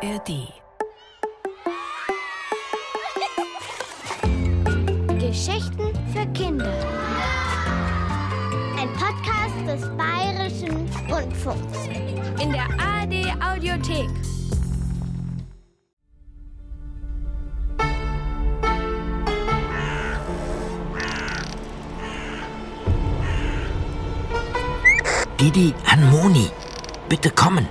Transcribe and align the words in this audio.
ARD. 0.00 0.52
Geschichten 5.18 5.92
für 6.12 6.24
Kinder. 6.32 6.72
Ein 8.78 8.88
Podcast 8.92 9.56
des 9.66 9.88
Bayerischen 9.96 10.88
Rundfunks. 11.10 11.88
In 12.40 12.52
der 12.52 12.68
ARD 12.78 13.34
Audiothek. 13.42 14.08
Didi 25.40 25.74
an 25.90 26.08
Moni. 26.10 26.48
Bitte 27.08 27.30
kommen. 27.30 27.66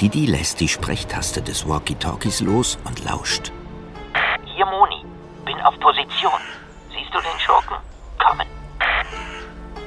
Didi 0.00 0.26
lässt 0.26 0.60
die 0.60 0.68
Sprechtaste 0.68 1.40
des 1.40 1.68
Walkie-Talkies 1.68 2.40
los 2.40 2.78
und 2.84 3.04
lauscht. 3.04 3.52
Hier, 4.44 4.66
Moni. 4.66 5.04
Bin 5.44 5.60
auf 5.60 5.78
Position. 5.78 6.40
Siehst 6.90 7.14
du 7.14 7.18
den 7.18 7.38
Schurken? 7.38 7.76
Kommen. 8.18 8.46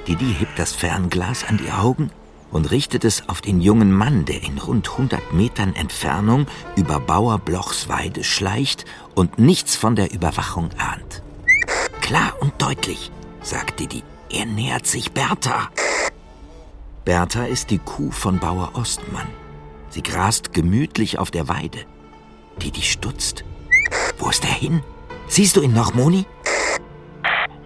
Didi 0.08 0.34
hebt 0.34 0.58
das 0.58 0.74
Fernglas 0.74 1.44
an 1.44 1.58
die 1.58 1.72
Augen 1.72 2.12
und 2.52 2.72
richtet 2.72 3.04
es 3.04 3.28
auf 3.28 3.42
den 3.42 3.60
jungen 3.60 3.92
Mann, 3.92 4.24
der 4.24 4.44
in 4.44 4.58
rund 4.58 4.90
100 4.92 5.34
Metern 5.34 5.76
Entfernung 5.76 6.48
über 6.78 7.00
Bauer 7.00 7.40
Blochs 7.40 7.90
Weide 7.90 8.24
schleicht 8.24 8.86
und 9.16 9.38
nichts 9.40 9.76
von 9.76 9.98
der 9.98 10.14
Überwachung 10.14 10.70
ahnt. 10.78 11.22
Klar 12.02 12.34
und 12.40 12.62
deutlich, 12.62 13.12
sagt 13.42 13.82
Didi. 13.82 14.04
Er 14.30 14.46
nähert 14.46 14.86
sich 14.86 15.12
Bertha. 15.12 15.70
Bertha 17.04 17.44
ist 17.46 17.70
die 17.70 17.80
Kuh 17.80 18.12
von 18.12 18.40
Bauer 18.40 18.72
Ostmann. 18.74 19.28
Sie 19.98 20.04
grast 20.04 20.54
gemütlich 20.54 21.18
auf 21.18 21.32
der 21.32 21.48
Weide. 21.50 21.80
Didi 22.62 22.84
stutzt. 22.84 23.44
Wo 24.20 24.30
ist 24.30 24.46
er 24.46 24.54
hin? 24.54 24.84
Siehst 25.28 25.56
du 25.56 25.64
ihn 25.64 25.74
noch, 25.74 25.96
Moni? 25.96 26.24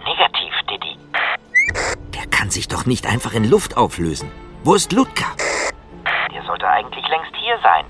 Negativ, 0.05 0.53
Didi. 0.69 0.97
Der 2.13 2.25
kann 2.27 2.49
sich 2.49 2.69
doch 2.69 2.85
nicht 2.85 3.05
einfach 3.05 3.33
in 3.33 3.49
Luft 3.49 3.75
auflösen. 3.75 4.31
Wo 4.63 4.75
ist 4.75 4.93
Ludka? 4.93 5.25
Der 6.33 6.41
sollte 6.45 6.69
eigentlich 6.69 7.05
längst 7.09 7.35
hier 7.35 7.59
sein. 7.61 7.83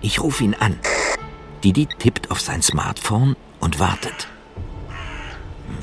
Ich 0.00 0.22
rufe 0.22 0.44
ihn 0.44 0.54
an. 0.54 0.80
Didi 1.62 1.84
tippt 1.84 2.30
auf 2.30 2.40
sein 2.40 2.62
Smartphone 2.62 3.36
und 3.60 3.78
wartet. 3.78 4.26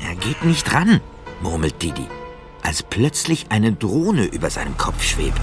Er 0.04 0.16
geht 0.16 0.44
nicht 0.44 0.74
ran, 0.74 1.00
murmelt 1.44 1.84
Didi, 1.84 2.08
als 2.64 2.82
plötzlich 2.82 3.46
eine 3.50 3.72
Drohne 3.72 4.26
über 4.26 4.50
seinem 4.50 4.80
Kopf 4.80 5.04
schwebt. 5.04 5.42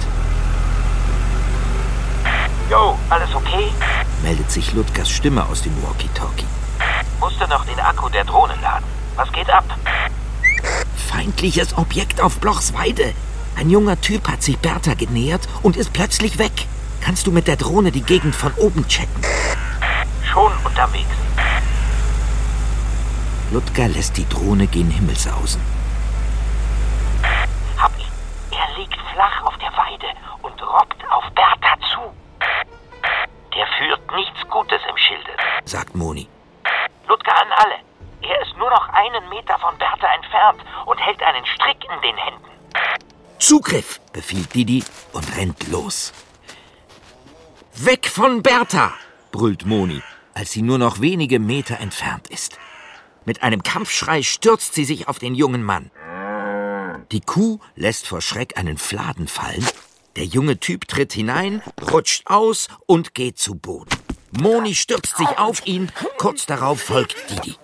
Yo, 2.71 2.99
alles 3.11 3.35
okay? 3.35 3.71
meldet 4.23 4.51
sich 4.51 4.73
Ludgers 4.73 5.11
Stimme 5.11 5.45
aus 5.47 5.63
dem 5.63 5.75
Walkie-Talkie. 5.83 6.47
Musste 7.21 7.47
noch 7.49 7.65
den 7.65 7.79
Akku 7.81 8.09
der 8.09 8.25
Drohne 8.25 8.55
laden. 8.63 8.87
Was 9.17 9.31
geht 9.33 9.51
ab? 9.51 9.65
Feindliches 11.09 11.77
Objekt 11.77 12.21
auf 12.21 12.39
Blochs 12.39 12.73
Weide. 12.73 13.13
Ein 13.57 13.69
junger 13.69 14.01
Typ 14.01 14.29
hat 14.29 14.43
sich 14.43 14.59
Bertha 14.59 14.95
genähert 14.95 15.49
und 15.63 15.77
ist 15.77 15.93
plötzlich 15.93 16.39
weg. 16.39 16.67
Kannst 17.01 17.27
du 17.27 17.33
mit 17.33 17.49
der 17.49 17.57
Drohne 17.57 17.93
die 17.93 18.03
Gegend 18.03 18.35
von 18.35 18.53
oben 18.55 18.87
checken? 18.89 19.23
Schon 20.33 20.53
unterwegs. 20.65 21.11
Ludger 23.51 23.89
lässt 23.89 24.17
die 24.17 24.29
Drohne 24.29 24.67
gen 24.67 24.89
Himmelsausen. 24.89 25.61
Hab 27.77 27.93
ihn. 27.99 28.07
Er 28.51 28.79
liegt 28.79 28.99
flach 29.13 29.43
auf 29.45 29.59
der 29.59 29.73
Weide 29.73 30.07
und 30.43 30.63
robbt 30.63 31.03
auf 31.11 31.25
Bertha 31.35 31.77
zu. 31.93 32.01
Der 33.55 33.67
führt 33.77 34.01
nichts 34.17 34.41
Gutes 34.49 34.81
im 34.89 34.97
Schilde. 34.97 35.31
Sagt 35.93 35.95
Moni. 35.95 36.29
Ludger 37.09 37.35
an 37.35 37.49
alle. 37.57 37.77
Er 38.23 38.43
ist 38.43 38.57
nur 38.57 38.71
noch 38.71 38.89
einen 38.89 39.29
Meter 39.29 39.59
von 39.59 39.77
Bertha 39.79 40.07
entfernt 40.15 40.61
und 40.87 40.99
hält 40.99 41.23
einen 41.23 41.45
Strick 41.47 41.85
in 41.85 42.01
den 42.03 42.17
Händen. 42.17 42.51
Zugriff, 43.39 44.01
befiehlt 44.13 44.55
Didi 44.55 44.85
und 45.13 45.37
rennt 45.37 45.69
los. 45.69 46.13
Weg 47.75 48.07
von 48.09 48.43
Bertha, 48.43 48.93
brüllt 49.33 49.67
Moni, 49.67 50.03
als 50.35 50.53
sie 50.53 50.63
nur 50.63 50.79
noch 50.79 51.01
wenige 51.01 51.41
Meter 51.41 51.81
entfernt 51.81 52.29
ist. 52.29 52.59
Mit 53.25 53.43
einem 53.43 53.63
Kampfschrei 53.63 54.23
stürzt 54.23 54.75
sie 54.75 54.85
sich 54.85 55.09
auf 55.09 55.19
den 55.19 55.35
jungen 55.35 55.63
Mann. 55.63 55.91
Die 57.11 57.21
Kuh 57.21 57.59
lässt 57.75 58.07
vor 58.07 58.21
Schreck 58.21 58.57
einen 58.57 58.79
Fladen 58.79 59.27
fallen. 59.27 59.67
Der 60.17 60.25
junge 60.25 60.61
Typ 60.61 60.87
tritt 60.87 61.13
hinein, 61.13 61.63
rutscht 61.91 62.27
aus 62.27 62.69
und 62.87 63.15
geht 63.15 63.39
zu 63.39 63.55
Boden. 63.55 63.91
Moni 64.33 64.75
stürzt 64.75 65.17
sich 65.17 65.29
auf 65.39 65.67
ihn, 65.67 65.93
kurz 66.17 66.47
darauf 66.47 66.81
folgt 66.81 67.31
Didi. 67.31 67.57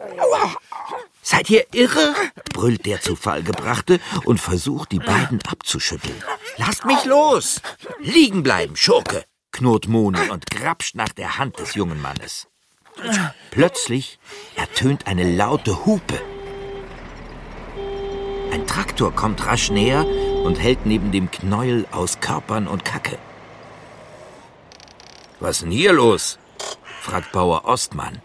Seid 1.23 1.51
ihr 1.51 1.67
irre? 1.73 2.15
brüllt 2.53 2.87
der 2.87 3.01
zu 3.01 3.17
Fall 3.17 3.43
gebrachte 3.43 4.01
und 4.25 4.39
versucht, 4.39 4.93
die 4.93 4.99
beiden 4.99 5.41
abzuschütteln. 5.47 6.23
Lasst 6.59 6.85
mich 6.85 7.05
los! 7.05 7.61
Liegen 8.01 8.43
bleiben, 8.43 8.77
Schurke! 8.77 9.25
knurrt 9.51 9.89
Moni 9.89 10.29
und 10.31 10.51
grapscht 10.51 10.95
nach 10.95 11.09
der 11.09 11.39
Hand 11.39 11.59
des 11.59 11.75
jungen 11.75 12.01
Mannes. 12.01 12.49
Plötzlich 13.51 14.19
ertönt 14.57 15.07
eine 15.07 15.25
laute 15.37 15.87
Hupe. 15.87 16.21
Ein 18.53 18.67
Traktor 18.67 19.15
kommt 19.15 19.47
rasch 19.47 19.71
näher 19.71 20.07
und 20.07 20.59
hält 20.59 20.87
neben 20.87 21.13
dem 21.13 21.31
Knäuel 21.31 21.87
aus 21.93 22.21
Körpern 22.21 22.67
und 22.67 22.85
Kacke. 22.85 23.19
Was 25.41 25.57
ist 25.57 25.63
denn 25.63 25.71
hier 25.71 25.93
los? 25.93 26.39
Fragt 27.01 27.33
Bauer 27.33 27.65
Ostmann. 27.65 28.21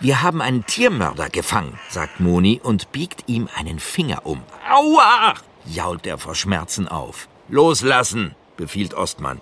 Wir 0.00 0.22
haben 0.22 0.42
einen 0.42 0.66
Tiermörder 0.66 1.30
gefangen, 1.30 1.78
sagt 1.88 2.20
Moni 2.20 2.60
und 2.62 2.92
biegt 2.92 3.28
ihm 3.28 3.48
einen 3.56 3.78
Finger 3.78 4.26
um. 4.26 4.42
Aua! 4.70 5.34
jault 5.64 6.06
er 6.06 6.18
vor 6.18 6.34
Schmerzen 6.34 6.86
auf. 6.86 7.28
Loslassen, 7.48 8.34
befiehlt 8.56 8.94
Ostmann. 8.94 9.40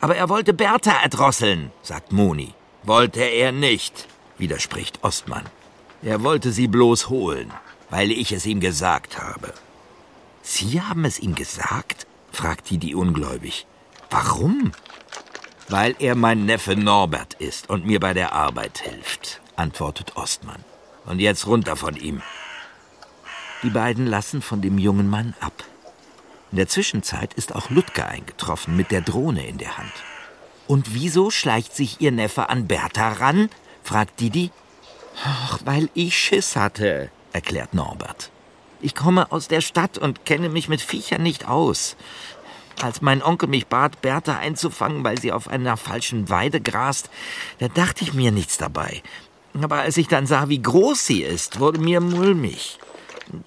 Aber 0.00 0.16
er 0.16 0.28
wollte 0.28 0.54
Bertha 0.54 0.92
erdrosseln, 1.02 1.70
sagt 1.82 2.12
Moni. 2.12 2.54
Wollte 2.84 3.22
er 3.22 3.52
nicht, 3.52 4.08
widerspricht 4.38 5.04
Ostmann. 5.04 5.44
Er 6.02 6.22
wollte 6.24 6.50
sie 6.50 6.66
bloß 6.66 7.08
holen, 7.10 7.52
weil 7.90 8.10
ich 8.10 8.32
es 8.32 8.46
ihm 8.46 8.60
gesagt 8.60 9.22
habe. 9.22 9.52
Sie 10.42 10.80
haben 10.80 11.04
es 11.04 11.20
ihm 11.20 11.34
gesagt? 11.34 12.06
fragt 12.32 12.70
Didi 12.70 12.94
ungläubig. 12.94 13.66
Warum? 14.10 14.72
Weil 15.72 15.96
er 16.00 16.16
mein 16.16 16.44
Neffe 16.44 16.76
Norbert 16.76 17.32
ist 17.32 17.70
und 17.70 17.86
mir 17.86 17.98
bei 17.98 18.12
der 18.12 18.34
Arbeit 18.34 18.80
hilft, 18.80 19.40
antwortet 19.56 20.16
Ostmann. 20.16 20.62
Und 21.06 21.18
jetzt 21.18 21.46
runter 21.46 21.76
von 21.76 21.96
ihm. 21.96 22.20
Die 23.62 23.70
beiden 23.70 24.06
lassen 24.06 24.42
von 24.42 24.60
dem 24.60 24.76
jungen 24.76 25.08
Mann 25.08 25.32
ab. 25.40 25.64
In 26.50 26.58
der 26.58 26.68
Zwischenzeit 26.68 27.32
ist 27.32 27.54
auch 27.54 27.70
Ludger 27.70 28.06
eingetroffen 28.06 28.76
mit 28.76 28.90
der 28.90 29.00
Drohne 29.00 29.46
in 29.46 29.56
der 29.56 29.78
Hand. 29.78 29.94
Und 30.66 30.92
wieso 30.92 31.30
schleicht 31.30 31.74
sich 31.74 32.02
ihr 32.02 32.12
Neffe 32.12 32.50
an 32.50 32.66
Bertha 32.68 33.12
ran? 33.12 33.48
fragt 33.82 34.20
Didi. 34.20 34.50
Ach, 35.24 35.60
weil 35.64 35.88
ich 35.94 36.18
Schiss 36.18 36.54
hatte, 36.54 37.10
erklärt 37.32 37.72
Norbert. 37.72 38.30
Ich 38.82 38.94
komme 38.94 39.32
aus 39.32 39.48
der 39.48 39.62
Stadt 39.62 39.96
und 39.96 40.26
kenne 40.26 40.50
mich 40.50 40.68
mit 40.68 40.82
Viechern 40.82 41.22
nicht 41.22 41.48
aus. 41.48 41.96
Als 42.80 43.00
mein 43.00 43.22
Onkel 43.22 43.48
mich 43.48 43.66
bat, 43.66 44.00
Bertha 44.00 44.38
einzufangen, 44.38 45.04
weil 45.04 45.20
sie 45.20 45.32
auf 45.32 45.48
einer 45.48 45.76
falschen 45.76 46.28
Weide 46.28 46.60
grast, 46.60 47.10
da 47.58 47.68
dachte 47.68 48.04
ich 48.04 48.14
mir 48.14 48.32
nichts 48.32 48.58
dabei. 48.58 49.02
Aber 49.60 49.80
als 49.80 49.96
ich 49.96 50.08
dann 50.08 50.26
sah, 50.26 50.48
wie 50.48 50.62
groß 50.62 51.06
sie 51.06 51.22
ist, 51.22 51.60
wurde 51.60 51.78
mir 51.78 52.00
mulmig. 52.00 52.78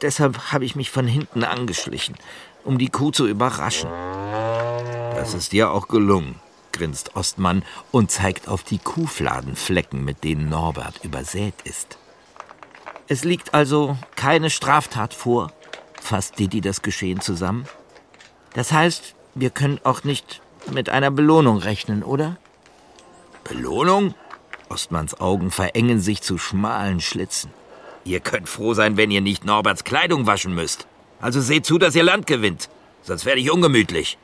Deshalb 0.01 0.51
habe 0.51 0.65
ich 0.65 0.75
mich 0.75 0.91
von 0.91 1.07
hinten 1.07 1.43
angeschlichen, 1.43 2.15
um 2.63 2.77
die 2.77 2.89
Kuh 2.89 3.11
zu 3.11 3.27
überraschen. 3.27 3.89
Das 5.15 5.33
ist 5.33 5.51
dir 5.51 5.71
auch 5.71 5.87
gelungen, 5.87 6.35
grinst 6.71 7.15
Ostmann 7.15 7.63
und 7.91 8.11
zeigt 8.11 8.47
auf 8.47 8.63
die 8.63 8.77
Kuhfladenflecken, 8.77 10.03
mit 10.03 10.23
denen 10.23 10.49
Norbert 10.49 11.03
übersät 11.03 11.55
ist. 11.63 11.97
Es 13.07 13.23
liegt 13.23 13.53
also 13.53 13.97
keine 14.15 14.49
Straftat 14.49 15.13
vor, 15.13 15.51
fasst 16.01 16.39
Didi 16.39 16.61
das 16.61 16.81
Geschehen 16.81 17.21
zusammen. 17.21 17.65
Das 18.53 18.71
heißt, 18.71 19.14
wir 19.35 19.49
können 19.49 19.79
auch 19.83 20.03
nicht 20.03 20.41
mit 20.71 20.89
einer 20.89 21.11
Belohnung 21.11 21.57
rechnen, 21.57 22.03
oder? 22.03 22.37
Belohnung? 23.43 24.15
Ostmanns 24.69 25.19
Augen 25.19 25.51
verengen 25.51 25.99
sich 25.99 26.21
zu 26.21 26.37
schmalen 26.37 27.01
Schlitzen. 27.01 27.51
Ihr 28.05 28.21
könnt 28.21 28.49
froh 28.49 28.73
sein, 28.73 28.97
wenn 28.97 29.11
ihr 29.11 29.21
nicht 29.21 29.45
Norberts 29.45 29.83
Kleidung 29.83 30.25
waschen 30.25 30.55
müsst. 30.55 30.87
Also 31.19 31.41
seht 31.41 31.65
zu, 31.65 31.77
dass 31.77 31.95
ihr 31.95 32.03
Land 32.03 32.27
gewinnt. 32.27 32.69
Sonst 33.03 33.25
werde 33.25 33.41
ich 33.41 33.51
ungemütlich. 33.51 34.17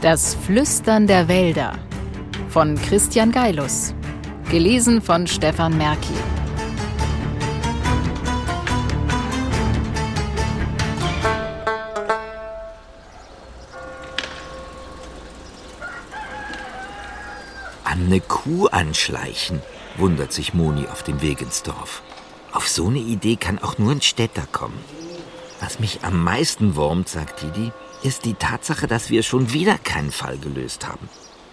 Das 0.00 0.34
Flüstern 0.34 1.06
der 1.06 1.28
Wälder 1.28 1.78
von 2.48 2.76
Christian 2.76 3.30
Geilus. 3.30 3.94
Gelesen 4.50 5.00
von 5.00 5.26
Stefan 5.26 5.76
Merki. 5.76 6.14
Eine 18.12 18.20
Kuh 18.20 18.66
anschleichen, 18.66 19.62
wundert 19.96 20.34
sich 20.34 20.52
Moni 20.52 20.86
auf 20.86 21.02
dem 21.02 21.22
Weg 21.22 21.40
ins 21.40 21.62
Dorf. 21.62 22.02
Auf 22.52 22.68
so 22.68 22.88
eine 22.88 22.98
Idee 22.98 23.36
kann 23.36 23.58
auch 23.58 23.78
nur 23.78 23.90
ein 23.90 24.02
Städter 24.02 24.44
kommen. 24.52 24.78
Was 25.62 25.80
mich 25.80 26.00
am 26.04 26.22
meisten 26.22 26.76
wurmt, 26.76 27.08
sagt 27.08 27.40
Didi, 27.40 27.72
ist 28.02 28.26
die 28.26 28.34
Tatsache, 28.34 28.86
dass 28.86 29.08
wir 29.08 29.22
schon 29.22 29.54
wieder 29.54 29.78
keinen 29.78 30.12
Fall 30.12 30.36
gelöst 30.36 30.86
haben. 30.86 31.08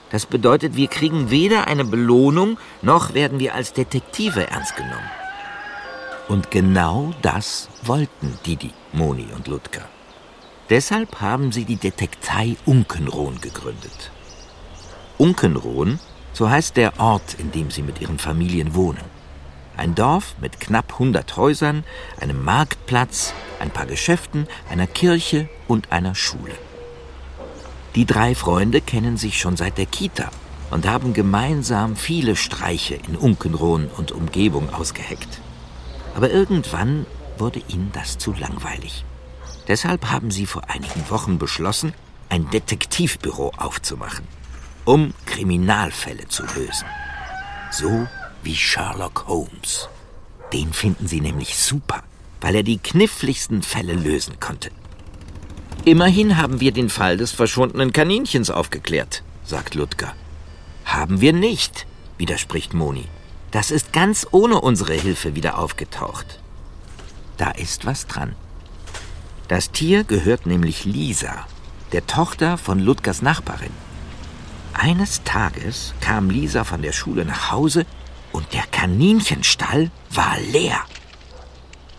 Das 0.10 0.26
bedeutet, 0.26 0.76
wir 0.76 0.90
kriegen 0.90 1.30
weder 1.32 1.68
eine 1.68 1.86
Belohnung, 1.86 2.58
noch 2.82 3.14
werden 3.14 3.40
wir 3.40 3.56
als 3.56 3.72
Detektive 3.72 4.50
ernst 4.50 4.76
genommen. 4.76 5.10
Und 6.28 6.52
genau 6.52 7.14
das 7.22 7.70
wollten 7.84 8.38
Didi, 8.46 8.72
Moni 8.92 9.28
und 9.34 9.48
Ludger. 9.48 9.88
Deshalb 10.70 11.22
haben 11.22 11.54
sie 11.54 11.64
die 11.64 11.78
Detektei 11.78 12.58
Unkenrohn 12.66 13.40
gegründet. 13.40 14.12
Unkenrohn, 15.18 16.00
so 16.40 16.50
heißt 16.50 16.78
der 16.78 17.02
Ort, 17.02 17.36
in 17.38 17.52
dem 17.52 17.70
sie 17.70 17.82
mit 17.82 18.00
ihren 18.00 18.18
Familien 18.18 18.74
wohnen. 18.74 19.04
Ein 19.76 19.94
Dorf 19.94 20.36
mit 20.40 20.62
knapp 20.62 20.94
100 20.94 21.36
Häusern, 21.36 21.84
einem 22.22 22.46
Marktplatz, 22.46 23.34
ein 23.60 23.72
paar 23.72 23.86
Geschäften, 23.86 24.48
einer 24.70 24.88
Kirche 24.88 25.50
und 25.68 25.92
einer 25.92 26.16
Schule. 26.16 26.56
Die 27.96 28.06
drei 28.06 28.36
Freunde 28.36 28.80
kennen 28.80 29.18
sich 29.18 29.38
schon 29.38 29.58
seit 29.58 29.78
der 29.78 29.86
Kita 29.86 30.30
und 30.72 30.88
haben 30.88 31.14
gemeinsam 31.14 31.98
viele 31.98 32.38
Streiche 32.38 32.96
in 32.96 33.18
Unkenrohn 33.18 33.90
und 33.98 34.14
Umgebung 34.14 34.74
ausgeheckt. 34.74 35.42
Aber 36.16 36.30
irgendwann 36.30 37.06
wurde 37.38 37.62
ihnen 37.68 37.92
das 37.92 38.18
zu 38.18 38.32
langweilig. 38.32 39.04
Deshalb 39.68 40.10
haben 40.10 40.32
sie 40.32 40.46
vor 40.46 40.70
einigen 40.70 41.10
Wochen 41.10 41.38
beschlossen, 41.38 41.94
ein 42.30 42.50
Detektivbüro 42.50 43.52
aufzumachen, 43.58 44.26
um 44.90 45.14
Kriminalfälle 45.28 46.28
zu 46.30 46.42
lösen. 46.56 46.88
So 47.70 48.08
wie 48.42 48.56
Sherlock 48.56 49.26
Holmes. 49.28 49.88
Den 50.52 50.74
finden 50.74 51.08
sie 51.08 51.22
nämlich 51.22 51.56
super, 51.60 52.02
weil 52.42 52.56
er 52.56 52.64
die 52.64 52.80
kniffligsten 52.80 53.62
Fälle 53.62 53.94
lösen 53.94 54.40
konnte. 54.40 54.72
Immerhin 55.86 56.38
haben 56.38 56.60
wir 56.60 56.72
den 56.72 56.90
Fall 56.90 57.18
des 57.18 57.32
verschwundenen 57.34 57.94
Kaninchens 57.94 58.50
aufgeklärt, 58.50 59.22
sagt 59.46 59.76
Ludger. 59.76 60.16
Haben 60.86 61.22
wir 61.22 61.34
nicht, 61.34 61.86
widerspricht 62.18 62.74
Moni. 62.74 63.06
Das 63.52 63.70
ist 63.70 63.94
ganz 63.94 64.26
ohne 64.32 64.60
unsere 64.60 64.94
Hilfe 64.94 65.36
wieder 65.36 65.60
aufgetaucht. 65.60 66.40
Da 67.38 67.52
ist 67.52 67.86
was 67.86 68.08
dran. 68.08 68.36
Das 69.50 69.70
Tier 69.70 70.04
gehört 70.04 70.48
nämlich 70.48 70.84
Lisa, 70.84 71.46
der 71.92 72.08
Tochter 72.08 72.58
von 72.58 72.80
Ludgers 72.80 73.22
Nachbarin. 73.22 73.89
Eines 74.82 75.24
Tages 75.26 75.94
kam 76.00 76.30
Lisa 76.30 76.64
von 76.64 76.82
der 76.82 76.94
Schule 76.94 77.26
nach 77.26 77.52
Hause 77.52 77.86
und 78.32 78.54
der 78.54 78.64
Kaninchenstall 78.64 79.92
war 80.10 80.40
leer. 80.40 80.80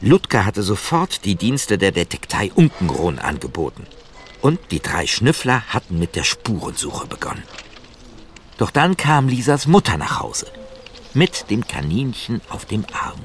Ludger 0.01 0.47
hatte 0.47 0.63
sofort 0.63 1.27
die 1.27 1.35
Dienste 1.35 1.77
der 1.77 1.93
Detektei 1.93 2.51
Unkenrohn 2.55 3.19
angeboten. 3.19 3.87
Und 4.41 4.59
die 4.71 4.81
drei 4.81 5.07
Schnüffler 5.07 5.61
hatten 5.69 5.99
mit 5.99 6.17
der 6.17 6.25
Spurensuche 6.25 7.07
begonnen. 7.07 7.43
Doch 8.57 8.71
dann 8.71 8.97
kam 8.97 9.29
Lisas 9.29 9.67
Mutter 9.67 9.99
nach 9.99 10.21
Hause. 10.21 10.47
Mit 11.13 11.51
dem 11.51 11.67
Kaninchen 11.67 12.41
auf 12.49 12.65
dem 12.65 12.87
Arm. 12.95 13.21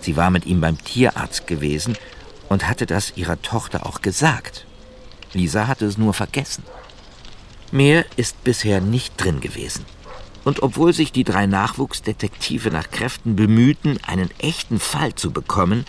Sie 0.00 0.16
war 0.16 0.30
mit 0.30 0.46
ihm 0.46 0.60
beim 0.60 0.78
Tierarzt 0.78 1.48
gewesen 1.48 1.98
und 2.48 2.68
hatte 2.68 2.86
das 2.86 3.16
ihrer 3.16 3.42
Tochter 3.42 3.84
auch 3.84 4.00
gesagt. 4.00 4.64
Lisa 5.32 5.66
hatte 5.66 5.86
es 5.86 5.98
nur 5.98 6.14
vergessen. 6.14 6.62
Mehr 7.74 8.04
ist 8.14 8.44
bisher 8.44 8.80
nicht 8.80 9.14
drin 9.16 9.40
gewesen. 9.40 9.84
Und 10.44 10.62
obwohl 10.62 10.92
sich 10.92 11.10
die 11.10 11.24
drei 11.24 11.46
Nachwuchsdetektive 11.46 12.70
nach 12.70 12.88
Kräften 12.88 13.34
bemühten, 13.34 13.98
einen 14.06 14.30
echten 14.38 14.78
Fall 14.78 15.16
zu 15.16 15.32
bekommen, 15.32 15.84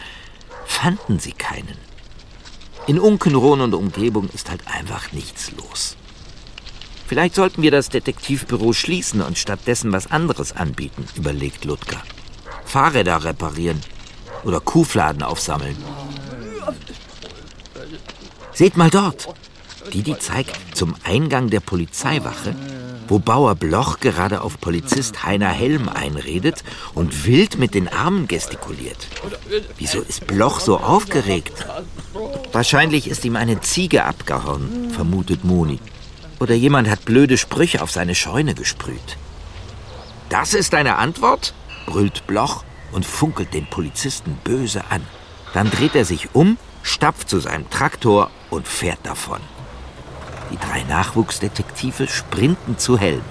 fanden 0.65 1.19
sie 1.19 1.33
keinen. 1.33 1.77
In 2.87 2.97
Unkenrohn 2.97 3.61
und 3.61 3.75
Umgebung 3.75 4.29
ist 4.33 4.49
halt 4.49 4.61
einfach 4.65 5.11
nichts 5.11 5.51
los. 5.51 5.95
Vielleicht 7.05 7.35
sollten 7.35 7.61
wir 7.61 7.69
das 7.69 7.89
Detektivbüro 7.89 8.73
schließen 8.73 9.21
und 9.21 9.37
stattdessen 9.37 9.91
was 9.91 10.09
anderes 10.09 10.53
anbieten, 10.53 11.05
überlegt 11.15 11.65
Ludger. 11.65 12.01
Fahrräder 12.65 13.23
reparieren 13.23 13.79
oder 14.43 14.59
Kuhfladen 14.59 15.21
aufsammeln. 15.21 15.77
Seht 18.53 18.75
mal 18.75 18.89
dort. 18.89 19.35
Didi 19.93 20.17
zeigt 20.17 20.75
zum 20.75 20.95
Eingang 21.03 21.49
der 21.49 21.59
Polizeiwache 21.59 22.55
wo 23.07 23.19
Bauer 23.19 23.55
Bloch 23.55 23.99
gerade 23.99 24.41
auf 24.41 24.59
Polizist 24.59 25.23
Heiner 25.23 25.49
Helm 25.49 25.89
einredet 25.89 26.63
und 26.93 27.25
wild 27.25 27.57
mit 27.57 27.73
den 27.73 27.87
Armen 27.87 28.27
gestikuliert. 28.27 29.07
Wieso 29.77 30.01
ist 30.01 30.27
Bloch 30.27 30.59
so 30.59 30.79
aufgeregt? 30.79 31.65
Wahrscheinlich 32.51 33.07
ist 33.07 33.25
ihm 33.25 33.35
eine 33.35 33.61
Ziege 33.61 34.05
abgehauen, 34.05 34.91
vermutet 34.91 35.43
Moni. 35.43 35.79
Oder 36.39 36.55
jemand 36.55 36.89
hat 36.89 37.05
blöde 37.05 37.37
Sprüche 37.37 37.81
auf 37.81 37.91
seine 37.91 38.15
Scheune 38.15 38.55
gesprüht. 38.55 39.17
Das 40.29 40.53
ist 40.53 40.73
deine 40.73 40.97
Antwort? 40.97 41.53
brüllt 41.85 42.25
Bloch 42.27 42.63
und 42.91 43.05
funkelt 43.05 43.53
den 43.53 43.67
Polizisten 43.67 44.37
böse 44.43 44.83
an. 44.89 45.05
Dann 45.53 45.69
dreht 45.69 45.95
er 45.95 46.03
sich 46.03 46.33
um, 46.33 46.57
stapft 46.83 47.29
zu 47.29 47.39
seinem 47.39 47.69
Traktor 47.69 48.31
und 48.49 48.67
fährt 48.67 48.99
davon. 49.03 49.39
Die 50.51 50.57
drei 50.57 50.83
Nachwuchsdetektive 50.83 52.07
sprinten 52.07 52.77
zu 52.77 52.97
Helm. 52.97 53.21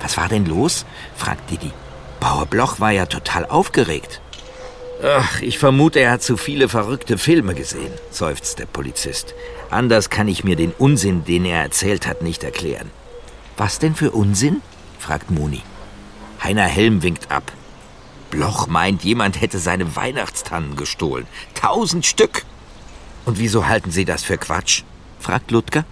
Was 0.00 0.16
war 0.16 0.28
denn 0.28 0.46
los? 0.46 0.84
fragt 1.16 1.50
Didi. 1.50 1.72
Bauer 2.20 2.46
Bloch 2.46 2.80
war 2.80 2.90
ja 2.90 3.06
total 3.06 3.46
aufgeregt. 3.46 4.20
Ach, 5.02 5.40
ich 5.42 5.58
vermute, 5.58 6.00
er 6.00 6.10
hat 6.10 6.22
zu 6.22 6.36
viele 6.36 6.68
verrückte 6.68 7.18
Filme 7.18 7.54
gesehen, 7.54 7.92
seufzt 8.10 8.58
der 8.58 8.66
Polizist. 8.66 9.34
Anders 9.70 10.10
kann 10.10 10.26
ich 10.26 10.42
mir 10.42 10.56
den 10.56 10.72
Unsinn, 10.72 11.24
den 11.24 11.44
er 11.44 11.62
erzählt 11.62 12.06
hat, 12.06 12.22
nicht 12.22 12.42
erklären. 12.42 12.90
Was 13.56 13.78
denn 13.78 13.94
für 13.94 14.10
Unsinn? 14.10 14.60
fragt 14.98 15.30
Moni. 15.30 15.62
Heiner 16.42 16.64
Helm 16.64 17.02
winkt 17.02 17.30
ab. 17.30 17.52
Bloch 18.30 18.66
meint, 18.66 19.04
jemand 19.04 19.40
hätte 19.40 19.58
seine 19.58 19.94
Weihnachtstannen 19.94 20.74
gestohlen. 20.74 21.26
Tausend 21.54 22.04
Stück. 22.04 22.44
Und 23.24 23.38
wieso 23.38 23.66
halten 23.66 23.90
Sie 23.90 24.04
das 24.04 24.24
für 24.24 24.36
Quatsch? 24.36 24.82
fragt 25.20 25.50
Ludger. 25.50 25.84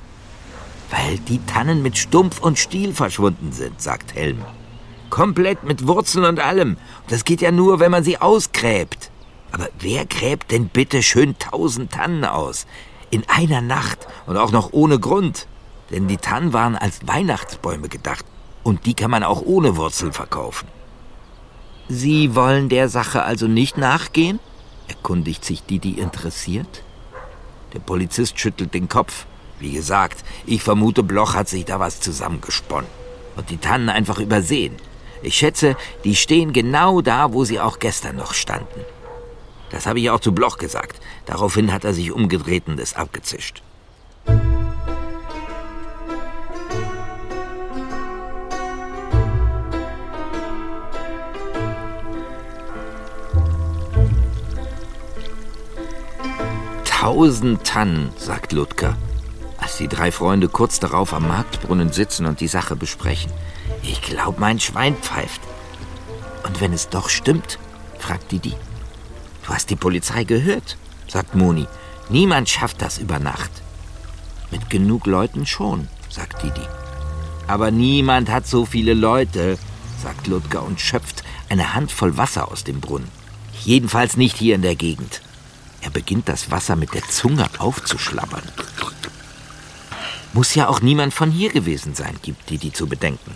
Weil 0.91 1.19
die 1.19 1.45
Tannen 1.47 1.83
mit 1.83 1.99
Stumpf 1.99 2.41
und 2.41 2.59
Stiel 2.59 2.95
verschwunden 2.95 3.53
sind, 3.53 3.81
sagt 3.81 4.15
Helm. 4.15 4.45
Komplett 5.11 5.65
mit 5.65 5.87
Wurzeln 5.87 6.25
und 6.25 6.41
allem. 6.41 6.77
Das 7.09 7.25
geht 7.25 7.41
ja 7.41 7.51
nur, 7.51 7.81
wenn 7.81 7.91
man 7.91 8.05
sie 8.05 8.19
ausgräbt. 8.19 9.11
Aber 9.53 9.69
wer 9.79 10.05
gräbt 10.07 10.51
denn 10.51 10.69
bitte 10.69 11.03
schön 11.03 11.39
tausend 11.39 11.93
Tannen 11.93 12.25
aus? 12.25 12.67
In 13.11 13.25
einer 13.29 13.61
Nacht 13.61 14.07
und 14.27 14.37
auch 14.37 14.53
noch 14.53 14.73
ohne 14.73 14.99
Grund. 14.99 15.47
Denn 15.91 16.09
die 16.09 16.17
Tannen 16.17 16.53
waren 16.53 16.77
als 16.77 17.07
Weihnachtsbäume 17.07 17.89
gedacht. 17.89 18.25
Und 18.63 18.87
die 18.87 18.95
kann 18.95 19.11
man 19.11 19.23
auch 19.23 19.43
ohne 19.43 19.77
Wurzel 19.77 20.13
verkaufen. 20.13 20.67
Sie 21.89 22.35
wollen 22.35 22.69
der 22.69 22.89
Sache 22.89 23.23
also 23.23 23.47
nicht 23.47 23.79
nachgehen? 23.79 24.41
erkundigt 24.89 25.45
sich 25.45 25.63
Didi 25.63 25.93
interessiert. 25.93 26.83
Der 27.73 27.79
Polizist 27.79 28.39
schüttelt 28.41 28.75
den 28.75 28.89
Kopf. 28.89 29.27
Wie 29.59 29.73
gesagt, 29.73 30.23
ich 30.45 30.63
vermute, 30.63 31.03
Bloch 31.03 31.35
hat 31.35 31.49
sich 31.49 31.65
da 31.65 31.81
was 31.81 32.01
zusammengesponnen 32.01 32.91
und 33.37 33.51
die 33.51 33.57
Tannen 33.57 33.89
einfach 33.89 34.19
übersehen. 34.19 34.77
Ich 35.23 35.35
schätze, 35.35 35.77
die 36.05 36.15
stehen 36.15 36.53
genau 36.53 37.01
da, 37.01 37.33
wo 37.33 37.45
sie 37.45 37.59
auch 37.59 37.79
gestern 37.79 38.17
noch 38.17 38.35
standen. 38.35 38.81
Das 39.71 39.87
habe 39.87 39.99
ich 39.99 40.11
auch 40.11 40.21
zu 40.21 40.33
Bloch 40.33 40.59
gesagt. 40.59 41.01
Daraufhin 41.25 41.73
hat 41.73 41.85
er 41.85 41.95
sich 41.95 42.13
umgedreht 42.13 42.69
und 42.69 42.79
ist 42.79 42.97
abgezischt. 42.97 43.63
Tausend 56.85 57.65
Tannen, 57.65 58.13
sagt 58.19 58.53
Ludger 58.53 58.97
als 59.67 59.79
die 59.79 59.89
drei 59.89 60.13
Freunde 60.13 60.49
kurz 60.49 60.79
darauf 60.79 61.13
am 61.13 61.27
Marktbrunnen 61.27 61.91
sitzen 61.91 62.27
und 62.27 62.39
die 62.39 62.47
Sache 62.47 62.77
besprechen. 62.77 63.33
Ich 63.83 64.01
glaube, 64.01 64.39
mein 64.39 64.61
Schwein 64.61 64.95
pfeift. 64.95 65.41
Und 66.45 66.61
wenn 66.61 66.73
es 66.73 66.89
doch 66.89 67.09
stimmt? 67.09 67.59
fragt 67.99 68.31
Didi. 68.31 68.55
Du 69.45 69.53
hast 69.53 69.69
die 69.69 69.75
Polizei 69.75 70.23
gehört, 70.23 70.77
sagt 71.09 71.35
Moni. 71.35 71.67
Niemand 72.11 72.49
schafft 72.49 72.81
das 72.81 72.99
über 72.99 73.19
Nacht. 73.19 73.51
Mit 74.53 74.71
genug 74.71 75.05
Leuten 75.07 75.47
schon, 75.47 75.89
sagt 76.11 76.45
Didi. 76.45 76.69
Aber 77.49 77.73
niemand 77.73 78.31
hat 78.31 78.47
so 78.47 78.67
viele 78.67 78.95
Leute, 78.95 79.59
sagt 80.01 80.29
Ludger 80.29 80.63
und 80.63 80.81
schöpft 80.81 81.25
eine 81.49 81.75
Handvoll 81.75 82.17
Wasser 82.17 82.53
aus 82.53 82.63
dem 82.63 82.81
Brunnen. 82.81 83.09
Jedenfalls 83.65 84.17
nicht 84.17 84.37
hier 84.37 84.55
in 84.55 84.63
der 84.63 84.77
Gegend. 84.77 85.23
Er 85.81 85.91
beginnt 85.91 86.29
das 86.29 86.53
Wasser 86.53 86.77
mit 86.77 86.95
der 86.95 87.03
Zunge 87.09 87.49
aufzuschlabbern. 87.59 88.45
Muss 90.37 90.55
ja 90.55 90.69
auch 90.69 90.83
niemand 90.83 91.15
von 91.15 91.31
hier 91.31 91.51
gewesen 91.51 91.95
sein, 91.95 92.15
gibt 92.21 92.51
Didi 92.51 92.71
zu 92.71 92.87
bedenken. 92.87 93.33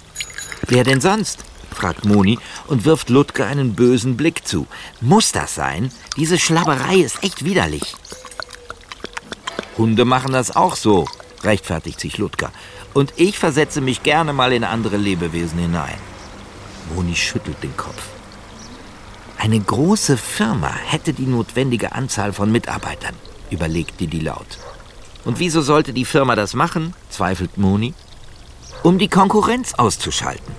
Wer 0.69 0.85
denn 0.85 1.01
sonst? 1.01 1.45
fragt 1.73 2.05
Moni 2.05 2.39
und 2.67 2.85
wirft 2.85 3.09
Ludger 3.09 3.47
einen 3.47 3.75
bösen 3.75 4.19
Blick 4.19 4.47
zu. 4.47 4.67
Muss 5.01 5.33
das 5.33 5.55
sein? 5.55 5.91
Diese 6.19 6.39
Schlabberei 6.39 6.97
ist 6.97 7.25
echt 7.25 7.43
widerlich. 7.43 7.95
Hunde 9.79 10.05
machen 10.05 10.33
das 10.33 10.55
auch 10.55 10.77
so, 10.77 11.07
rechtfertigt 11.43 12.01
sich 12.01 12.19
Ludger. 12.19 12.53
Und 12.93 13.15
ich 13.17 13.39
versetze 13.39 13.81
mich 13.81 14.03
gerne 14.03 14.35
mal 14.35 14.53
in 14.53 14.63
andere 14.63 14.99
Lebewesen 14.99 15.59
hinein. 15.59 15.97
Moni 16.95 17.17
schüttelt 17.17 17.63
den 17.63 17.75
Kopf. 17.79 18.03
Eine 19.39 19.59
große 19.59 20.19
Firma 20.19 20.75
hätte 20.75 21.15
die 21.15 21.27
notwendige 21.27 21.93
Anzahl 21.93 22.35
von 22.35 22.53
Mitarbeitern, 22.53 23.15
überlegt 23.49 24.01
Didi 24.01 24.21
laut. 24.21 24.59
Und 25.25 25.39
wieso 25.39 25.61
sollte 25.61 25.93
die 25.93 26.05
Firma 26.05 26.35
das 26.35 26.55
machen? 26.55 26.95
zweifelt 27.11 27.59
Moni. 27.59 27.95
Um 28.83 28.99
die 28.99 29.09
Konkurrenz 29.09 29.75
auszuschalten. 29.75 30.55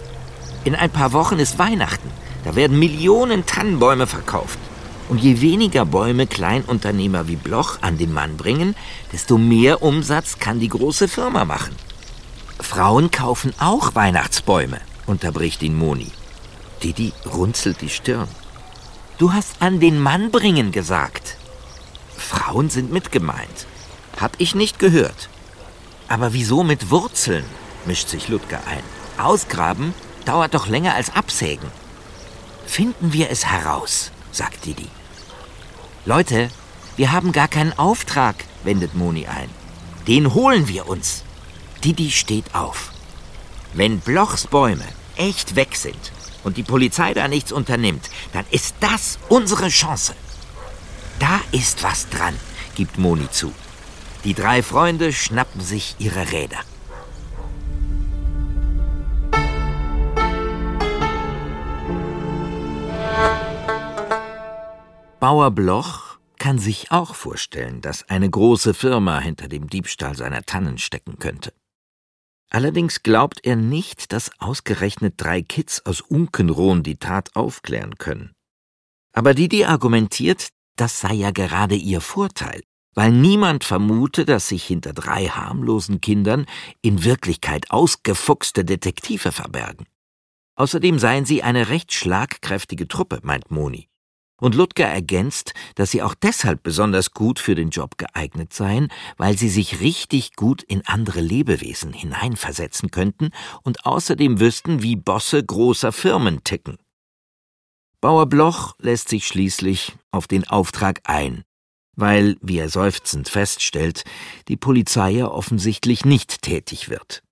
In 0.63 0.75
ein 0.75 0.91
paar 0.91 1.13
Wochen 1.13 1.39
ist 1.39 1.58
Weihnachten. 1.58 2.10
Da 2.44 2.56
werden 2.56 2.77
Millionen 2.77 3.46
Tannenbäume 3.46 4.08
verkauft. 4.08 4.60
Und 5.10 5.20
je 5.20 5.41
weniger 5.41 5.86
Bäume 5.86 6.27
Kleinunternehmer 6.27 7.27
wie 7.27 7.36
Bloch 7.36 7.80
an 7.82 7.98
den 7.98 8.13
Mann 8.13 8.38
bringen, 8.38 8.75
desto 9.12 9.38
mehr 9.38 9.82
Umsatz 9.82 10.39
kann 10.39 10.60
die 10.60 10.70
große 10.70 11.08
Firma 11.08 11.44
machen. 11.46 11.75
Frauen 12.60 13.12
kaufen 13.12 13.53
auch 13.60 13.96
Weihnachtsbäume, 13.96 14.80
unterbricht 15.08 15.63
ihn 15.63 15.77
Moni. 15.77 16.12
Didi 16.84 17.12
runzelt 17.25 17.82
die 17.82 17.89
Stirn. 17.89 18.27
Du 19.18 19.34
hast 19.34 19.62
an 19.62 19.80
den 19.80 20.00
Mann 20.00 20.32
bringen 20.32 20.72
gesagt. 20.72 21.38
Frauen 22.15 22.70
sind 22.70 22.91
mitgemeint. 22.91 23.68
Hab 24.21 24.35
ich 24.37 24.53
nicht 24.53 24.77
gehört. 24.77 25.29
Aber 26.07 26.31
wieso 26.31 26.63
mit 26.63 26.91
Wurzeln? 26.91 27.43
mischt 27.87 28.07
sich 28.07 28.27
Ludger 28.27 28.61
ein. 28.67 28.83
Ausgraben 29.17 29.95
dauert 30.25 30.53
doch 30.53 30.67
länger 30.67 30.93
als 30.93 31.15
absägen. 31.15 31.67
Finden 32.67 33.13
wir 33.13 33.31
es 33.31 33.47
heraus, 33.47 34.11
sagt 34.31 34.65
Didi. 34.65 34.87
Leute, 36.05 36.51
wir 36.97 37.11
haben 37.11 37.31
gar 37.31 37.47
keinen 37.47 37.77
Auftrag, 37.79 38.35
wendet 38.63 38.93
Moni 38.93 39.25
ein. 39.25 39.49
Den 40.07 40.35
holen 40.35 40.67
wir 40.67 40.87
uns. 40.87 41.23
Didi 41.83 42.11
steht 42.11 42.53
auf. 42.53 42.91
Wenn 43.73 43.99
Blochs 43.99 44.45
Bäume 44.45 44.85
echt 45.15 45.55
weg 45.55 45.75
sind 45.75 46.11
und 46.43 46.57
die 46.57 46.63
Polizei 46.63 47.15
da 47.15 47.27
nichts 47.27 47.51
unternimmt, 47.51 48.11
dann 48.33 48.45
ist 48.51 48.75
das 48.81 49.17
unsere 49.29 49.69
Chance. 49.69 50.13
Da 51.17 51.39
ist 51.51 51.81
was 51.81 52.07
dran, 52.09 52.35
gibt 52.75 52.99
Moni 52.99 53.29
zu. 53.31 53.51
Die 54.23 54.35
drei 54.35 54.61
Freunde 54.61 55.13
schnappen 55.13 55.61
sich 55.61 55.95
ihre 55.97 56.31
Räder. 56.31 56.59
Bauer 65.19 65.51
Bloch 65.51 66.17
kann 66.37 66.57
sich 66.57 66.91
auch 66.91 67.13
vorstellen, 67.13 67.81
dass 67.81 68.09
eine 68.09 68.29
große 68.29 68.73
Firma 68.73 69.19
hinter 69.19 69.47
dem 69.47 69.69
Diebstahl 69.69 70.15
seiner 70.15 70.43
Tannen 70.43 70.77
stecken 70.79 71.19
könnte. 71.19 71.53
Allerdings 72.49 73.03
glaubt 73.03 73.39
er 73.43 73.55
nicht, 73.55 74.11
dass 74.11 74.31
ausgerechnet 74.39 75.15
drei 75.17 75.41
Kids 75.41 75.85
aus 75.85 76.01
Unkenrohn 76.01 76.83
die 76.83 76.97
Tat 76.97 77.35
aufklären 77.35 77.97
können. 77.97 78.33
Aber 79.13 79.33
Didi 79.33 79.65
argumentiert, 79.65 80.49
das 80.75 80.99
sei 80.99 81.13
ja 81.13 81.31
gerade 81.31 81.75
ihr 81.75 82.01
Vorteil, 82.01 82.61
weil 82.93 83.12
niemand 83.12 83.63
vermute, 83.63 84.25
dass 84.25 84.48
sich 84.48 84.63
hinter 84.63 84.93
drei 84.93 85.27
harmlosen 85.27 86.01
Kindern 86.01 86.45
in 86.81 87.03
Wirklichkeit 87.03 87.71
ausgefuchste 87.71 88.65
Detektive 88.65 89.31
verbergen. 89.31 89.86
Außerdem 90.55 91.00
seien 91.00 91.25
sie 91.25 91.43
eine 91.43 91.69
recht 91.69 91.93
schlagkräftige 91.93 92.88
Truppe, 92.88 93.19
meint 93.24 93.50
Moni. 93.51 93.88
Und 94.39 94.55
Ludger 94.55 94.88
ergänzt, 94.88 95.53
dass 95.75 95.91
sie 95.91 96.01
auch 96.01 96.15
deshalb 96.15 96.63
besonders 96.63 97.12
gut 97.12 97.38
für 97.38 97.53
den 97.53 97.69
Job 97.69 98.00
geeignet 98.00 98.53
seien, 98.53 98.88
weil 99.17 99.38
sie 99.38 99.50
sich 99.50 99.81
richtig 99.81 100.36
gut 100.36 100.63
in 100.63 100.86
andere 100.88 101.21
Lebewesen 101.21 101.93
hineinversetzen 101.93 102.89
könnten 102.89 103.29
und 103.62 103.86
außerdem 103.86 104.39
wüssten, 104.39 104.81
wie 104.81 104.95
Bosse 104.95 105.43
großer 105.43 105.91
Firmen 105.91 106.43
ticken. 106.43 106.79
Bauer 108.01 108.25
Bloch 108.25 108.74
lässt 108.79 109.10
sich 109.10 109.27
schließlich 109.27 109.93
auf 110.10 110.27
den 110.27 110.48
Auftrag 110.48 111.01
ein, 111.03 111.43
weil, 111.95 112.38
wie 112.41 112.60
er 112.60 112.69
seufzend 112.69 113.29
feststellt, 113.29 114.03
die 114.48 114.57
Polizei 114.57 115.12
ja 115.12 115.27
offensichtlich 115.27 116.05
nicht 116.05 116.41
tätig 116.41 116.89
wird. 116.89 117.24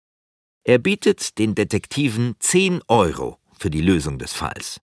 Er 0.63 0.77
bietet 0.77 1.37
den 1.37 1.55
Detektiven 1.55 2.35
zehn 2.39 2.81
Euro 2.87 3.39
für 3.57 3.69
die 3.69 3.81
Lösung 3.81 4.19
des 4.19 4.33
Falls. 4.33 4.81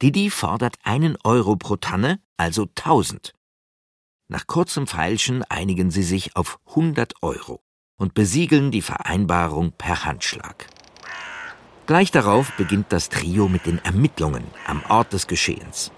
Didi 0.00 0.30
fordert 0.30 0.76
einen 0.84 1.16
Euro 1.24 1.56
pro 1.56 1.76
Tanne, 1.76 2.20
also 2.36 2.66
tausend. 2.74 3.34
Nach 4.28 4.46
kurzem 4.46 4.86
Feilschen 4.86 5.42
einigen 5.44 5.90
sie 5.90 6.02
sich 6.02 6.36
auf 6.36 6.60
100 6.68 7.22
Euro 7.22 7.60
und 7.96 8.14
besiegeln 8.14 8.70
die 8.70 8.82
Vereinbarung 8.82 9.72
per 9.72 10.04
Handschlag. 10.04 10.68
Gleich 11.86 12.10
darauf 12.10 12.52
beginnt 12.52 12.92
das 12.92 13.08
Trio 13.08 13.48
mit 13.48 13.64
den 13.64 13.78
Ermittlungen 13.78 14.44
am 14.66 14.82
Ort 14.88 15.14
des 15.14 15.26
Geschehens, 15.26 15.90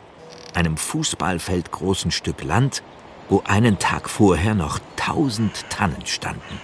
einem 0.54 0.76
Fußballfeld 0.76 1.72
großen 1.72 2.12
Stück 2.12 2.44
Land, 2.44 2.82
wo 3.30 3.42
einen 3.46 3.78
Tag 3.78 4.10
vorher 4.10 4.54
noch 4.54 4.80
tausend 4.96 5.64
Tannen 5.70 6.04
standen. 6.04 6.60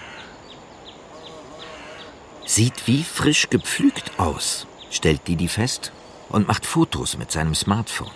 Sieht 2.45 2.87
wie 2.87 3.03
frisch 3.03 3.49
gepflügt 3.49 4.19
aus, 4.19 4.67
stellt 4.91 5.27
Didi 5.27 5.47
fest 5.47 5.91
und 6.29 6.47
macht 6.47 6.65
Fotos 6.65 7.17
mit 7.17 7.31
seinem 7.31 7.55
Smartphone. 7.55 8.11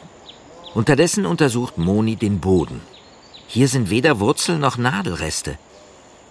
Unterdessen 0.74 1.26
untersucht 1.26 1.78
Moni 1.78 2.16
den 2.16 2.40
Boden. 2.40 2.82
Hier 3.48 3.68
sind 3.68 3.90
weder 3.90 4.20
Wurzel 4.20 4.58
noch 4.58 4.78
Nadelreste. 4.78 5.58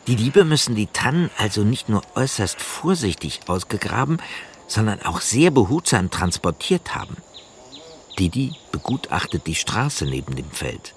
Die 0.06 0.16
Diebe 0.16 0.44
müssen 0.44 0.74
die 0.74 0.86
Tannen 0.86 1.30
also 1.36 1.62
nicht 1.62 1.88
nur 1.88 2.02
äußerst 2.14 2.60
vorsichtig 2.60 3.40
ausgegraben, 3.48 4.18
sondern 4.66 5.02
auch 5.02 5.20
sehr 5.20 5.50
behutsam 5.50 6.10
transportiert 6.10 6.94
haben. 6.94 7.16
Didi 8.18 8.54
begutachtet 8.72 9.46
die 9.46 9.54
Straße 9.54 10.04
neben 10.06 10.36
dem 10.36 10.50
Feld. 10.50 10.94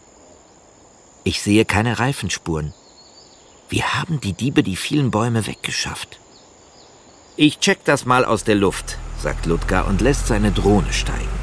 Ich 1.25 1.42
sehe 1.42 1.63
keine 1.63 2.00
Reifenspuren. 2.00 2.74
Wie 3.70 3.82
haben 3.82 4.20
die 4.20 4.34
Diebe 4.34 4.62
die 4.62 4.75
vielen 4.75 5.10
Bäume 5.10 5.48
weggeschafft? 5.48 6.20
Ich 7.38 7.60
check 7.60 7.86
das 7.86 8.06
mal 8.06 8.25
aus 8.25 8.44
der 8.44 8.56
Luft, 8.56 8.98
sagt 9.22 9.46
Ludger 9.46 9.88
und 9.88 10.01
lässt 10.01 10.27
seine 10.27 10.51
Drohne 10.51 10.92
steigen. 10.92 11.39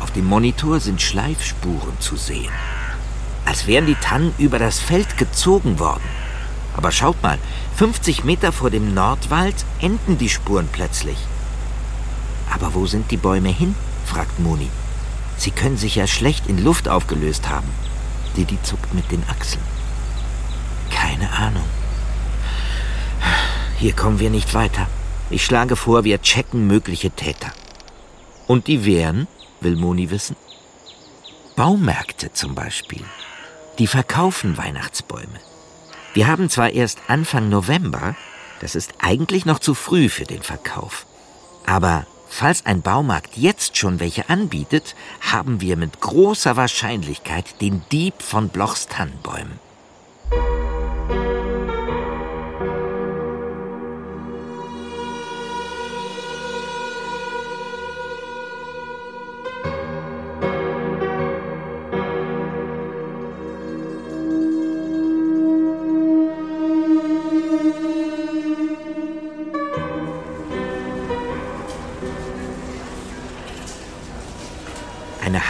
Auf 0.00 0.10
dem 0.10 0.24
Monitor 0.24 0.80
sind 0.80 1.00
Schleifspuren 1.00 2.00
zu 2.00 2.16
sehen. 2.16 2.50
Als 3.44 3.68
wären 3.68 3.86
die 3.86 3.94
Tannen 3.94 4.34
über 4.36 4.58
das 4.58 4.80
Feld 4.80 5.16
gezogen 5.16 5.78
worden. 5.78 6.02
Aber 6.76 6.90
schaut 6.90 7.22
mal, 7.22 7.38
50 7.76 8.24
Meter 8.24 8.50
vor 8.50 8.70
dem 8.70 8.94
Nordwald 8.94 9.54
enden 9.80 10.18
die 10.18 10.28
Spuren 10.28 10.68
plötzlich. 10.72 11.18
Aber 12.52 12.74
wo 12.74 12.86
sind 12.86 13.12
die 13.12 13.16
Bäume 13.16 13.50
hin? 13.50 13.76
fragt 14.06 14.40
Moni. 14.40 14.70
Sie 15.36 15.52
können 15.52 15.76
sich 15.76 15.94
ja 15.94 16.08
schlecht 16.08 16.48
in 16.48 16.64
Luft 16.64 16.88
aufgelöst 16.88 17.48
haben. 17.48 17.68
Didi 18.36 18.58
zuckt 18.62 18.92
mit 18.94 19.10
den 19.10 19.22
Achseln. 19.28 19.62
Keine 20.90 21.30
Ahnung. 21.32 21.64
Hier 23.78 23.94
kommen 23.94 24.18
wir 24.18 24.30
nicht 24.30 24.54
weiter. 24.54 24.86
Ich 25.30 25.44
schlage 25.44 25.76
vor, 25.76 26.04
wir 26.04 26.20
checken 26.22 26.66
mögliche 26.66 27.10
Täter. 27.10 27.52
Und 28.46 28.66
die 28.66 28.84
wären, 28.84 29.26
will 29.60 29.76
Moni 29.76 30.10
wissen? 30.10 30.36
Baumärkte 31.56 32.32
zum 32.32 32.54
Beispiel. 32.54 33.04
Die 33.78 33.86
verkaufen 33.86 34.56
Weihnachtsbäume. 34.56 35.40
Wir 36.12 36.28
haben 36.28 36.48
zwar 36.48 36.70
erst 36.70 36.98
Anfang 37.08 37.48
November, 37.48 38.14
das 38.60 38.74
ist 38.74 38.94
eigentlich 39.00 39.46
noch 39.46 39.58
zu 39.58 39.74
früh 39.74 40.08
für 40.08 40.24
den 40.24 40.42
Verkauf. 40.42 41.06
Aber 41.66 42.06
falls 42.34 42.66
ein 42.66 42.82
Baumarkt 42.82 43.36
jetzt 43.36 43.76
schon 43.76 44.00
welche 44.00 44.28
anbietet, 44.28 44.96
haben 45.20 45.60
wir 45.60 45.76
mit 45.76 46.00
großer 46.00 46.56
Wahrscheinlichkeit 46.56 47.60
den 47.60 47.82
Dieb 47.92 48.20
von 48.20 48.48
Blochs 48.48 48.88
Tannenbäumen. 48.88 49.63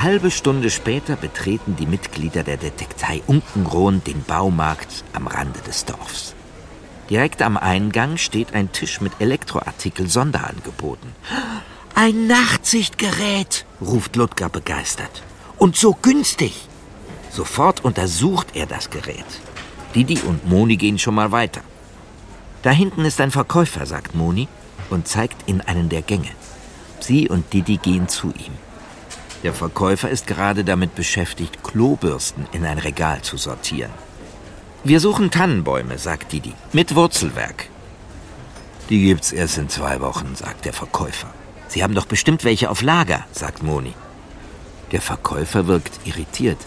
Halbe 0.05 0.31
Stunde 0.31 0.71
später 0.71 1.17
betreten 1.17 1.77
die 1.77 1.87
Mitglieder 1.87 2.45
der 2.45 2.59
Detektei 2.59 3.23
Unkenrohn 3.27 4.05
den 4.05 4.23
Baumarkt 4.23 5.03
am 5.15 5.27
Rande 5.27 5.61
des 5.61 5.87
Dorfs. 5.87 6.35
Direkt 7.09 7.41
am 7.41 7.57
Eingang 7.57 8.19
steht 8.19 8.55
ein 8.55 8.71
Tisch 8.71 9.01
mit 9.01 9.13
Elektroartikel 9.19 10.07
Sonderangeboten. 10.09 11.11
Ein 11.95 12.27
Nachtsichtgerät, 12.27 13.65
ruft 13.81 14.17
Ludger 14.17 14.51
begeistert. 14.51 15.23
Und 15.57 15.77
so 15.77 15.97
günstig. 16.01 16.69
Sofort 17.31 17.83
untersucht 17.83 18.49
er 18.55 18.67
das 18.67 18.91
Gerät. 18.91 19.25
Didi 19.95 20.19
und 20.21 20.47
Moni 20.47 20.77
gehen 20.77 20.99
schon 20.99 21.15
mal 21.15 21.33
weiter. 21.33 21.63
Da 22.63 22.71
hinten 22.71 23.07
ist 23.07 23.21
ein 23.23 23.31
Verkäufer, 23.31 23.87
sagt 23.87 24.15
Moni 24.15 24.49
und 24.91 25.09
zeigt 25.09 25.49
in 25.49 25.63
einen 25.63 25.89
der 25.89 26.03
Gänge. 26.03 26.31
Sie 27.01 27.29
und 27.29 27.53
Didi 27.55 27.79
gehen 27.79 28.09
zu 28.09 28.29
ihm. 28.29 28.53
Der 29.45 29.53
Verkäufer 29.53 30.09
ist 30.09 30.27
gerade 30.27 30.65
damit 30.65 30.95
beschäftigt, 30.95 31.63
Klobürsten 31.63 32.47
in 32.53 32.65
ein 32.65 32.79
Regal 32.79 33.21
zu 33.21 33.37
sortieren. 33.37 33.93
Wir 34.85 35.01
suchen 35.01 35.31
Tannenbäume, 35.31 35.99
sagt 35.99 36.33
Didi, 36.33 36.55
mit 36.73 36.95
Wurzelwerk. 36.95 37.69
Die 38.89 39.05
gibt's 39.05 39.33
erst 39.33 39.59
in 39.59 39.69
zwei 39.69 40.01
Wochen, 40.01 40.35
sagt 40.35 40.65
der 40.65 40.73
Verkäufer. 40.73 41.29
Sie 41.69 41.83
haben 41.83 41.95
doch 41.95 42.07
bestimmt 42.07 42.45
welche 42.45 42.71
auf 42.71 42.81
Lager, 42.81 43.27
sagt 43.33 43.63
Moni. 43.63 43.93
Der 44.93 45.03
Verkäufer 45.03 45.67
wirkt 45.67 46.07
irritiert. 46.07 46.59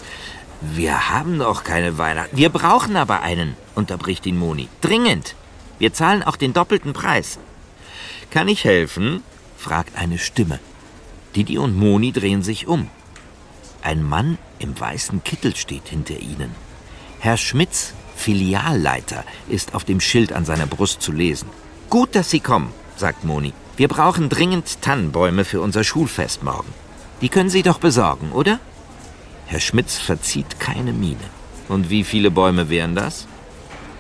Wir 0.62 1.10
haben 1.10 1.38
noch 1.38 1.64
keine 1.64 1.98
Weihnachten. 1.98 2.38
Wir 2.38 2.50
brauchen 2.50 2.96
aber 2.96 3.22
einen, 3.22 3.56
unterbricht 3.74 4.28
ihn 4.28 4.38
Moni. 4.38 4.68
Dringend. 4.82 5.36
Wir 5.80 5.94
zahlen 5.94 6.22
auch 6.22 6.36
den 6.36 6.54
doppelten 6.54 6.94
Preis. 6.94 7.40
Kann 8.30 8.48
ich 8.48 8.66
helfen? 8.66 9.24
fragt 9.58 9.98
eine 9.98 10.20
Stimme. 10.20 10.60
Didi 11.38 11.60
und 11.60 11.78
Moni 11.78 12.12
drehen 12.12 12.42
sich 12.42 12.66
um. 12.68 12.88
Ein 13.84 14.02
Mann 14.02 14.40
im 14.58 14.78
weißen 14.80 15.24
Kittel 15.24 15.56
steht 15.56 15.88
hinter 15.88 16.20
ihnen. 16.20 16.50
Herr 17.20 17.38
Schmitz, 17.38 17.94
Filialleiter, 18.16 19.24
ist 19.48 19.76
auf 19.76 19.84
dem 19.84 20.02
Schild 20.02 20.34
an 20.34 20.46
seiner 20.46 20.66
Brust 20.66 21.00
zu 21.04 21.12
lesen. 21.12 21.48
Gut, 21.92 22.16
dass 22.16 22.32
Sie 22.32 22.40
kommen, 22.40 22.74
sagt 22.96 23.24
Moni. 23.24 23.54
Wir 23.76 23.88
brauchen 23.88 24.30
dringend 24.30 24.82
Tannenbäume 24.82 25.46
für 25.46 25.62
unser 25.62 25.84
Schulfest 25.84 26.42
morgen. 26.42 26.74
Die 27.22 27.30
können 27.30 27.52
Sie 27.52 27.62
doch 27.62 27.78
besorgen, 27.78 28.32
oder? 28.32 28.60
Herr 29.46 29.60
Schmitz 29.60 30.00
verzieht 30.00 30.60
keine 30.60 30.92
Miene. 30.92 31.30
Und 31.70 31.92
wie 31.92 32.04
viele 32.04 32.32
Bäume 32.32 32.70
wären 32.70 32.96
das? 32.96 33.28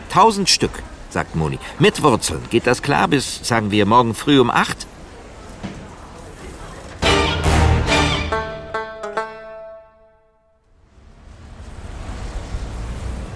Tausend 0.09 0.49
Stück, 0.49 0.81
sagt 1.11 1.35
Moni. 1.35 1.59
Mit 1.77 2.01
Wurzeln. 2.01 2.41
Geht 2.49 2.65
das 2.65 2.81
klar 2.81 3.07
bis, 3.07 3.41
sagen 3.43 3.69
wir, 3.69 3.85
morgen 3.85 4.15
früh 4.15 4.39
um 4.39 4.49
acht? 4.49 4.87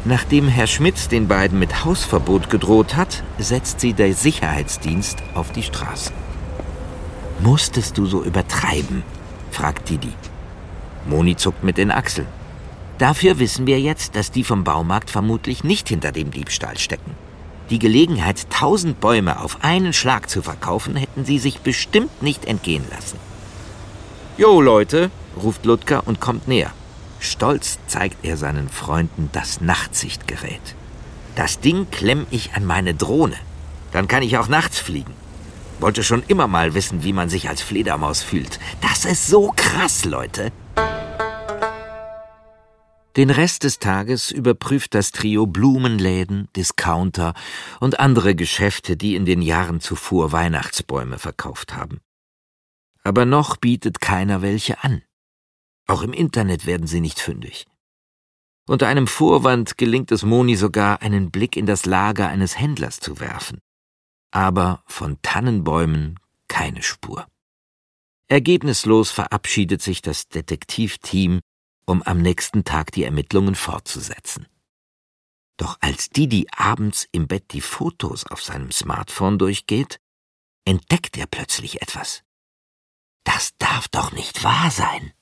Nachdem 0.03 0.47
Herr 0.47 0.65
Schmitz 0.65 1.09
den 1.09 1.27
beiden 1.27 1.59
mit 1.59 1.85
Hausverbot 1.85 2.49
gedroht 2.49 2.95
hat, 2.95 3.23
setzt 3.37 3.79
sie 3.79 3.93
der 3.93 4.13
Sicherheitsdienst 4.15 5.19
auf 5.35 5.51
die 5.51 5.61
Straße. 5.61 6.11
Musstest 7.39 7.97
du 7.97 8.07
so 8.07 8.23
übertreiben? 8.23 9.03
fragt 9.51 9.89
Didi. 9.89 10.13
Moni 11.07 11.35
zuckt 11.35 11.63
mit 11.63 11.77
den 11.77 11.91
Achseln. 11.91 12.27
Dafür 12.97 13.37
wissen 13.37 13.67
wir 13.67 13.79
jetzt, 13.79 14.15
dass 14.15 14.31
die 14.31 14.43
vom 14.43 14.63
Baumarkt 14.63 15.09
vermutlich 15.09 15.63
nicht 15.63 15.89
hinter 15.89 16.11
dem 16.11 16.31
Diebstahl 16.31 16.77
stecken. 16.77 17.15
Die 17.69 17.79
Gelegenheit, 17.79 18.49
tausend 18.49 18.99
Bäume 18.99 19.39
auf 19.39 19.63
einen 19.63 19.93
Schlag 19.93 20.29
zu 20.29 20.41
verkaufen, 20.41 20.95
hätten 20.95 21.25
sie 21.25 21.39
sich 21.39 21.61
bestimmt 21.61 22.21
nicht 22.21 22.45
entgehen 22.45 22.83
lassen. 22.89 23.17
Jo, 24.37 24.61
Leute, 24.61 25.11
ruft 25.41 25.65
Ludger 25.65 26.05
und 26.05 26.19
kommt 26.19 26.47
näher. 26.47 26.71
Stolz 27.21 27.77
zeigt 27.85 28.25
er 28.25 28.35
seinen 28.35 28.67
Freunden 28.67 29.29
das 29.31 29.61
Nachtsichtgerät. 29.61 30.75
Das 31.35 31.59
Ding 31.59 31.89
klemm 31.91 32.25
ich 32.31 32.53
an 32.53 32.65
meine 32.65 32.95
Drohne. 32.95 33.37
Dann 33.91 34.07
kann 34.07 34.23
ich 34.23 34.37
auch 34.37 34.47
nachts 34.47 34.79
fliegen. 34.79 35.13
Wollte 35.79 36.03
schon 36.03 36.23
immer 36.27 36.47
mal 36.47 36.73
wissen, 36.73 37.03
wie 37.03 37.13
man 37.13 37.29
sich 37.29 37.47
als 37.47 37.61
Fledermaus 37.61 38.23
fühlt. 38.23 38.59
Das 38.81 39.05
ist 39.05 39.27
so 39.27 39.53
krass, 39.55 40.03
Leute. 40.03 40.51
Den 43.17 43.29
Rest 43.29 43.65
des 43.65 43.77
Tages 43.77 44.31
überprüft 44.31 44.95
das 44.95 45.11
Trio 45.11 45.45
Blumenläden, 45.45 46.47
Discounter 46.55 47.33
und 47.79 47.99
andere 47.99 48.35
Geschäfte, 48.35 48.97
die 48.97 49.15
in 49.15 49.25
den 49.25 49.41
Jahren 49.41 49.79
zuvor 49.79 50.31
Weihnachtsbäume 50.31 51.19
verkauft 51.19 51.75
haben. 51.75 51.99
Aber 53.03 53.25
noch 53.25 53.57
bietet 53.57 54.01
keiner 54.01 54.41
welche 54.41 54.83
an. 54.83 55.03
Auch 55.87 56.01
im 56.01 56.13
Internet 56.13 56.65
werden 56.65 56.87
sie 56.87 57.01
nicht 57.01 57.19
fündig. 57.19 57.65
Unter 58.67 58.87
einem 58.87 59.07
Vorwand 59.07 59.77
gelingt 59.77 60.11
es 60.11 60.23
Moni 60.23 60.55
sogar, 60.55 61.01
einen 61.01 61.31
Blick 61.31 61.57
in 61.57 61.65
das 61.65 61.85
Lager 61.85 62.29
eines 62.29 62.57
Händlers 62.57 62.99
zu 62.99 63.19
werfen. 63.19 63.59
Aber 64.31 64.83
von 64.85 65.21
Tannenbäumen 65.21 66.19
keine 66.47 66.83
Spur. 66.83 67.27
Ergebnislos 68.27 69.11
verabschiedet 69.11 69.81
sich 69.81 70.01
das 70.01 70.29
Detektivteam 70.29 71.41
um 71.85 72.01
am 72.03 72.21
nächsten 72.21 72.63
Tag 72.63 72.91
die 72.91 73.03
Ermittlungen 73.03 73.55
fortzusetzen. 73.55 74.47
Doch 75.57 75.77
als 75.81 76.09
Didi 76.09 76.47
abends 76.55 77.07
im 77.11 77.27
Bett 77.27 77.51
die 77.51 77.61
Fotos 77.61 78.25
auf 78.25 78.41
seinem 78.41 78.71
Smartphone 78.71 79.37
durchgeht, 79.37 79.99
entdeckt 80.65 81.17
er 81.17 81.27
plötzlich 81.27 81.81
etwas. 81.81 82.23
Das 83.23 83.51
darf 83.57 83.87
doch 83.89 84.11
nicht 84.11 84.43
wahr 84.43 84.71
sein. 84.71 85.13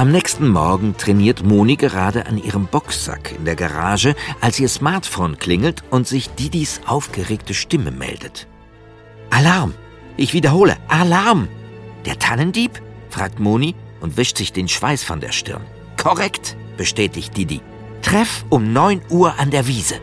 Am 0.00 0.10
nächsten 0.10 0.48
Morgen 0.48 0.96
trainiert 0.96 1.44
Moni 1.44 1.76
gerade 1.76 2.24
an 2.24 2.38
ihrem 2.38 2.66
Boxsack 2.66 3.32
in 3.36 3.44
der 3.44 3.54
Garage, 3.54 4.14
als 4.40 4.58
ihr 4.58 4.70
Smartphone 4.70 5.36
klingelt 5.36 5.84
und 5.90 6.08
sich 6.08 6.30
Didis 6.30 6.80
aufgeregte 6.86 7.52
Stimme 7.52 7.90
meldet. 7.90 8.46
Alarm! 9.28 9.74
Ich 10.16 10.32
wiederhole, 10.32 10.78
Alarm! 10.88 11.48
Der 12.06 12.18
Tannendieb? 12.18 12.80
fragt 13.10 13.40
Moni 13.40 13.74
und 14.00 14.16
wischt 14.16 14.38
sich 14.38 14.54
den 14.54 14.68
Schweiß 14.68 15.02
von 15.02 15.20
der 15.20 15.32
Stirn. 15.32 15.66
Korrekt, 16.02 16.56
bestätigt 16.78 17.36
Didi. 17.36 17.60
Treff 18.00 18.46
um 18.48 18.72
9 18.72 19.02
Uhr 19.10 19.38
an 19.38 19.50
der 19.50 19.66
Wiese. 19.66 20.00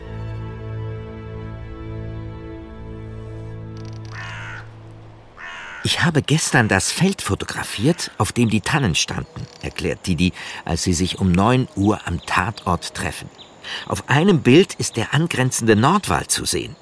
Ich 5.88 6.02
habe 6.04 6.20
gestern 6.20 6.68
das 6.68 6.92
Feld 6.92 7.22
fotografiert, 7.22 8.10
auf 8.18 8.32
dem 8.32 8.50
die 8.50 8.60
Tannen 8.60 8.94
standen, 8.94 9.46
erklärt 9.62 10.06
Didi, 10.06 10.34
als 10.66 10.82
sie 10.82 10.92
sich 10.92 11.18
um 11.18 11.32
9 11.32 11.66
Uhr 11.76 12.06
am 12.06 12.20
Tatort 12.26 12.92
treffen. 12.92 13.30
Auf 13.86 14.06
einem 14.10 14.42
Bild 14.42 14.74
ist 14.74 14.98
der 14.98 15.14
angrenzende 15.14 15.76
Nordwald 15.76 16.30
zu 16.30 16.44
sehen. 16.44 16.76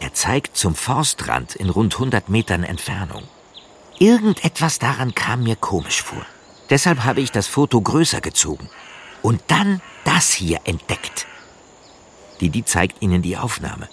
Er 0.00 0.14
zeigt 0.14 0.56
zum 0.56 0.74
Forstrand 0.74 1.54
in 1.54 1.70
rund 1.70 1.94
100 1.94 2.28
Metern 2.28 2.64
Entfernung. 2.64 3.22
Irgendetwas 4.00 4.80
daran 4.80 5.14
kam 5.14 5.44
mir 5.44 5.54
komisch 5.54 6.02
vor. 6.02 6.26
Deshalb 6.70 7.04
habe 7.04 7.20
ich 7.20 7.30
das 7.30 7.46
Foto 7.46 7.80
größer 7.80 8.20
gezogen. 8.20 8.68
Und 9.22 9.40
dann 9.46 9.80
das 10.04 10.32
hier 10.32 10.58
entdeckt. 10.64 11.28
Didi 12.40 12.64
zeigt 12.64 13.00
ihnen 13.00 13.22
die 13.22 13.36
Aufnahme. 13.36 13.88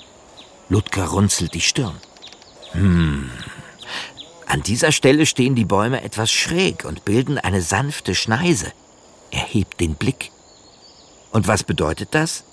Ludger 0.67 1.06
runzelt 1.06 1.54
die 1.54 1.62
Stirn. 1.62 2.02
Hm, 2.72 3.30
an 4.47 4.63
dieser 4.63 4.93
Stelle 4.93 5.25
stehen 5.25 5.55
die 5.55 5.65
Bäume 5.65 6.01
etwas 6.03 6.31
schräg 6.31 6.86
und 6.86 7.03
bilden 7.03 7.38
eine 7.38 7.62
sanfte 7.62 8.15
Schneise. 8.15 8.71
Er 9.29 9.41
hebt 9.41 9.81
den 9.81 9.95
Blick. 9.95 10.31
Und 11.31 11.49
was 11.49 11.63
bedeutet 11.63 12.10
das? 12.12 12.45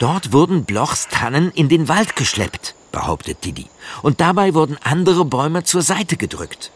Dort 0.00 0.32
wurden 0.32 0.64
Blochs 0.64 1.06
Tannen 1.06 1.52
in 1.52 1.68
den 1.68 1.86
Wald 1.86 2.16
geschleppt, 2.16 2.74
behauptet 2.90 3.44
Didi. 3.44 3.66
Und 4.02 4.20
dabei 4.20 4.54
wurden 4.54 4.76
andere 4.82 5.24
Bäume 5.24 5.62
zur 5.62 5.82
Seite 5.82 6.16
gedrückt. 6.16 6.72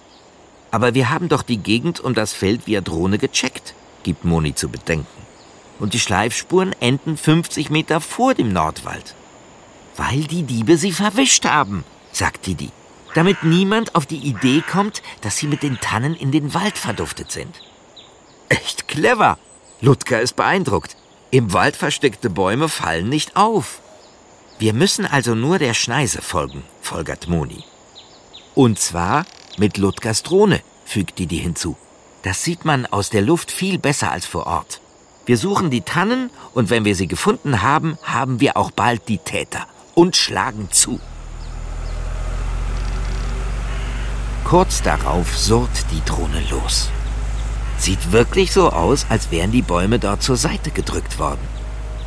Aber 0.70 0.94
wir 0.94 1.10
haben 1.10 1.28
doch 1.28 1.42
die 1.42 1.58
Gegend 1.58 1.98
um 1.98 2.14
das 2.14 2.32
Feld 2.32 2.68
via 2.68 2.80
Drohne 2.80 3.18
gecheckt, 3.18 3.74
gibt 4.04 4.24
Moni 4.24 4.54
zu 4.54 4.68
bedenken. 4.68 5.06
Und 5.80 5.94
die 5.94 6.00
Schleifspuren 6.00 6.76
enden 6.78 7.16
50 7.16 7.70
Meter 7.70 8.00
vor 8.00 8.34
dem 8.34 8.52
Nordwald. 8.52 9.16
Weil 9.96 10.22
die 10.24 10.44
Diebe 10.44 10.76
sie 10.76 10.92
verwischt 10.92 11.44
haben, 11.44 11.82
sagt 12.12 12.46
Didi 12.46 12.70
damit 13.18 13.42
niemand 13.42 13.96
auf 13.96 14.06
die 14.06 14.18
Idee 14.18 14.62
kommt, 14.62 15.02
dass 15.22 15.36
sie 15.36 15.48
mit 15.48 15.64
den 15.64 15.80
Tannen 15.80 16.14
in 16.14 16.30
den 16.30 16.54
Wald 16.54 16.78
verduftet 16.78 17.32
sind. 17.32 17.60
Echt 18.48 18.86
clever. 18.86 19.38
Ludger 19.80 20.20
ist 20.20 20.36
beeindruckt. 20.36 20.96
Im 21.32 21.52
Wald 21.52 21.74
versteckte 21.74 22.30
Bäume 22.30 22.68
fallen 22.68 23.08
nicht 23.08 23.34
auf. 23.34 23.80
Wir 24.60 24.72
müssen 24.72 25.04
also 25.04 25.34
nur 25.34 25.58
der 25.58 25.74
Schneise 25.74 26.22
folgen, 26.22 26.62
folgert 26.80 27.26
Moni. 27.26 27.64
Und 28.54 28.78
zwar 28.78 29.26
mit 29.56 29.78
Ludgers 29.78 30.22
Drohne, 30.22 30.60
fügt 30.84 31.18
Didi 31.18 31.40
hinzu. 31.40 31.76
Das 32.22 32.44
sieht 32.44 32.64
man 32.64 32.86
aus 32.86 33.10
der 33.10 33.22
Luft 33.22 33.50
viel 33.50 33.80
besser 33.80 34.12
als 34.12 34.26
vor 34.26 34.46
Ort. 34.46 34.80
Wir 35.26 35.38
suchen 35.38 35.70
die 35.70 35.82
Tannen 35.82 36.30
und 36.54 36.70
wenn 36.70 36.84
wir 36.84 36.94
sie 36.94 37.08
gefunden 37.08 37.62
haben, 37.62 37.98
haben 38.04 38.38
wir 38.38 38.56
auch 38.56 38.70
bald 38.70 39.08
die 39.08 39.18
Täter 39.18 39.66
und 39.96 40.14
schlagen 40.14 40.68
zu. 40.70 41.00
Kurz 44.48 44.80
darauf 44.80 45.36
surrt 45.36 45.84
die 45.92 46.02
Drohne 46.06 46.42
los. 46.48 46.88
Sieht 47.76 48.12
wirklich 48.12 48.50
so 48.50 48.70
aus, 48.70 49.04
als 49.10 49.30
wären 49.30 49.52
die 49.52 49.60
Bäume 49.60 49.98
dort 49.98 50.22
zur 50.22 50.38
Seite 50.38 50.70
gedrückt 50.70 51.18
worden. 51.18 51.46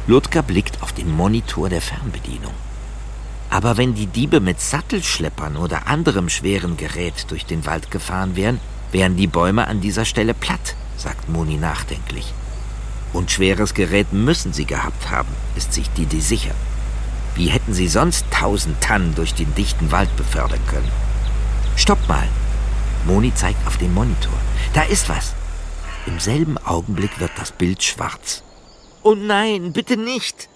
Ludger 0.08 0.42
blickt 0.42 0.82
auf 0.82 0.92
den 0.92 1.12
Monitor 1.12 1.70
der 1.70 1.82
Fernbedienung. 1.82 2.56
Aber 3.52 3.78
wenn 3.78 3.94
die 3.94 4.08
Diebe 4.08 4.40
mit 4.40 4.60
Sattelschleppern 4.60 5.56
oder 5.56 5.86
anderem 5.86 6.30
schweren 6.30 6.78
Gerät 6.78 7.30
durch 7.30 7.46
den 7.46 7.68
Wald 7.68 7.92
gefahren 7.92 8.36
wären, 8.36 8.60
wären 8.92 9.18
die 9.18 9.28
Bäume 9.28 9.68
an 9.68 9.80
dieser 9.80 10.06
Stelle 10.06 10.34
platt, 10.34 10.76
sagt 10.98 11.30
Moni 11.30 11.58
nachdenklich. 11.58 12.34
Und 13.14 13.30
schweres 13.30 13.76
Gerät 13.76 14.14
müssen 14.14 14.52
sie 14.52 14.66
gehabt 14.66 15.12
haben, 15.12 15.30
ist 15.56 15.74
sich 15.74 15.92
Didi 15.92 16.22
sicher. 16.22 16.56
Wie 17.36 17.50
hätten 17.52 17.76
sie 17.76 17.88
sonst 17.88 18.26
tausend 18.32 18.82
Tannen 18.82 19.14
durch 19.14 19.36
den 19.36 19.54
dichten 19.54 19.92
Wald 19.92 20.16
befördern 20.18 20.66
können? 20.66 21.11
Stopp 21.76 22.08
mal! 22.08 22.28
Moni 23.06 23.34
zeigt 23.34 23.66
auf 23.66 23.78
den 23.78 23.94
Monitor. 23.94 24.34
Da 24.74 24.84
ist 24.84 25.10
was. 25.10 25.34
Im 26.06 26.20
selben 26.20 26.58
Augenblick 26.58 27.20
wird 27.20 27.32
das 27.38 27.52
Bild 27.52 27.84
schwarz. 27.84 28.44
Oh 29.04 29.16
nein, 29.16 29.74
bitte 29.74 29.98
nicht! 29.98 30.50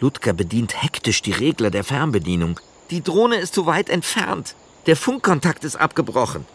Ludger 0.00 0.32
bedient 0.32 0.80
hektisch 0.82 1.22
die 1.22 1.32
Regler 1.32 1.70
der 1.70 1.84
Fernbedienung. 1.84 2.60
Die 2.90 3.02
Drohne 3.02 3.36
ist 3.36 3.54
zu 3.54 3.66
weit 3.66 3.90
entfernt. 3.90 4.54
Der 4.86 4.96
Funkkontakt 4.96 5.64
ist 5.64 5.76
abgebrochen. 5.76 6.46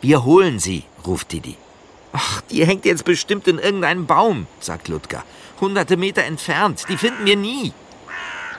Wir 0.00 0.24
holen 0.24 0.58
sie, 0.58 0.84
ruft 1.06 1.32
Didi. 1.32 1.56
Ach, 2.12 2.40
die 2.50 2.66
hängt 2.66 2.84
jetzt 2.84 3.04
bestimmt 3.04 3.46
in 3.46 3.58
irgendeinem 3.58 4.06
Baum, 4.06 4.46
sagt 4.60 4.88
Ludger. 4.88 5.24
Hunderte 5.60 5.96
Meter 5.96 6.24
entfernt. 6.24 6.84
Die 6.88 6.96
finden 6.96 7.24
wir 7.24 7.36
nie. 7.36 7.72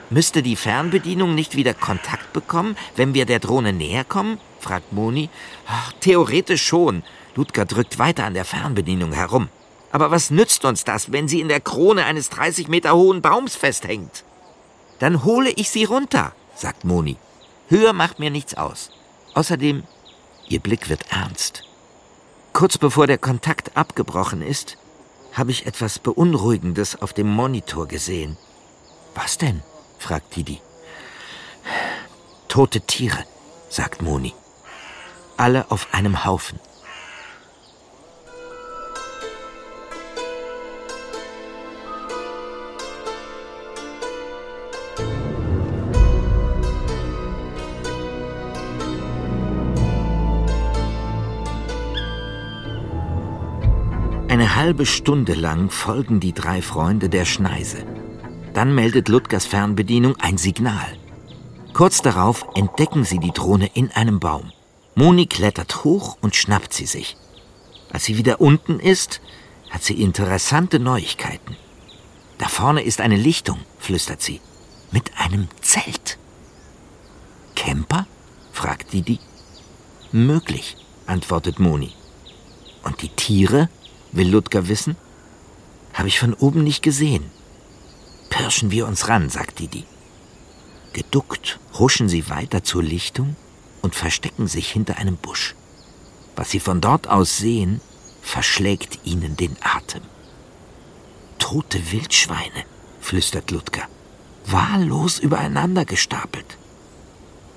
Müsste 0.08 0.42
die 0.42 0.56
Fernbedienung 0.56 1.34
nicht 1.34 1.56
wieder 1.56 1.74
Kontakt 1.74 2.32
bekommen, 2.32 2.76
wenn 2.96 3.14
wir 3.14 3.26
der 3.26 3.38
Drohne 3.38 3.72
näher 3.72 4.04
kommen? 4.04 4.38
Fragt 4.62 4.92
Moni. 4.92 5.28
Ach, 5.66 5.92
theoretisch 6.00 6.64
schon. 6.64 7.02
Ludger 7.34 7.64
drückt 7.64 7.98
weiter 7.98 8.24
an 8.24 8.34
der 8.34 8.44
Fernbedienung 8.44 9.12
herum. 9.12 9.48
Aber 9.92 10.10
was 10.10 10.30
nützt 10.30 10.64
uns 10.64 10.84
das, 10.84 11.12
wenn 11.12 11.28
sie 11.28 11.40
in 11.40 11.48
der 11.48 11.60
Krone 11.60 12.04
eines 12.04 12.30
30 12.30 12.68
Meter 12.68 12.94
hohen 12.94 13.22
Baums 13.22 13.56
festhängt? 13.56 14.24
Dann 14.98 15.24
hole 15.24 15.50
ich 15.50 15.70
sie 15.70 15.84
runter, 15.84 16.32
sagt 16.54 16.84
Moni. 16.84 17.16
Höher 17.68 17.92
macht 17.92 18.18
mir 18.18 18.30
nichts 18.30 18.54
aus. 18.54 18.90
Außerdem, 19.34 19.84
ihr 20.48 20.60
Blick 20.60 20.88
wird 20.88 21.10
ernst. 21.10 21.64
Kurz 22.52 22.78
bevor 22.78 23.06
der 23.06 23.18
Kontakt 23.18 23.76
abgebrochen 23.76 24.42
ist, 24.42 24.76
habe 25.32 25.52
ich 25.52 25.66
etwas 25.66 25.98
Beunruhigendes 25.98 27.00
auf 27.00 27.12
dem 27.12 27.28
Monitor 27.28 27.86
gesehen. 27.86 28.36
Was 29.14 29.38
denn? 29.38 29.62
fragt 29.98 30.34
Didi. 30.34 30.60
Tote 32.48 32.80
Tiere, 32.80 33.24
sagt 33.68 34.02
Moni. 34.02 34.34
Alle 35.40 35.70
auf 35.70 35.94
einem 35.94 36.26
Haufen. 36.26 36.60
Eine 54.28 54.56
halbe 54.56 54.84
Stunde 54.84 55.32
lang 55.32 55.70
folgen 55.70 56.20
die 56.20 56.34
drei 56.34 56.60
Freunde 56.60 57.08
der 57.08 57.24
Schneise. 57.24 57.78
Dann 58.52 58.74
meldet 58.74 59.08
Ludgers 59.08 59.46
Fernbedienung 59.46 60.16
ein 60.20 60.36
Signal. 60.36 60.98
Kurz 61.72 62.02
darauf 62.02 62.44
entdecken 62.54 63.04
sie 63.04 63.20
die 63.20 63.32
Drohne 63.32 63.70
in 63.72 63.90
einem 63.92 64.20
Baum. 64.20 64.52
Moni 65.00 65.24
klettert 65.24 65.82
hoch 65.82 66.18
und 66.20 66.36
schnappt 66.36 66.74
sie 66.74 66.84
sich. 66.84 67.16
Als 67.90 68.04
sie 68.04 68.18
wieder 68.18 68.38
unten 68.42 68.78
ist, 68.78 69.22
hat 69.70 69.82
sie 69.82 69.94
interessante 69.94 70.78
Neuigkeiten. 70.78 71.56
Da 72.36 72.48
vorne 72.48 72.82
ist 72.82 73.00
eine 73.00 73.16
Lichtung, 73.16 73.60
flüstert 73.78 74.20
sie, 74.20 74.42
mit 74.90 75.10
einem 75.16 75.48
Zelt. 75.62 76.18
Camper? 77.56 78.06
fragt 78.52 78.92
Didi. 78.92 79.20
Möglich, 80.12 80.76
antwortet 81.06 81.58
Moni. 81.58 81.94
Und 82.82 83.00
die 83.00 83.08
Tiere? 83.08 83.70
will 84.12 84.28
Ludger 84.28 84.68
wissen. 84.68 84.96
Habe 85.94 86.08
ich 86.08 86.18
von 86.18 86.34
oben 86.34 86.62
nicht 86.62 86.82
gesehen. 86.82 87.24
Pirschen 88.28 88.70
wir 88.70 88.86
uns 88.86 89.08
ran, 89.08 89.30
sagt 89.30 89.60
Didi. 89.60 89.86
Geduckt 90.92 91.58
huschen 91.78 92.10
sie 92.10 92.28
weiter 92.28 92.64
zur 92.64 92.82
Lichtung 92.82 93.34
und 93.82 93.94
verstecken 93.94 94.46
sich 94.46 94.70
hinter 94.70 94.96
einem 94.98 95.16
Busch. 95.16 95.54
Was 96.36 96.50
sie 96.50 96.60
von 96.60 96.80
dort 96.80 97.08
aus 97.08 97.38
sehen, 97.38 97.80
verschlägt 98.22 99.00
ihnen 99.04 99.36
den 99.36 99.56
Atem. 99.60 100.02
Tote 101.38 101.92
Wildschweine, 101.92 102.64
flüstert 103.00 103.50
Ludger, 103.50 103.88
wahllos 104.46 105.18
übereinander 105.18 105.84
gestapelt. 105.84 106.58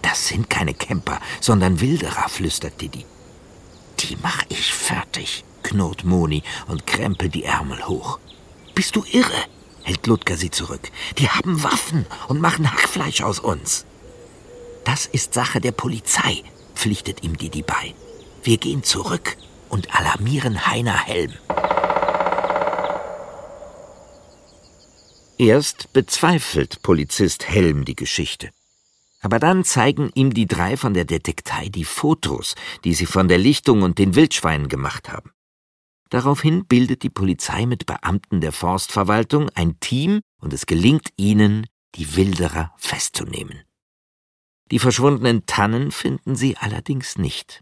Das 0.02 0.28
sind 0.28 0.50
keine 0.50 0.74
Camper, 0.74 1.20
sondern 1.40 1.80
Wilderer, 1.80 2.30
flüstert 2.30 2.82
Didi. 2.82 3.06
Die 4.00 4.18
mach 4.22 4.44
ich 4.50 4.74
fertig 4.74 5.44
knurrt 5.64 6.04
Moni 6.04 6.44
und 6.68 6.86
krempelt 6.86 7.34
die 7.34 7.46
Ärmel 7.46 7.88
hoch. 7.88 8.20
Bist 8.76 8.96
du 8.96 9.04
irre? 9.10 9.46
hält 9.84 10.06
Ludger 10.08 10.38
sie 10.38 10.52
zurück. 10.52 10.92
Die 11.18 11.30
haben 11.30 11.64
Waffen 11.64 12.06
und 12.28 12.40
machen 12.40 12.72
Hackfleisch 12.72 13.22
aus 13.22 13.40
uns. 13.40 13.86
Das 14.86 15.06
ist 15.06 15.34
Sache 15.34 15.62
der 15.62 15.72
Polizei, 15.72 16.44
pflichtet 16.76 17.24
ihm 17.24 17.38
Didi 17.38 17.62
bei. 17.62 17.94
Wir 18.44 18.58
gehen 18.58 18.84
zurück 18.84 19.38
und 19.70 19.96
alarmieren 19.96 20.68
Heiner 20.68 20.98
Helm. 20.98 21.34
Erst 25.38 25.94
bezweifelt 25.94 26.82
Polizist 26.84 27.48
Helm 27.50 27.86
die 27.86 27.96
Geschichte. 27.96 28.52
Aber 29.22 29.40
dann 29.40 29.64
zeigen 29.64 30.12
ihm 30.16 30.34
die 30.34 30.48
drei 30.48 30.76
von 30.76 30.94
der 30.94 31.06
Detektei 31.06 31.70
die 31.70 31.86
Fotos, 31.86 32.56
die 32.84 32.94
sie 32.94 33.06
von 33.06 33.30
der 33.30 33.38
Lichtung 33.38 33.82
und 33.82 33.98
den 33.98 34.16
Wildschweinen 34.16 34.68
gemacht 34.68 35.10
haben. 35.10 35.32
Daraufhin 36.10 36.66
bildet 36.66 37.04
die 37.04 37.10
Polizei 37.10 37.66
mit 37.66 37.86
Beamten 37.86 38.42
der 38.42 38.52
Forstverwaltung 38.52 39.50
ein 39.56 39.80
Team 39.80 40.20
und 40.40 40.54
es 40.54 40.66
gelingt 40.66 41.10
ihnen, 41.16 41.66
die 41.96 42.16
Wilderer 42.16 42.74
festzunehmen. 42.78 43.64
Die 44.72 44.80
verschwundenen 44.80 45.46
Tannen 45.46 45.92
finden 45.92 46.36
sie 46.36 46.58
allerdings 46.58 47.18
nicht. 47.18 47.62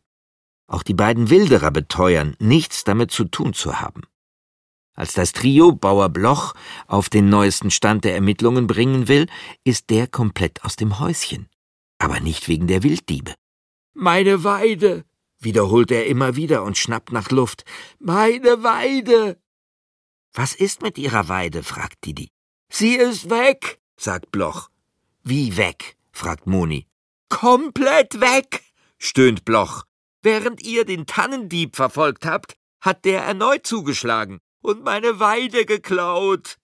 Auch 0.68 0.84
die 0.84 0.94
beiden 0.94 1.30
Wilderer 1.30 1.72
beteuern, 1.72 2.36
nichts 2.40 2.84
damit 2.84 3.12
zu 3.12 3.26
tun 3.26 3.54
zu 3.54 3.82
haben. 3.82 4.04
Als 4.94 5.14
das 5.14 5.32
Trio 5.32 5.72
Bauer 5.72 6.10
Bloch 6.10 6.54
auf 6.88 7.10
den 7.10 7.30
neuesten 7.30 7.72
Stand 7.72 8.04
der 8.04 8.16
Ermittlungen 8.16 8.68
bringen 8.68 9.08
will, 9.08 9.28
ist 9.64 9.90
der 9.90 10.08
komplett 10.08 10.64
aus 10.64 10.76
dem 10.76 11.00
Häuschen. 11.00 11.50
Aber 11.98 12.20
nicht 12.20 12.48
wegen 12.48 12.68
der 12.68 12.84
Wilddiebe. 12.84 13.34
Meine 13.94 14.44
Weide, 14.44 15.06
wiederholt 15.40 15.92
er 15.92 16.08
immer 16.08 16.36
wieder 16.36 16.64
und 16.64 16.78
schnappt 16.78 17.12
nach 17.12 17.32
Luft. 17.32 17.66
Meine 18.00 18.64
Weide! 18.64 19.42
Was 20.34 20.56
ist 20.56 20.82
mit 20.82 20.98
Ihrer 20.98 21.28
Weide? 21.28 21.64
fragt 21.64 22.06
Didi. 22.06 22.30
Sie 22.70 22.96
ist 22.96 23.30
weg, 23.30 23.82
sagt 23.98 24.32
Bloch. 24.32 24.70
Wie 25.24 25.58
weg? 25.58 25.98
fragt 26.12 26.48
Moni. 26.48 26.88
Komplett 27.32 28.20
weg, 28.20 28.62
stöhnt 29.00 29.46
Bloch. 29.46 29.86
Während 30.22 30.62
ihr 30.62 30.86
den 30.86 31.08
Tannendieb 31.08 31.78
verfolgt 31.78 32.26
habt, 32.26 32.56
hat 32.82 33.06
der 33.06 33.24
erneut 33.24 33.66
zugeschlagen 33.66 34.40
und 34.62 34.84
meine 34.84 35.20
Weide 35.20 35.66
geklaut. 35.66 36.58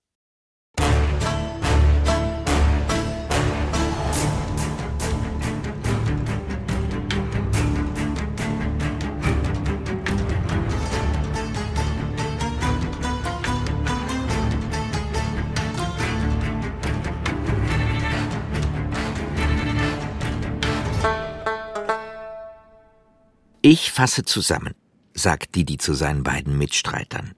Ich 23.61 23.91
fasse 23.91 24.23
zusammen, 24.23 24.75
sagt 25.13 25.55
Didi 25.55 25.77
zu 25.77 25.93
seinen 25.93 26.23
beiden 26.23 26.57
Mitstreitern. 26.57 27.33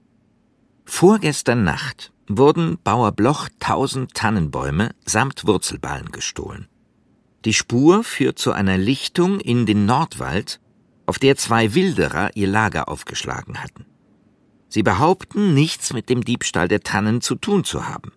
Vorgestern 0.85 1.63
Nacht 1.63 2.11
wurden 2.27 2.77
Bauer 2.83 3.11
Bloch 3.13 3.47
tausend 3.59 4.13
Tannenbäume 4.13 4.91
samt 5.05 5.47
Wurzelballen 5.47 6.11
gestohlen. 6.11 6.67
Die 7.45 7.53
Spur 7.53 8.03
führt 8.03 8.37
zu 8.37 8.51
einer 8.51 8.77
Lichtung 8.77 9.39
in 9.39 9.65
den 9.65 9.85
Nordwald, 9.85 10.59
auf 11.05 11.19
der 11.19 11.37
zwei 11.37 11.73
Wilderer 11.73 12.35
ihr 12.35 12.47
Lager 12.47 12.89
aufgeschlagen 12.89 13.63
hatten. 13.63 13.85
Sie 14.67 14.83
behaupten, 14.83 15.53
nichts 15.53 15.93
mit 15.93 16.09
dem 16.09 16.23
Diebstahl 16.23 16.67
der 16.67 16.81
Tannen 16.81 17.21
zu 17.21 17.35
tun 17.35 17.63
zu 17.63 17.87
haben. 17.87 18.11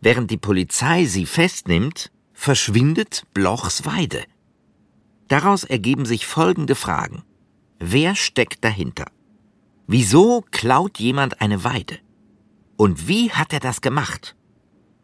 Während 0.00 0.30
die 0.30 0.36
Polizei 0.36 1.06
sie 1.06 1.26
festnimmt, 1.26 2.12
verschwindet 2.34 3.24
Blochs 3.34 3.84
Weide. 3.84 4.22
Daraus 5.32 5.64
ergeben 5.64 6.04
sich 6.04 6.26
folgende 6.26 6.74
Fragen. 6.74 7.22
Wer 7.78 8.14
steckt 8.14 8.62
dahinter? 8.64 9.06
Wieso 9.86 10.44
klaut 10.50 10.98
jemand 10.98 11.40
eine 11.40 11.64
Weide? 11.64 12.00
Und 12.76 13.08
wie 13.08 13.32
hat 13.32 13.54
er 13.54 13.60
das 13.60 13.80
gemacht? 13.80 14.36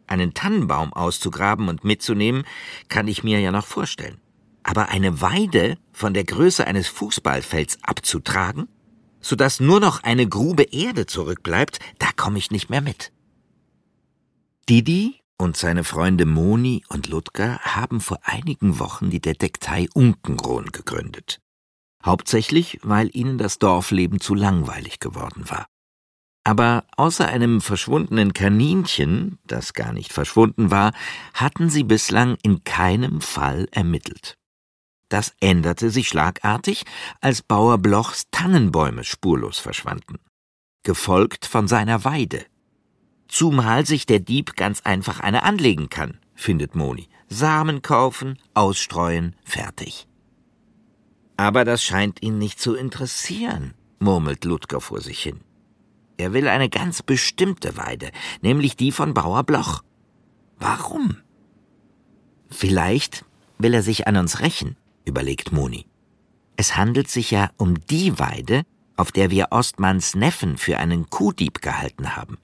Einen 0.05 0.35
Tannenbaum 0.35 0.93
auszugraben 0.93 1.67
und 1.67 1.83
mitzunehmen, 1.83 2.43
kann 2.89 3.07
ich 3.07 3.23
mir 3.23 3.39
ja 3.39 3.51
noch 3.51 3.65
vorstellen. 3.65 4.21
Aber 4.61 4.89
eine 4.89 5.19
Weide 5.19 5.79
von 5.93 6.13
der 6.13 6.25
Größe 6.25 6.67
eines 6.67 6.87
Fußballfelds 6.89 7.79
abzutragen, 7.81 8.67
sodass 9.21 9.59
nur 9.59 9.79
noch 9.79 10.03
eine 10.03 10.27
Grube 10.27 10.61
Erde 10.61 11.07
zurückbleibt, 11.07 11.79
da 11.97 12.09
komme 12.15 12.37
ich 12.37 12.51
nicht 12.51 12.69
mehr 12.69 12.81
mit. 12.81 13.11
Didi 14.69 15.18
und 15.39 15.57
seine 15.57 15.83
Freunde 15.83 16.25
Moni 16.25 16.83
und 16.89 17.07
Ludger 17.07 17.59
haben 17.59 18.01
vor 18.01 18.19
einigen 18.23 18.77
Wochen 18.77 19.09
die 19.09 19.21
Detektei 19.21 19.87
Unkenrohn 19.93 20.67
gegründet. 20.71 21.39
Hauptsächlich, 22.05 22.79
weil 22.83 23.09
ihnen 23.13 23.37
das 23.37 23.57
Dorfleben 23.57 24.19
zu 24.19 24.35
langweilig 24.35 24.99
geworden 24.99 25.49
war. 25.49 25.65
Aber 26.43 26.85
außer 26.97 27.27
einem 27.27 27.61
verschwundenen 27.61 28.33
Kaninchen, 28.33 29.39
das 29.45 29.73
gar 29.73 29.93
nicht 29.93 30.13
verschwunden 30.13 30.71
war, 30.71 30.93
hatten 31.33 31.69
sie 31.69 31.83
bislang 31.83 32.37
in 32.43 32.63
keinem 32.63 33.21
Fall 33.21 33.67
ermittelt. 33.71 34.35
Das 35.09 35.33
änderte 35.39 35.89
sich 35.89 36.07
schlagartig, 36.07 36.85
als 37.19 37.41
Bauer 37.41 37.77
Blochs 37.77 38.27
Tannenbäume 38.31 39.03
spurlos 39.03 39.59
verschwanden, 39.59 40.19
gefolgt 40.83 41.45
von 41.45 41.67
seiner 41.67 42.03
Weide. 42.05 42.45
Zumal 43.29 43.85
sich 43.85 44.07
der 44.07 44.19
Dieb 44.19 44.55
ganz 44.55 44.81
einfach 44.81 45.19
eine 45.19 45.43
anlegen 45.43 45.89
kann, 45.89 46.17
findet 46.33 46.75
Moni. 46.75 47.07
Samen 47.27 47.83
kaufen, 47.83 48.39
ausstreuen, 48.55 49.35
fertig. 49.43 50.07
Aber 51.37 51.63
das 51.63 51.83
scheint 51.83 52.23
ihn 52.23 52.39
nicht 52.39 52.59
zu 52.59 52.73
interessieren, 52.73 53.75
murmelt 53.99 54.45
Ludger 54.45 54.81
vor 54.81 54.99
sich 54.99 55.21
hin. 55.21 55.41
Er 56.17 56.33
will 56.33 56.47
eine 56.47 56.69
ganz 56.69 57.03
bestimmte 57.03 57.77
Weide, 57.77 58.09
nämlich 58.41 58.75
die 58.75 58.91
von 58.91 59.13
Bauer 59.13 59.43
Bloch. 59.43 59.83
Warum? 60.57 61.17
Vielleicht 62.49 63.25
will 63.59 63.75
er 63.75 63.83
sich 63.83 64.07
an 64.07 64.17
uns 64.17 64.39
rächen, 64.39 64.75
überlegt 65.05 65.51
Moni. 65.51 65.85
Es 66.57 66.75
handelt 66.75 67.09
sich 67.09 67.29
ja 67.29 67.51
um 67.57 67.79
die 67.85 68.17
Weide, 68.17 68.63
auf 68.97 69.11
der 69.11 69.29
wir 69.29 69.49
Ostmanns 69.51 70.15
Neffen 70.15 70.57
für 70.57 70.79
einen 70.79 71.11
Kuhdieb 71.11 71.61
gehalten 71.61 72.15
haben. 72.15 72.39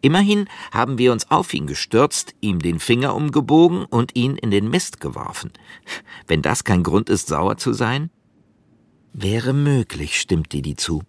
Immerhin 0.00 0.48
haben 0.72 0.98
wir 0.98 1.12
uns 1.12 1.30
auf 1.30 1.52
ihn 1.54 1.66
gestürzt, 1.66 2.34
ihm 2.40 2.60
den 2.60 2.80
Finger 2.80 3.14
umgebogen 3.14 3.84
und 3.84 4.16
ihn 4.16 4.36
in 4.36 4.50
den 4.50 4.68
Mist 4.70 5.00
geworfen. 5.00 5.52
Wenn 6.26 6.42
das 6.42 6.64
kein 6.64 6.82
Grund 6.82 7.10
ist, 7.10 7.28
sauer 7.28 7.56
zu 7.56 7.72
sein? 7.72 8.10
Wäre 9.12 9.52
möglich, 9.52 10.20
stimmt 10.20 10.52
Didi 10.52 10.76
zu. 10.76 11.02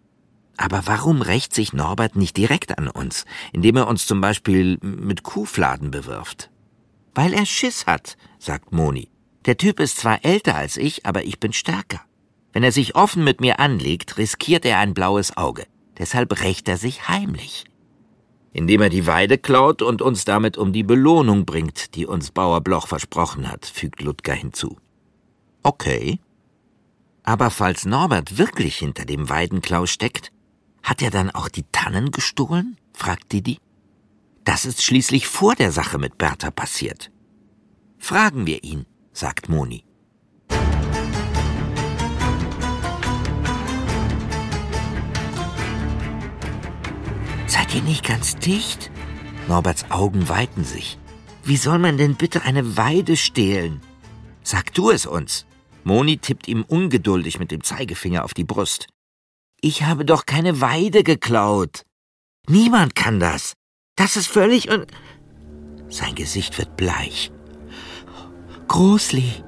Aber 0.58 0.84
warum 0.86 1.22
rächt 1.22 1.54
sich 1.54 1.74
Norbert 1.74 2.16
nicht 2.16 2.36
direkt 2.36 2.78
an 2.78 2.88
uns, 2.88 3.26
indem 3.54 3.78
er 3.78 3.88
uns 3.88 4.08
zum 4.08 4.22
Beispiel 4.22 4.78
mit 4.82 5.24
Kuhfladen 5.24 5.92
bewirft? 5.92 6.50
Weil 7.14 7.34
er 7.34 7.46
Schiss 7.46 7.86
hat, 7.86 8.18
sagt 8.40 8.72
Moni. 8.72 9.10
Der 9.46 9.58
Typ 9.58 9.80
ist 9.80 9.98
zwar 9.98 10.26
älter 10.26 10.56
als 10.56 10.78
ich, 10.78 11.06
aber 11.06 11.24
ich 11.24 11.40
bin 11.40 11.54
stärker. 11.54 12.02
Wenn 12.54 12.64
er 12.64 12.72
sich 12.72 12.96
offen 12.96 13.24
mit 13.24 13.40
mir 13.40 13.60
anlegt, 13.60 14.18
riskiert 14.18 14.66
er 14.66 14.80
ein 14.80 14.94
blaues 14.94 15.38
Auge. 15.38 15.68
Deshalb 15.98 16.42
rächt 16.42 16.68
er 16.68 16.78
sich 16.78 17.08
heimlich. 17.08 17.66
Indem 18.54 18.82
er 18.82 18.90
die 18.90 19.06
Weide 19.06 19.38
klaut 19.38 19.82
und 19.82 20.02
uns 20.02 20.26
damit 20.26 20.58
um 20.58 20.74
die 20.74 20.84
Belohnung 20.84 21.46
bringt, 21.46 21.96
die 21.96 22.06
uns 22.06 22.32
Bauer 22.32 22.62
Bloch 22.62 22.88
versprochen 22.88 23.52
hat, 23.52 23.66
fügt 23.66 24.02
Ludger 24.02 24.34
hinzu. 24.34 24.78
Okay. 25.64 26.20
Aber 27.24 27.50
falls 27.50 27.86
Norbert 27.86 28.38
wirklich 28.38 28.78
hinter 28.78 29.06
dem 29.06 29.30
Weidenklau 29.30 29.86
steckt, 29.86 30.32
hat 30.82 31.02
er 31.02 31.12
dann 31.12 31.30
auch 31.30 31.50
die 31.50 31.66
Tannen 31.72 32.12
gestohlen? 32.12 32.78
fragt 32.94 33.34
Didi. 33.34 33.60
Das 34.46 34.66
ist 34.66 34.82
schließlich 34.82 35.28
vor 35.28 35.56
der 35.56 35.74
Sache 35.74 35.98
mit 35.98 36.18
Bertha 36.18 36.52
passiert. 36.52 37.12
Fragen 37.98 38.48
wir 38.48 38.64
ihn, 38.64 38.86
sagt 39.12 39.50
Moni. 39.50 39.84
Seid 47.48 47.74
ihr 47.74 47.82
nicht 47.82 48.06
ganz 48.06 48.36
dicht? 48.36 48.92
Norberts 49.48 49.90
Augen 49.90 50.28
weiten 50.28 50.66
sich. 50.66 50.98
Wie 51.44 51.56
soll 51.56 51.80
man 51.80 51.98
denn 51.98 52.16
bitte 52.16 52.44
eine 52.44 52.76
Weide 52.76 53.16
stehlen? 53.16 53.82
Sag 54.44 54.74
du 54.74 54.92
es 54.92 55.06
uns. 55.06 55.46
Moni 55.86 56.18
tippt 56.18 56.50
ihm 56.50 56.64
ungeduldig 56.64 57.40
mit 57.40 57.52
dem 57.52 57.64
Zeigefinger 57.64 58.26
auf 58.26 58.34
die 58.34 58.44
Brust. 58.44 58.88
Ich 59.62 59.84
habe 59.84 60.04
doch 60.04 60.26
keine 60.26 60.60
Weide 60.60 61.04
geklaut. 61.04 61.84
Niemand 62.50 62.96
kann 62.96 63.22
das. 63.22 63.54
Das 63.96 64.18
ist 64.18 64.28
völlig 64.28 64.70
un... 64.70 64.86
Sein 65.88 66.16
Gesicht 66.16 66.58
wird 66.58 66.76
bleich. 66.76 67.32
Großli. 68.68 69.44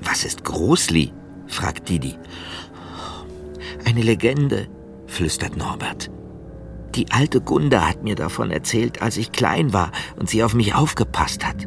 Was 0.00 0.24
ist 0.24 0.44
Großli? 0.44 1.14
fragt 1.46 1.88
Didi. 1.88 2.18
Eine 3.86 4.02
Legende, 4.02 4.68
flüstert 5.06 5.56
Norbert. 5.56 6.10
Die 6.94 7.10
alte 7.10 7.40
Gunda 7.40 7.86
hat 7.88 8.02
mir 8.02 8.14
davon 8.14 8.50
erzählt, 8.50 9.02
als 9.02 9.16
ich 9.16 9.32
klein 9.32 9.72
war 9.72 9.92
und 10.16 10.28
sie 10.28 10.42
auf 10.42 10.54
mich 10.54 10.74
aufgepasst 10.74 11.46
hat. 11.46 11.66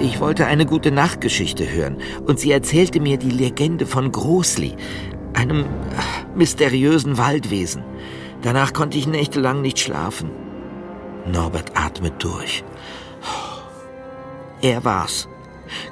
Ich 0.00 0.20
wollte 0.20 0.46
eine 0.46 0.66
gute 0.66 0.90
Nachtgeschichte 0.90 1.70
hören 1.70 1.96
und 2.26 2.38
sie 2.38 2.52
erzählte 2.52 3.00
mir 3.00 3.16
die 3.16 3.30
Legende 3.30 3.86
von 3.86 4.12
Großli, 4.12 4.76
einem 5.32 5.60
äh, 5.60 5.66
mysteriösen 6.36 7.16
Waldwesen. 7.18 7.82
Danach 8.42 8.72
konnte 8.72 8.98
ich 8.98 9.06
nächtelang 9.06 9.62
nicht 9.62 9.78
schlafen. 9.78 10.30
Norbert 11.26 11.72
atmet 11.74 12.22
durch. 12.22 12.64
Er 14.60 14.84
war's. 14.84 15.28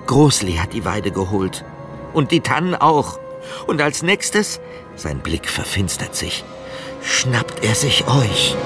Großli 0.07 0.55
hat 0.55 0.73
die 0.73 0.85
Weide 0.85 1.11
geholt. 1.11 1.64
Und 2.12 2.31
die 2.31 2.40
Tannen 2.40 2.75
auch. 2.75 3.18
Und 3.66 3.81
als 3.81 4.03
nächstes, 4.03 4.61
sein 4.95 5.21
Blick 5.21 5.49
verfinstert 5.49 6.14
sich, 6.14 6.45
schnappt 7.03 7.65
er 7.65 7.75
sich 7.75 8.07
euch. 8.07 8.57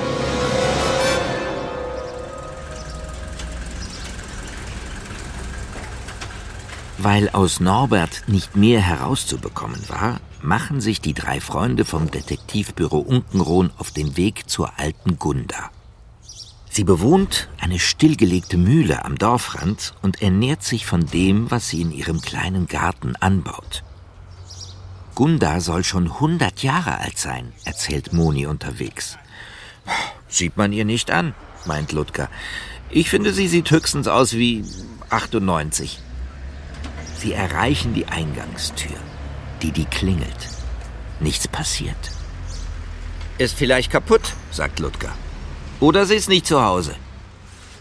Weil 6.98 7.28
aus 7.30 7.60
Norbert 7.60 8.24
nicht 8.26 8.56
mehr 8.56 8.80
herauszubekommen 8.80 9.88
war, 9.88 10.20
machen 10.42 10.80
sich 10.80 11.00
die 11.00 11.14
drei 11.14 11.40
Freunde 11.40 11.84
vom 11.84 12.10
Detektivbüro 12.10 12.98
Unkenrohn 12.98 13.70
auf 13.78 13.90
den 13.90 14.16
Weg 14.16 14.48
zur 14.48 14.78
alten 14.78 15.18
Gunda. 15.18 15.70
Sie 16.70 16.84
bewohnt 16.84 17.48
eine 17.58 17.78
stillgelegte 17.78 18.58
Mühle 18.58 19.04
am 19.04 19.16
Dorfrand 19.16 19.94
und 20.02 20.20
ernährt 20.20 20.62
sich 20.62 20.84
von 20.84 21.06
dem, 21.06 21.50
was 21.50 21.68
sie 21.68 21.80
in 21.80 21.90
ihrem 21.90 22.20
kleinen 22.20 22.66
Garten 22.66 23.16
anbaut. 23.16 23.82
Gunda 25.16 25.62
soll 25.62 25.82
schon 25.82 26.20
hundert 26.20 26.62
Jahre 26.62 26.98
alt 26.98 27.16
sein, 27.18 27.54
erzählt 27.64 28.12
Moni 28.12 28.44
unterwegs. 28.44 29.16
Sieht 30.28 30.58
man 30.58 30.74
ihr 30.74 30.84
nicht 30.84 31.10
an, 31.10 31.34
meint 31.64 31.92
Ludger. 31.92 32.28
Ich 32.90 33.08
finde, 33.08 33.32
sie 33.32 33.48
sieht 33.48 33.70
höchstens 33.70 34.08
aus 34.08 34.34
wie 34.34 34.62
98. 35.08 35.98
Sie 37.18 37.32
erreichen 37.32 37.94
die 37.94 38.06
Eingangstür. 38.06 38.98
Die 39.62 39.72
die 39.72 39.86
klingelt. 39.86 40.48
Nichts 41.18 41.48
passiert. 41.48 41.96
Ist 43.38 43.56
vielleicht 43.56 43.90
kaputt, 43.90 44.34
sagt 44.50 44.80
Ludger. 44.80 45.14
Oder 45.80 46.04
sie 46.04 46.16
ist 46.16 46.28
nicht 46.28 46.46
zu 46.46 46.62
Hause. 46.62 46.94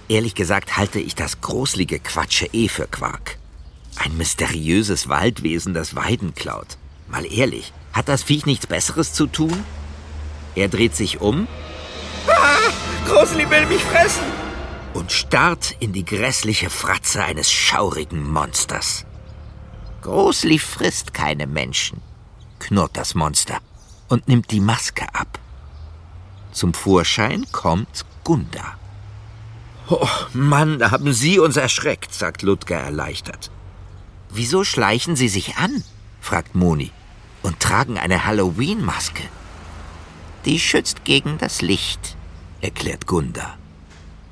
Ehrlich 0.07 0.35
gesagt 0.35 0.77
halte 0.77 1.01
ich 1.01 1.15
das 1.15 1.41
großlige 1.41 1.99
Quatsche 1.99 2.45
eh 2.53 2.69
für 2.69 2.87
Quark. 2.87 3.37
Ein 3.97 4.15
mysteriöses 4.15 5.09
Waldwesen, 5.09 5.73
das 5.73 5.97
Weiden 5.97 6.33
klaut. 6.33 6.77
Mal 7.07 7.25
ehrlich, 7.31 7.73
hat 7.93 8.09
das 8.09 8.23
Viech 8.23 8.45
nichts 8.45 8.67
Besseres 8.67 9.13
zu 9.13 9.27
tun? 9.27 9.63
Er 10.55 10.69
dreht 10.69 10.95
sich 10.95 11.21
um. 11.21 11.47
Ah, 12.27 12.71
Großli 13.07 13.49
will 13.49 13.65
mich 13.67 13.83
fressen! 13.83 14.23
Und 14.93 15.11
starrt 15.11 15.75
in 15.79 15.91
die 15.91 16.05
grässliche 16.05 16.69
Fratze 16.69 17.23
eines 17.23 17.51
schaurigen 17.51 18.31
Monsters. 18.31 19.05
Großli 20.01 20.59
frisst 20.59 21.13
keine 21.13 21.47
Menschen, 21.47 22.01
knurrt 22.59 22.95
das 22.95 23.15
Monster 23.15 23.57
und 24.07 24.27
nimmt 24.27 24.51
die 24.51 24.61
Maske 24.61 25.05
ab. 25.13 25.39
Zum 26.51 26.73
Vorschein 26.73 27.45
kommt 27.51 28.05
Gunda. 28.23 28.77
Oh 29.89 30.07
Mann, 30.33 30.89
haben 30.89 31.13
Sie 31.13 31.39
uns 31.39 31.57
erschreckt, 31.57 32.13
sagt 32.13 32.41
Ludger 32.41 32.77
erleichtert. 32.77 33.51
Wieso 34.29 34.63
schleichen 34.63 35.15
Sie 35.15 35.27
sich 35.27 35.57
an? 35.57 35.83
Fragt 36.25 36.55
Moni 36.55 36.91
und 37.43 37.59
tragen 37.59 37.99
eine 37.99 38.25
Halloween-Maske. 38.25 39.23
Die 40.45 40.59
schützt 40.59 41.05
gegen 41.05 41.37
das 41.37 41.61
Licht, 41.61 42.17
erklärt 42.61 43.05
Gunda. 43.05 43.57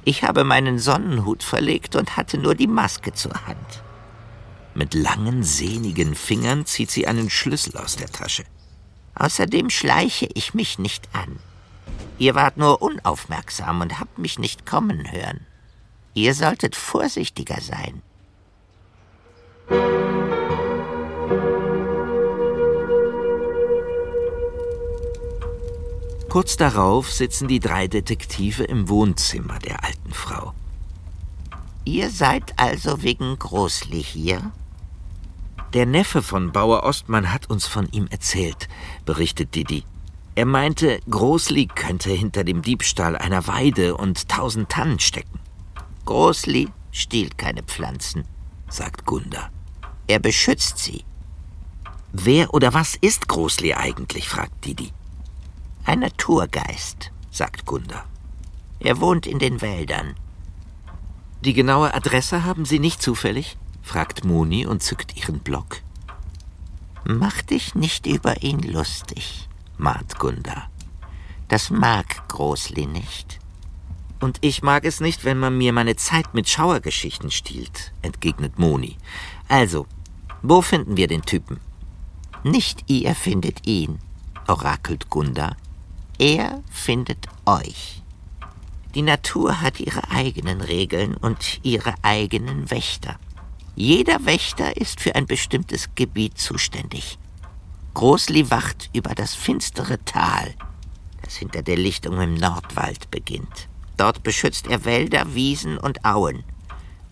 Ich 0.03 0.23
habe 0.23 0.43
meinen 0.43 0.79
Sonnenhut 0.79 1.43
verlegt 1.43 1.95
und 1.95 2.17
hatte 2.17 2.39
nur 2.39 2.55
die 2.55 2.67
Maske 2.67 3.13
zur 3.13 3.33
Hand. 3.45 3.83
Mit 4.73 4.95
langen, 4.95 5.43
sehnigen 5.43 6.15
Fingern 6.15 6.65
zieht 6.65 6.89
sie 6.89 7.05
einen 7.05 7.29
Schlüssel 7.29 7.77
aus 7.77 7.95
der 7.95 8.11
Tasche. 8.11 8.43
Außerdem 9.13 9.69
schleiche 9.69 10.27
ich 10.33 10.55
mich 10.55 10.79
nicht 10.79 11.07
an. 11.13 11.37
Ihr 12.17 12.33
wart 12.33 12.57
nur 12.57 12.81
unaufmerksam 12.81 13.81
und 13.81 13.99
habt 13.99 14.17
mich 14.17 14.39
nicht 14.39 14.65
kommen 14.65 15.11
hören. 15.11 15.45
Ihr 16.15 16.33
solltet 16.33 16.75
vorsichtiger 16.75 17.61
sein. 17.61 18.01
Kurz 26.33 26.57
darauf 26.57 27.11
sitzen 27.11 27.47
die 27.47 27.59
drei 27.59 27.87
Detektive 27.87 28.63
im 28.63 28.89
Wohnzimmer 28.89 29.59
der 29.59 29.83
alten 29.83 30.11
Frau. 30.13 30.55
Ihr 31.85 32.09
seid 32.09 32.57
also 32.57 33.03
wegen 33.03 33.37
Großli 33.37 34.01
hier? 34.01 34.51
Der 35.75 35.85
Neffe 35.85 36.23
von 36.23 36.51
Bauer 36.51 36.85
Ostmann 36.85 37.31
hat 37.31 37.51
uns 37.51 37.67
von 37.67 37.87
ihm 37.91 38.07
erzählt, 38.07 38.67
berichtet 39.05 39.53
Didi. 39.53 39.83
Er 40.33 40.47
meinte, 40.47 41.01
Großli 41.07 41.67
könnte 41.67 42.09
hinter 42.09 42.43
dem 42.43 42.63
Diebstahl 42.63 43.15
einer 43.15 43.45
Weide 43.45 43.95
und 43.95 44.27
tausend 44.27 44.69
Tannen 44.69 44.97
stecken. 44.97 45.37
Großli 46.05 46.69
stiehlt 46.89 47.37
keine 47.37 47.61
Pflanzen, 47.61 48.25
sagt 48.69 49.05
Gunda. 49.05 49.51
Er 50.07 50.17
beschützt 50.17 50.79
sie. 50.79 51.03
Wer 52.11 52.55
oder 52.55 52.73
was 52.73 52.95
ist 52.95 53.27
Großli 53.27 53.75
eigentlich? 53.75 54.27
fragt 54.27 54.65
Didi. 54.65 54.91
Ein 55.85 55.99
Naturgeist, 55.99 57.11
sagt 57.29 57.65
Gunda. 57.65 58.05
Er 58.79 58.99
wohnt 59.01 59.27
in 59.27 59.39
den 59.39 59.61
Wäldern. 59.61 60.15
Die 61.41 61.53
genaue 61.53 61.93
Adresse 61.93 62.45
haben 62.45 62.65
Sie 62.65 62.79
nicht 62.79 63.01
zufällig? 63.01 63.57
fragt 63.81 64.23
Moni 64.23 64.65
und 64.65 64.81
zückt 64.81 65.17
ihren 65.17 65.39
Block. 65.39 65.81
Mach 67.03 67.41
dich 67.41 67.75
nicht 67.75 68.07
über 68.07 68.43
ihn 68.43 68.59
lustig, 68.61 69.49
mahnt 69.77 70.17
Gunda. 70.19 70.69
Das 71.49 71.69
mag 71.69 72.29
Großli 72.29 72.85
nicht. 72.85 73.39
Und 74.21 74.37
ich 74.39 74.63
mag 74.63 74.85
es 74.85 75.01
nicht, 75.01 75.25
wenn 75.25 75.37
man 75.37 75.57
mir 75.57 75.73
meine 75.73 75.97
Zeit 75.97 76.33
mit 76.33 76.47
Schauergeschichten 76.47 77.29
stiehlt, 77.29 77.91
entgegnet 78.01 78.57
Moni. 78.57 78.95
Also, 79.49 79.85
wo 80.41 80.61
finden 80.61 80.95
wir 80.95 81.07
den 81.07 81.23
Typen? 81.23 81.59
Nicht 82.43 82.89
ihr 82.89 83.15
findet 83.15 83.67
ihn, 83.67 83.99
orakelt 84.47 85.09
Gunda. 85.09 85.57
Er 86.19 86.61
findet 86.69 87.27
euch. 87.45 88.01
Die 88.93 89.01
Natur 89.01 89.61
hat 89.61 89.79
ihre 89.79 90.11
eigenen 90.11 90.61
Regeln 90.61 91.15
und 91.15 91.59
ihre 91.63 91.95
eigenen 92.03 92.69
Wächter. 92.69 93.17
Jeder 93.75 94.23
Wächter 94.25 94.77
ist 94.77 95.01
für 95.01 95.15
ein 95.15 95.25
bestimmtes 95.25 95.89
Gebiet 95.95 96.37
zuständig. 96.37 97.17
Großli 97.95 98.51
wacht 98.51 98.91
über 98.93 99.15
das 99.15 99.33
finstere 99.33 100.03
Tal, 100.05 100.53
das 101.23 101.35
hinter 101.35 101.63
der 101.63 101.77
Lichtung 101.77 102.21
im 102.21 102.35
Nordwald 102.35 103.09
beginnt. 103.09 103.67
Dort 103.97 104.21
beschützt 104.21 104.67
er 104.67 104.85
Wälder, 104.85 105.33
Wiesen 105.33 105.79
und 105.79 106.05
Auen 106.05 106.43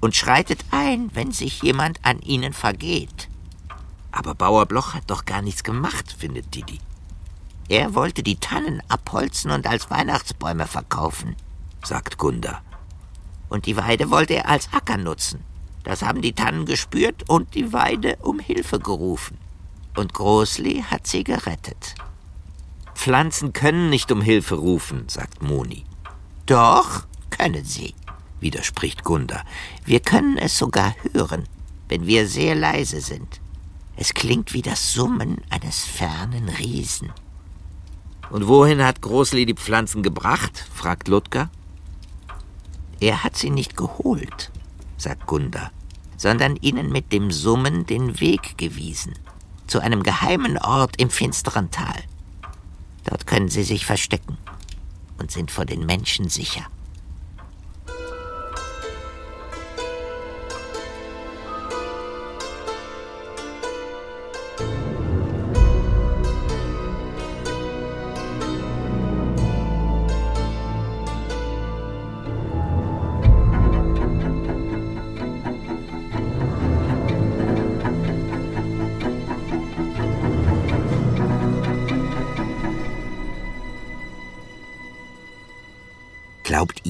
und 0.01 0.15
schreitet 0.15 0.63
ein, 0.69 1.09
wenn 1.13 1.31
sich 1.31 1.63
jemand 1.63 1.99
an 2.03 2.19
ihnen 2.19 2.53
vergeht. 2.53 3.29
Aber 4.11 4.35
Bauer 4.35 4.67
Bloch 4.67 4.93
hat 4.93 5.09
doch 5.09 5.25
gar 5.25 5.41
nichts 5.41 5.63
gemacht, 5.63 6.15
findet 6.17 6.53
Didi. 6.53 6.79
Er 7.69 7.95
wollte 7.95 8.24
die 8.24 8.38
Tannen 8.38 8.82
abholzen 8.89 9.52
und 9.52 9.67
als 9.67 9.89
Weihnachtsbäume 9.89 10.67
verkaufen, 10.67 11.36
sagt 11.84 12.17
Gunda. 12.17 12.62
Und 13.50 13.65
die 13.65 13.78
Weide 13.78 14.10
wollte 14.10 14.36
er 14.36 14.50
als 14.50 14.71
Acker 14.74 14.97
nutzen. 14.97 15.43
Das 15.84 16.04
haben 16.04 16.21
die 16.21 16.34
Tannen 16.34 16.65
gespürt 16.65 17.28
und 17.30 17.56
die 17.56 17.74
Weide 17.74 18.17
um 18.17 18.39
Hilfe 18.39 18.80
gerufen. 18.80 19.38
Und 19.95 20.13
Großli 20.13 20.84
hat 20.89 21.08
sie 21.08 21.24
gerettet. 21.24 21.95
Pflanzen 22.93 23.52
können 23.52 23.89
nicht 23.89 24.12
um 24.12 24.21
Hilfe 24.21 24.56
rufen, 24.56 25.10
sagt 25.10 25.41
Moni. 25.41 25.86
Doch, 26.45 27.06
können 27.30 27.65
sie, 27.65 27.95
widerspricht 28.39 29.04
Gunda. 29.04 29.43
Wir 29.86 30.00
können 30.00 30.38
es 30.38 30.58
sogar 30.58 30.93
hören, 31.12 31.47
wenn 31.89 32.06
wir 32.06 32.28
sehr 32.28 32.56
leise 32.56 33.02
sind. 33.02 33.41
Es 33.95 34.13
klingt 34.13 34.54
wie 34.54 34.62
das 34.62 34.93
Summen 34.93 35.41
eines 35.50 35.84
fernen 35.84 36.50
Riesen. 36.50 37.12
Und 38.32 38.48
wohin 38.48 38.84
hat 38.84 39.02
Großli 39.02 39.46
die 39.46 39.54
Pflanzen 39.54 40.04
gebracht? 40.04 40.65
fragt 40.74 41.10
Ludger. 41.10 41.50
Er 43.02 43.24
hat 43.24 43.36
sie 43.36 43.50
nicht 43.50 43.76
geholt, 43.76 44.52
sagt 44.98 45.28
Gunda, 45.28 45.72
sondern 46.15 46.56
ihnen 46.56 46.91
mit 46.91 47.12
dem 47.12 47.32
Summen 47.32 47.86
den 47.86 48.22
Weg 48.22 48.58
gewiesen. 48.58 49.13
Zu 49.67 49.80
einem 49.80 50.02
geheimen 50.02 50.58
Ort 50.58 51.00
im 51.02 51.10
finsteren 51.10 51.72
Tal. 51.72 52.04
Dort 53.04 53.28
können 53.28 53.50
sie 53.50 53.63
sich 53.63 53.86
verstecken 53.86 54.38
und 55.17 55.32
sind 55.32 55.52
vor 55.52 55.65
den 55.65 55.86
Menschen 55.86 56.30
sicher. 56.30 56.65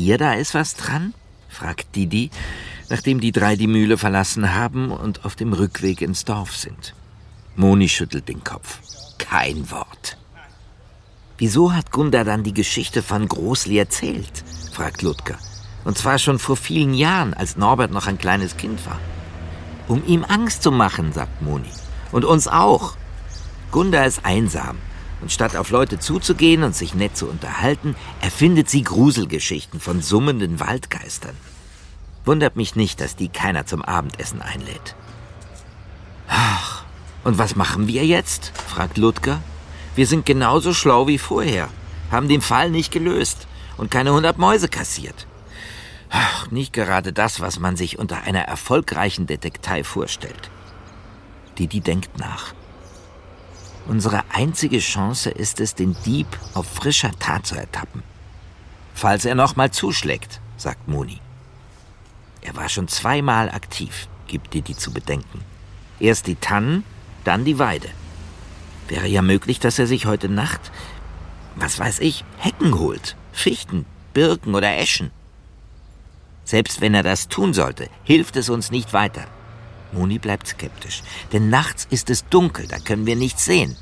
Ihr, 0.01 0.17
da 0.17 0.33
ist 0.33 0.55
was 0.55 0.75
dran? 0.75 1.13
fragt 1.47 1.95
Didi, 1.95 2.31
nachdem 2.89 3.21
die 3.21 3.31
drei 3.31 3.55
die 3.55 3.67
Mühle 3.67 3.99
verlassen 3.99 4.55
haben 4.55 4.89
und 4.89 5.25
auf 5.25 5.35
dem 5.35 5.53
Rückweg 5.53 6.01
ins 6.01 6.25
Dorf 6.25 6.55
sind. 6.55 6.95
Moni 7.55 7.87
schüttelt 7.87 8.27
den 8.27 8.43
Kopf. 8.43 8.79
Kein 9.19 9.69
Wort. 9.69 10.17
Wieso 11.37 11.73
hat 11.73 11.91
Gunda 11.91 12.23
dann 12.23 12.43
die 12.43 12.53
Geschichte 12.53 13.03
von 13.03 13.27
Großli 13.27 13.77
erzählt? 13.77 14.43
fragt 14.73 15.03
Ludger. 15.03 15.37
Und 15.85 15.99
zwar 15.99 16.17
schon 16.17 16.39
vor 16.39 16.57
vielen 16.57 16.95
Jahren, 16.95 17.35
als 17.35 17.55
Norbert 17.55 17.91
noch 17.91 18.07
ein 18.07 18.17
kleines 18.17 18.57
Kind 18.57 18.83
war. 18.87 18.99
Um 19.87 20.03
ihm 20.07 20.25
Angst 20.27 20.63
zu 20.63 20.71
machen, 20.71 21.13
sagt 21.13 21.43
Moni. 21.43 21.69
Und 22.11 22.25
uns 22.25 22.47
auch. 22.47 22.95
Gunda 23.69 24.03
ist 24.05 24.25
einsam. 24.25 24.77
Und 25.21 25.31
statt 25.31 25.55
auf 25.55 25.69
Leute 25.69 25.99
zuzugehen 25.99 26.63
und 26.63 26.75
sich 26.75 26.95
nett 26.95 27.15
zu 27.15 27.27
unterhalten, 27.27 27.95
erfindet 28.21 28.69
sie 28.69 28.83
Gruselgeschichten 28.83 29.79
von 29.79 30.01
summenden 30.01 30.59
Waldgeistern. 30.59 31.35
Wundert 32.25 32.55
mich 32.55 32.75
nicht, 32.75 33.01
dass 33.01 33.15
die 33.15 33.29
keiner 33.29 33.65
zum 33.65 33.81
Abendessen 33.81 34.41
einlädt. 34.41 34.95
Ach, 36.27 36.83
und 37.23 37.37
was 37.37 37.55
machen 37.55 37.87
wir 37.87 38.05
jetzt? 38.05 38.51
fragt 38.67 38.97
Ludger. 38.97 39.41
Wir 39.95 40.07
sind 40.07 40.25
genauso 40.25 40.73
schlau 40.73 41.07
wie 41.07 41.17
vorher, 41.17 41.69
haben 42.11 42.27
den 42.27 42.41
Fall 42.41 42.71
nicht 42.71 42.91
gelöst 42.91 43.47
und 43.77 43.91
keine 43.91 44.13
hundert 44.13 44.37
Mäuse 44.37 44.69
kassiert. 44.69 45.27
Ach, 46.09 46.49
nicht 46.51 46.73
gerade 46.73 47.13
das, 47.13 47.39
was 47.39 47.59
man 47.59 47.75
sich 47.75 47.99
unter 47.99 48.23
einer 48.23 48.41
erfolgreichen 48.41 49.27
Detektei 49.27 49.83
vorstellt. 49.83 50.49
Didi 51.57 51.81
denkt 51.81 52.17
nach. 52.17 52.53
Unsere 53.87 54.23
einzige 54.31 54.79
Chance 54.79 55.29
ist 55.29 55.59
es, 55.59 55.75
den 55.75 55.95
Dieb 56.05 56.27
auf 56.53 56.67
frischer 56.67 57.11
Tat 57.19 57.45
zu 57.45 57.55
ertappen. 57.55 58.03
Falls 58.93 59.25
er 59.25 59.35
noch 59.35 59.55
mal 59.55 59.71
zuschlägt, 59.71 60.39
sagt 60.57 60.87
Moni. 60.87 61.19
Er 62.41 62.55
war 62.55 62.69
schon 62.69 62.87
zweimal 62.87 63.49
aktiv, 63.49 64.07
gibt 64.27 64.53
Didi 64.53 64.75
zu 64.75 64.91
bedenken. 64.91 65.41
Erst 65.99 66.27
die 66.27 66.35
Tannen, 66.35 66.83
dann 67.23 67.45
die 67.45 67.59
Weide. 67.59 67.89
Wäre 68.87 69.07
ja 69.07 69.21
möglich, 69.21 69.59
dass 69.59 69.79
er 69.79 69.87
sich 69.87 70.05
heute 70.05 70.29
Nacht, 70.29 70.71
was 71.55 71.79
weiß 71.79 71.99
ich, 71.99 72.23
Hecken 72.37 72.77
holt. 72.77 73.15
Fichten, 73.31 73.85
Birken 74.13 74.55
oder 74.55 74.77
Eschen. 74.77 75.11
Selbst 76.43 76.81
wenn 76.81 76.93
er 76.93 77.03
das 77.03 77.27
tun 77.27 77.53
sollte, 77.53 77.89
hilft 78.03 78.35
es 78.35 78.49
uns 78.49 78.71
nicht 78.71 78.93
weiter. 78.93 79.25
Moni 79.91 80.19
bleibt 80.19 80.47
skeptisch. 80.47 81.03
Denn 81.31 81.49
nachts 81.49 81.87
ist 81.89 82.09
es 82.09 82.27
dunkel, 82.27 82.67
da 82.67 82.79
können 82.79 83.05
wir 83.05 83.15
nichts 83.15 83.45
sehen. 83.45 83.75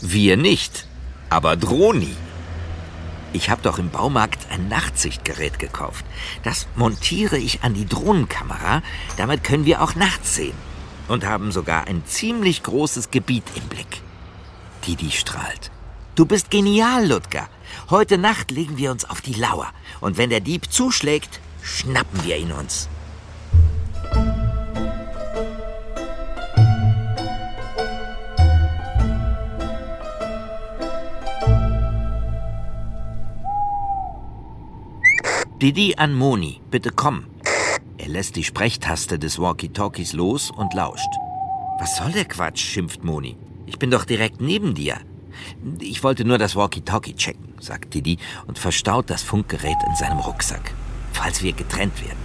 Wir 0.00 0.36
nicht, 0.36 0.86
aber 1.30 1.56
Droni. 1.56 2.14
Ich 3.32 3.50
habe 3.50 3.62
doch 3.62 3.78
im 3.78 3.90
Baumarkt 3.90 4.50
ein 4.50 4.68
Nachtsichtgerät 4.68 5.58
gekauft. 5.58 6.04
Das 6.44 6.66
montiere 6.76 7.36
ich 7.36 7.62
an 7.62 7.74
die 7.74 7.86
Drohnenkamera. 7.86 8.82
Damit 9.16 9.44
können 9.44 9.66
wir 9.66 9.82
auch 9.82 9.94
nachts 9.94 10.34
sehen. 10.34 10.56
Und 11.08 11.26
haben 11.26 11.52
sogar 11.52 11.86
ein 11.86 12.04
ziemlich 12.06 12.62
großes 12.62 13.10
Gebiet 13.10 13.44
im 13.54 13.64
Blick. 13.64 14.02
Didi 14.86 15.10
strahlt. 15.10 15.70
Du 16.14 16.26
bist 16.26 16.50
genial, 16.50 17.06
Ludger. 17.06 17.48
Heute 17.90 18.18
Nacht 18.18 18.50
legen 18.50 18.76
wir 18.76 18.90
uns 18.90 19.04
auf 19.04 19.20
die 19.20 19.34
Lauer. 19.34 19.68
Und 20.00 20.16
wenn 20.16 20.30
der 20.30 20.40
Dieb 20.40 20.72
zuschlägt, 20.72 21.40
schnappen 21.62 22.24
wir 22.24 22.36
ihn 22.36 22.52
uns. 22.52 22.88
Didi 35.60 35.96
an 35.96 36.14
Moni, 36.14 36.60
bitte 36.70 36.92
komm. 36.92 37.24
Er 37.96 38.06
lässt 38.06 38.36
die 38.36 38.44
Sprechtaste 38.44 39.18
des 39.18 39.40
Walkie-Talkies 39.40 40.12
los 40.12 40.52
und 40.52 40.72
lauscht. 40.72 41.10
Was 41.80 41.96
soll 41.96 42.12
der 42.12 42.26
Quatsch, 42.26 42.60
schimpft 42.60 43.02
Moni. 43.02 43.36
Ich 43.66 43.76
bin 43.76 43.90
doch 43.90 44.04
direkt 44.04 44.40
neben 44.40 44.74
dir. 44.74 44.98
Ich 45.80 46.04
wollte 46.04 46.24
nur 46.24 46.38
das 46.38 46.54
Walkie-Talkie 46.54 47.16
checken, 47.16 47.54
sagt 47.58 47.92
Didi 47.92 48.18
und 48.46 48.56
verstaut 48.56 49.10
das 49.10 49.24
Funkgerät 49.24 49.78
in 49.88 49.96
seinem 49.96 50.20
Rucksack, 50.20 50.72
falls 51.12 51.42
wir 51.42 51.52
getrennt 51.54 52.00
werden. 52.02 52.22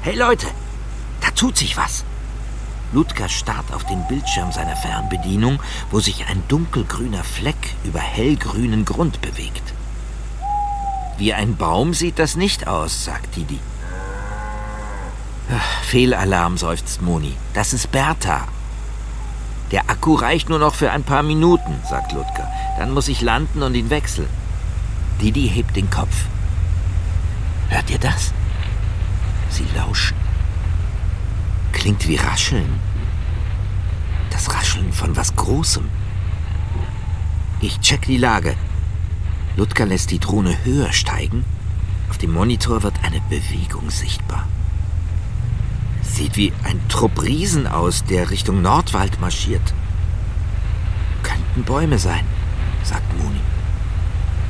Hey 0.00 0.16
Leute, 0.16 0.46
da 1.20 1.30
tut 1.32 1.58
sich 1.58 1.76
was. 1.76 2.06
Ludger 2.94 3.28
starrt 3.28 3.70
auf 3.74 3.84
den 3.84 4.02
Bildschirm 4.08 4.50
seiner 4.50 4.76
Fernbedienung, 4.76 5.60
wo 5.90 6.00
sich 6.00 6.24
ein 6.24 6.42
dunkelgrüner 6.48 7.22
Fleck 7.22 7.74
über 7.84 8.00
hellgrünen 8.00 8.86
Grund 8.86 9.20
bewegt. 9.20 9.75
Wie 11.18 11.32
ein 11.32 11.56
Baum 11.56 11.94
sieht 11.94 12.18
das 12.18 12.36
nicht 12.36 12.68
aus, 12.68 13.04
sagt 13.04 13.36
Didi. 13.36 13.58
Fehlalarm, 15.82 16.58
seufzt 16.58 17.00
Moni. 17.02 17.34
Das 17.54 17.72
ist 17.72 17.90
Bertha. 17.90 18.48
Der 19.70 19.88
Akku 19.88 20.14
reicht 20.14 20.48
nur 20.48 20.58
noch 20.58 20.74
für 20.74 20.90
ein 20.90 21.04
paar 21.04 21.22
Minuten, 21.22 21.80
sagt 21.88 22.12
Ludger. 22.12 22.48
Dann 22.78 22.92
muss 22.92 23.08
ich 23.08 23.20
landen 23.20 23.62
und 23.62 23.74
ihn 23.74 23.90
wechseln. 23.90 24.28
Didi 25.20 25.48
hebt 25.48 25.76
den 25.76 25.90
Kopf. 25.90 26.26
Hört 27.68 27.90
ihr 27.90 27.98
das? 27.98 28.32
Sie 29.48 29.66
lauschen. 29.74 30.16
Klingt 31.72 32.06
wie 32.06 32.16
Rascheln. 32.16 32.80
Das 34.30 34.52
Rascheln 34.52 34.92
von 34.92 35.16
was 35.16 35.34
Großem. 35.34 35.88
Ich 37.60 37.80
check 37.80 38.02
die 38.02 38.18
Lage. 38.18 38.54
Ludger 39.56 39.86
lässt 39.86 40.10
die 40.10 40.18
Drohne 40.18 40.64
höher 40.64 40.92
steigen. 40.92 41.44
Auf 42.10 42.18
dem 42.18 42.32
Monitor 42.32 42.82
wird 42.82 43.02
eine 43.02 43.20
Bewegung 43.28 43.90
sichtbar. 43.90 44.46
Sieht 46.02 46.36
wie 46.36 46.52
ein 46.64 46.80
Trupp 46.88 47.22
Riesen 47.22 47.66
aus, 47.66 48.04
der 48.04 48.30
Richtung 48.30 48.62
Nordwald 48.62 49.20
marschiert. 49.20 49.74
Könnten 51.22 51.64
Bäume 51.64 51.98
sein, 51.98 52.24
sagt 52.84 53.18
Moni. 53.18 53.40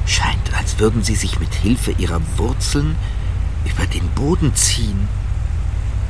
Scheint, 0.07 0.55
als 0.57 0.79
würden 0.79 1.03
sie 1.03 1.17
sich 1.17 1.41
mit 1.41 1.55
Hilfe 1.55 1.93
ihrer 1.93 2.21
Wurzeln 2.37 2.95
über 3.65 3.87
den 3.87 4.09
Boden 4.11 4.55
ziehen. 4.55 5.09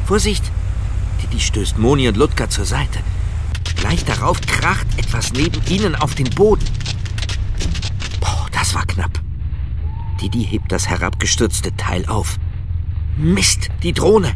Vorsicht! 0.07 0.45
Didi 1.23 1.41
stößt 1.41 1.79
Moni 1.79 2.09
und 2.09 2.17
Ludger 2.17 2.51
zur 2.51 2.65
Seite. 2.65 2.99
Gleich 3.77 4.05
darauf 4.05 4.41
kracht 4.43 4.87
etwas 4.99 5.33
neben 5.33 5.65
ihnen 5.67 5.95
auf 5.95 6.15
den 6.15 6.29
Boden. 6.31 6.67
Boah, 8.21 8.47
das 8.53 8.75
war 8.75 8.85
knapp. 8.87 9.21
Didi 10.27 10.45
hebt 10.45 10.73
das 10.73 10.89
herabgestürzte 10.89 11.77
Teil 11.77 12.05
auf. 12.07 12.41
Mist, 13.17 13.69
die 13.85 13.93
Drohne! 13.93 14.33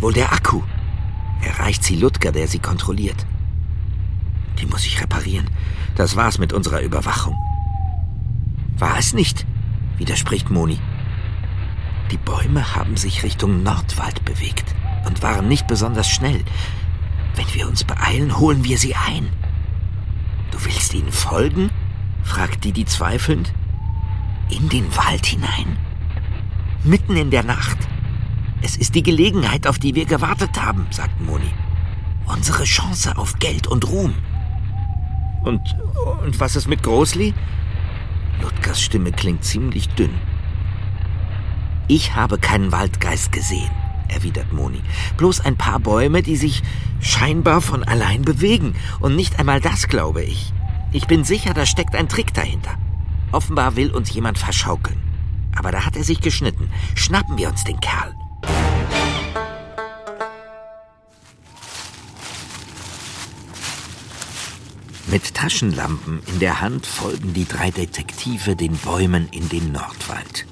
Wohl 0.00 0.12
der 0.12 0.32
Akku. 0.32 0.62
Erreicht 1.42 1.84
sie 1.84 1.94
Ludger, 1.94 2.32
der 2.32 2.48
sie 2.48 2.58
kontrolliert. 2.58 3.24
Die 4.58 4.66
muss 4.66 4.84
ich 4.84 5.00
reparieren. 5.00 5.48
Das 5.94 6.16
war's 6.16 6.38
mit 6.38 6.52
unserer 6.52 6.80
Überwachung. 6.80 7.36
War 8.78 8.98
es 8.98 9.14
nicht, 9.14 9.46
widerspricht 9.96 10.50
Moni. 10.50 10.80
Die 12.10 12.18
Bäume 12.18 12.74
haben 12.74 12.96
sich 12.96 13.22
Richtung 13.22 13.62
Nordwald 13.62 14.24
bewegt 14.24 14.74
und 15.06 15.22
waren 15.22 15.46
nicht 15.46 15.68
besonders 15.68 16.08
schnell. 16.08 16.42
Wenn 17.36 17.54
wir 17.54 17.68
uns 17.68 17.84
beeilen, 17.84 18.38
holen 18.40 18.64
wir 18.64 18.76
sie 18.76 18.96
ein. 18.96 19.28
Du 20.50 20.64
willst 20.64 20.94
ihnen 20.94 21.12
folgen? 21.12 21.70
fragt 22.24 22.64
Didi 22.64 22.86
zweifelnd. 22.86 23.52
In 24.48 24.68
den 24.68 24.96
Wald 24.96 25.26
hinein? 25.26 25.76
Mitten 26.84 27.16
in 27.16 27.30
der 27.30 27.42
Nacht? 27.42 27.78
Es 28.62 28.76
ist 28.76 28.94
die 28.94 29.02
Gelegenheit, 29.02 29.66
auf 29.66 29.78
die 29.78 29.94
wir 29.94 30.04
gewartet 30.04 30.62
haben, 30.62 30.86
sagt 30.90 31.20
Moni. 31.20 31.50
Unsere 32.26 32.64
Chance 32.64 33.18
auf 33.18 33.38
Geld 33.38 33.66
und 33.66 33.88
Ruhm. 33.88 34.14
Und, 35.42 35.60
und 36.24 36.38
was 36.38 36.56
ist 36.56 36.68
mit 36.68 36.82
Großli? 36.82 37.34
Ludgers 38.40 38.80
Stimme 38.80 39.12
klingt 39.12 39.44
ziemlich 39.44 39.88
dünn. 39.90 40.14
Ich 41.88 42.14
habe 42.14 42.38
keinen 42.38 42.72
Waldgeist 42.72 43.32
gesehen, 43.32 43.70
erwidert 44.08 44.52
Moni. 44.52 44.80
Bloß 45.16 45.40
ein 45.40 45.56
paar 45.56 45.80
Bäume, 45.80 46.22
die 46.22 46.36
sich 46.36 46.62
scheinbar 47.00 47.60
von 47.60 47.82
allein 47.84 48.22
bewegen. 48.22 48.74
Und 49.00 49.16
nicht 49.16 49.38
einmal 49.38 49.60
das 49.60 49.88
glaube 49.88 50.22
ich. 50.22 50.52
Ich 50.92 51.06
bin 51.06 51.24
sicher, 51.24 51.52
da 51.52 51.66
steckt 51.66 51.94
ein 51.94 52.08
Trick 52.08 52.32
dahinter. 52.32 52.76
Offenbar 53.32 53.76
will 53.76 53.90
uns 53.90 54.12
jemand 54.12 54.38
verschaukeln. 54.38 55.00
Aber 55.56 55.72
da 55.72 55.84
hat 55.84 55.96
er 55.96 56.04
sich 56.04 56.20
geschnitten. 56.20 56.70
Schnappen 56.94 57.36
wir 57.38 57.48
uns 57.48 57.64
den 57.64 57.80
Kerl. 57.80 58.14
Mit 65.08 65.34
Taschenlampen 65.34 66.20
in 66.26 66.40
der 66.40 66.60
Hand 66.60 66.84
folgen 66.84 67.32
die 67.32 67.46
drei 67.46 67.70
Detektive 67.70 68.56
den 68.56 68.76
Bäumen 68.76 69.28
in 69.30 69.48
den 69.48 69.72
Nordwald. 69.72 70.46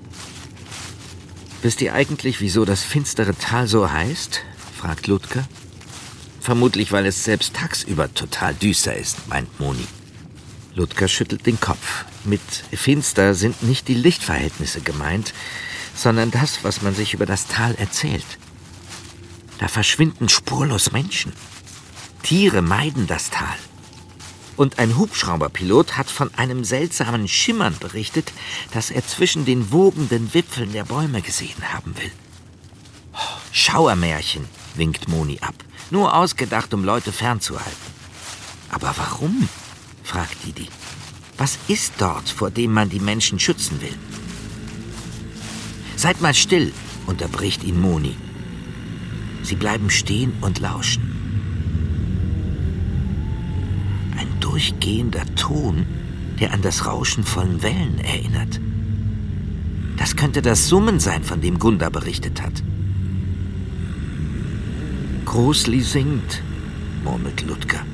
Wisst 1.63 1.83
ihr 1.83 1.93
eigentlich, 1.93 2.41
wieso 2.41 2.65
das 2.65 2.83
finstere 2.83 3.35
Tal 3.35 3.67
so 3.67 3.91
heißt? 3.91 4.43
fragt 4.77 5.07
Ludger. 5.07 5.45
Vermutlich, 6.41 6.93
weil 6.93 7.07
es 7.07 7.25
selbst 7.25 7.55
tagsüber 7.55 8.13
total 8.15 8.55
düster 8.55 8.95
ist, 8.95 9.29
meint 9.29 9.59
Moni. 9.59 9.87
Ludger 10.75 11.09
schüttelt 11.09 11.47
den 11.47 11.61
Kopf. 11.61 12.05
Mit 12.25 12.41
finster 12.73 13.35
sind 13.35 13.63
nicht 13.63 13.89
die 13.89 13.95
Lichtverhältnisse 13.95 14.81
gemeint, 14.81 15.33
sondern 15.95 16.31
das, 16.31 16.65
was 16.65 16.83
man 16.83 16.95
sich 16.95 17.15
über 17.15 17.27
das 17.27 17.47
Tal 17.47 17.75
erzählt. 17.77 18.27
Da 19.59 19.69
verschwinden 19.69 20.29
spurlos 20.29 20.93
Menschen. 20.93 21.33
Tiere 22.23 22.63
meiden 22.63 23.07
das 23.07 23.31
Tal. 23.31 23.57
Und 24.57 24.79
ein 24.79 24.97
Hubschrauberpilot 24.97 25.97
hat 25.97 26.11
von 26.11 26.33
einem 26.35 26.65
seltsamen 26.65 27.29
Schimmern 27.29 27.77
berichtet, 27.79 28.33
das 28.73 28.91
er 28.91 29.07
zwischen 29.07 29.45
den 29.45 29.73
wogenden 29.73 30.33
Wipfeln 30.33 30.73
der 30.73 30.85
Bäume 30.85 31.23
gesehen 31.23 31.73
haben 31.73 31.97
will. 31.97 32.11
Schauermärchen, 33.53 34.47
winkt 34.75 35.09
Moni 35.09 35.39
ab. 35.41 35.55
Nur 35.91 36.15
ausgedacht, 36.15 36.75
um 36.75 36.85
Leute 36.85 37.13
fernzuhalten. 37.13 37.95
Aber 38.71 38.95
warum? 38.97 39.49
Fragt 40.05 40.47
Didi. 40.47 40.69
Was 41.37 41.59
ist 41.67 41.95
dort, 41.99 42.29
vor 42.29 42.51
dem 42.51 42.73
man 42.73 42.89
die 42.89 43.01
Menschen 43.01 43.41
schützen 43.41 43.81
will? 43.81 43.97
Seid 45.97 46.21
mal 46.21 46.35
still, 46.35 46.73
unterbricht 47.07 47.65
ihn 47.65 47.81
Moni. 47.81 48.15
Sie 49.43 49.57
bleiben 49.57 49.91
stehen 49.91 50.33
und 50.41 50.61
lauschen. 50.61 51.03
Ein 54.17 54.29
durchgehender 54.41 55.25
Ton, 55.35 55.87
der 56.39 56.53
an 56.53 56.63
das 56.63 56.87
Rauschen 56.87 57.25
von 57.25 57.63
Wellen 57.63 57.99
erinnert. 57.99 58.61
Das 59.97 60.17
könnte 60.17 60.43
das 60.43 60.69
Summen 60.69 61.01
sein, 61.01 61.25
von 61.25 61.41
dem 61.41 61.59
Gunda 61.59 61.89
berichtet 61.89 62.43
hat. 62.43 62.63
Großli 65.25 65.81
singt, 65.81 66.43
murmelt 67.03 67.43
Ludger. 67.47 67.85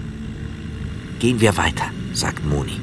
Gehen 1.18 1.40
wir 1.40 1.56
weiter, 1.56 1.90
sagt 2.12 2.44
Moni. 2.44 2.80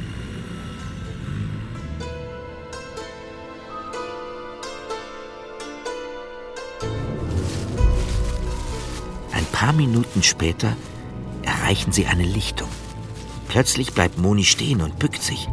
Ein 9.32 9.46
paar 9.52 9.74
Minuten 9.74 10.24
später 10.24 10.76
erreichen 11.44 11.92
sie 11.92 12.06
eine 12.06 12.26
Lichtung. 12.26 12.70
Plötzlich 13.48 13.94
bleibt 13.94 14.18
Moni 14.18 14.44
stehen 14.44 14.82
und 14.82 15.00
bückt 15.00 15.22
sich. 15.22 15.48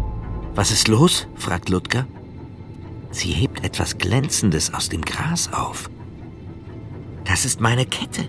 Was 0.54 0.70
ist 0.70 0.88
los? 0.88 1.26
fragt 1.36 1.68
Ludger. 1.68 2.06
Sie 3.10 3.30
hebt 3.30 3.64
etwas 3.64 3.98
Glänzendes 3.98 4.74
aus 4.74 4.88
dem 4.88 5.02
Gras 5.02 5.52
auf. 5.52 5.88
Das 7.24 7.44
ist 7.44 7.60
meine 7.60 7.86
Kette. 7.86 8.28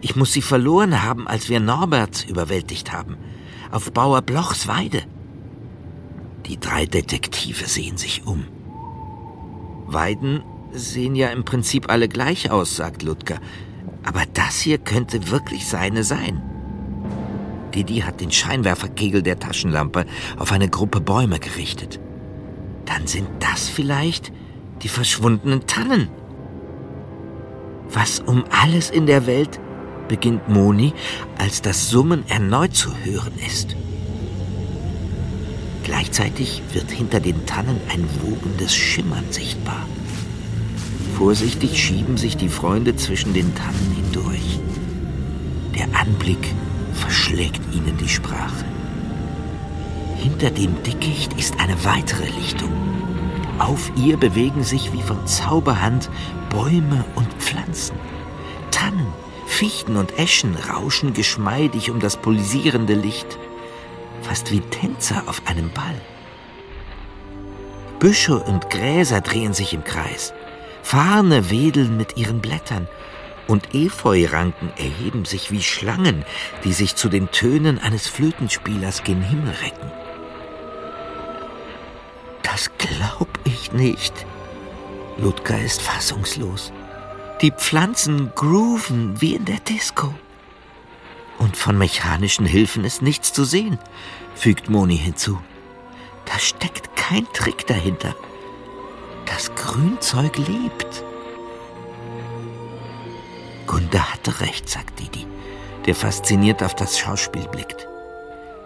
Ich 0.00 0.14
muss 0.14 0.32
sie 0.32 0.42
verloren 0.42 1.02
haben, 1.02 1.26
als 1.26 1.48
wir 1.48 1.58
Norbert 1.58 2.26
überwältigt 2.28 2.92
haben. 2.92 3.16
Auf 3.70 3.92
Bauer 3.92 4.22
Blochs 4.22 4.66
Weide. 4.66 5.02
Die 6.46 6.58
drei 6.58 6.86
Detektive 6.86 7.66
sehen 7.66 7.98
sich 7.98 8.26
um. 8.26 8.46
Weiden 9.86 10.42
sehen 10.72 11.14
ja 11.14 11.28
im 11.28 11.44
Prinzip 11.44 11.90
alle 11.90 12.08
gleich 12.08 12.50
aus, 12.50 12.76
sagt 12.76 13.02
Ludger. 13.02 13.38
Aber 14.04 14.22
das 14.32 14.60
hier 14.60 14.78
könnte 14.78 15.30
wirklich 15.30 15.66
seine 15.66 16.02
sein. 16.02 16.42
Didi 17.74 18.00
hat 18.00 18.22
den 18.22 18.30
Scheinwerferkegel 18.30 19.22
der 19.22 19.38
Taschenlampe 19.38 20.06
auf 20.38 20.52
eine 20.52 20.70
Gruppe 20.70 21.00
Bäume 21.00 21.38
gerichtet. 21.38 22.00
Dann 22.86 23.06
sind 23.06 23.28
das 23.40 23.68
vielleicht 23.68 24.32
die 24.82 24.88
verschwundenen 24.88 25.66
Tannen. 25.66 26.08
Was 27.90 28.20
um 28.20 28.44
alles 28.50 28.88
in 28.88 29.04
der 29.04 29.26
Welt 29.26 29.60
beginnt 30.08 30.48
Moni, 30.48 30.92
als 31.38 31.62
das 31.62 31.90
Summen 31.90 32.24
erneut 32.28 32.74
zu 32.74 32.90
hören 33.04 33.34
ist. 33.46 33.76
Gleichzeitig 35.84 36.62
wird 36.72 36.90
hinter 36.90 37.20
den 37.20 37.46
Tannen 37.46 37.80
ein 37.90 38.04
wogendes 38.22 38.74
Schimmern 38.74 39.24
sichtbar. 39.30 39.86
Vorsichtig 41.16 41.82
schieben 41.82 42.16
sich 42.16 42.36
die 42.36 42.48
Freunde 42.48 42.94
zwischen 42.96 43.32
den 43.34 43.54
Tannen 43.54 43.96
hindurch. 43.96 44.60
Der 45.74 45.86
Anblick 45.98 46.54
verschlägt 46.92 47.60
ihnen 47.74 47.96
die 47.96 48.08
Sprache. 48.08 48.64
Hinter 50.16 50.50
dem 50.50 50.82
Dickicht 50.82 51.32
ist 51.38 51.58
eine 51.58 51.84
weitere 51.84 52.28
Lichtung. 52.38 52.72
Auf 53.58 53.90
ihr 53.96 54.16
bewegen 54.16 54.62
sich 54.62 54.92
wie 54.92 55.02
von 55.02 55.26
Zauberhand 55.26 56.10
Bäume 56.50 57.04
und 57.14 57.32
Pflanzen. 57.34 57.96
Tannen, 58.70 59.06
Fichten 59.48 59.96
und 59.96 60.16
Eschen 60.18 60.54
rauschen 60.54 61.14
geschmeidig 61.14 61.90
um 61.90 61.98
das 61.98 62.16
pulsierende 62.16 62.94
Licht, 62.94 63.38
fast 64.22 64.52
wie 64.52 64.60
Tänzer 64.60 65.24
auf 65.26 65.42
einem 65.46 65.70
Ball. 65.70 66.00
Büsche 67.98 68.38
und 68.38 68.70
Gräser 68.70 69.20
drehen 69.20 69.54
sich 69.54 69.72
im 69.72 69.82
Kreis, 69.82 70.32
Farne 70.82 71.50
wedeln 71.50 71.96
mit 71.96 72.16
ihren 72.16 72.40
Blättern, 72.40 72.86
und 73.48 73.74
Efeuranken 73.74 74.70
erheben 74.76 75.24
sich 75.24 75.50
wie 75.50 75.62
Schlangen, 75.62 76.24
die 76.62 76.74
sich 76.74 76.94
zu 76.94 77.08
den 77.08 77.30
Tönen 77.32 77.78
eines 77.78 78.06
Flötenspielers 78.06 79.02
gen 79.02 79.22
Himmel 79.22 79.54
recken. 79.62 79.90
Das 82.42 82.70
glaub 82.76 83.28
ich 83.44 83.72
nicht. 83.72 84.26
Ludger 85.16 85.58
ist 85.60 85.82
fassungslos. 85.82 86.72
Die 87.40 87.52
Pflanzen 87.52 88.32
grooven 88.34 89.20
wie 89.20 89.36
in 89.36 89.44
der 89.44 89.60
Disco. 89.60 90.12
Und 91.38 91.56
von 91.56 91.78
mechanischen 91.78 92.46
Hilfen 92.46 92.84
ist 92.84 93.00
nichts 93.00 93.32
zu 93.32 93.44
sehen, 93.44 93.78
fügt 94.34 94.68
Moni 94.68 94.98
hinzu. 94.98 95.38
Da 96.24 96.36
steckt 96.40 96.96
kein 96.96 97.26
Trick 97.32 97.64
dahinter. 97.68 98.16
Das 99.24 99.54
Grünzeug 99.54 100.36
lebt. 100.36 101.04
Gunda 103.68 104.12
hatte 104.12 104.40
recht, 104.40 104.68
sagt 104.68 104.98
Didi, 104.98 105.24
der 105.86 105.94
fasziniert 105.94 106.62
auf 106.64 106.74
das 106.74 106.98
Schauspiel 106.98 107.46
blickt. 107.46 107.86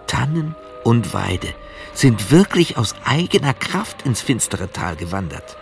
Tannen 0.06 0.54
und 0.82 1.12
Weide 1.12 1.54
sind 1.92 2.30
wirklich 2.30 2.78
aus 2.78 2.94
eigener 3.04 3.52
Kraft 3.52 4.02
ins 4.06 4.22
finstere 4.22 4.72
Tal 4.72 4.96
gewandert. 4.96 5.58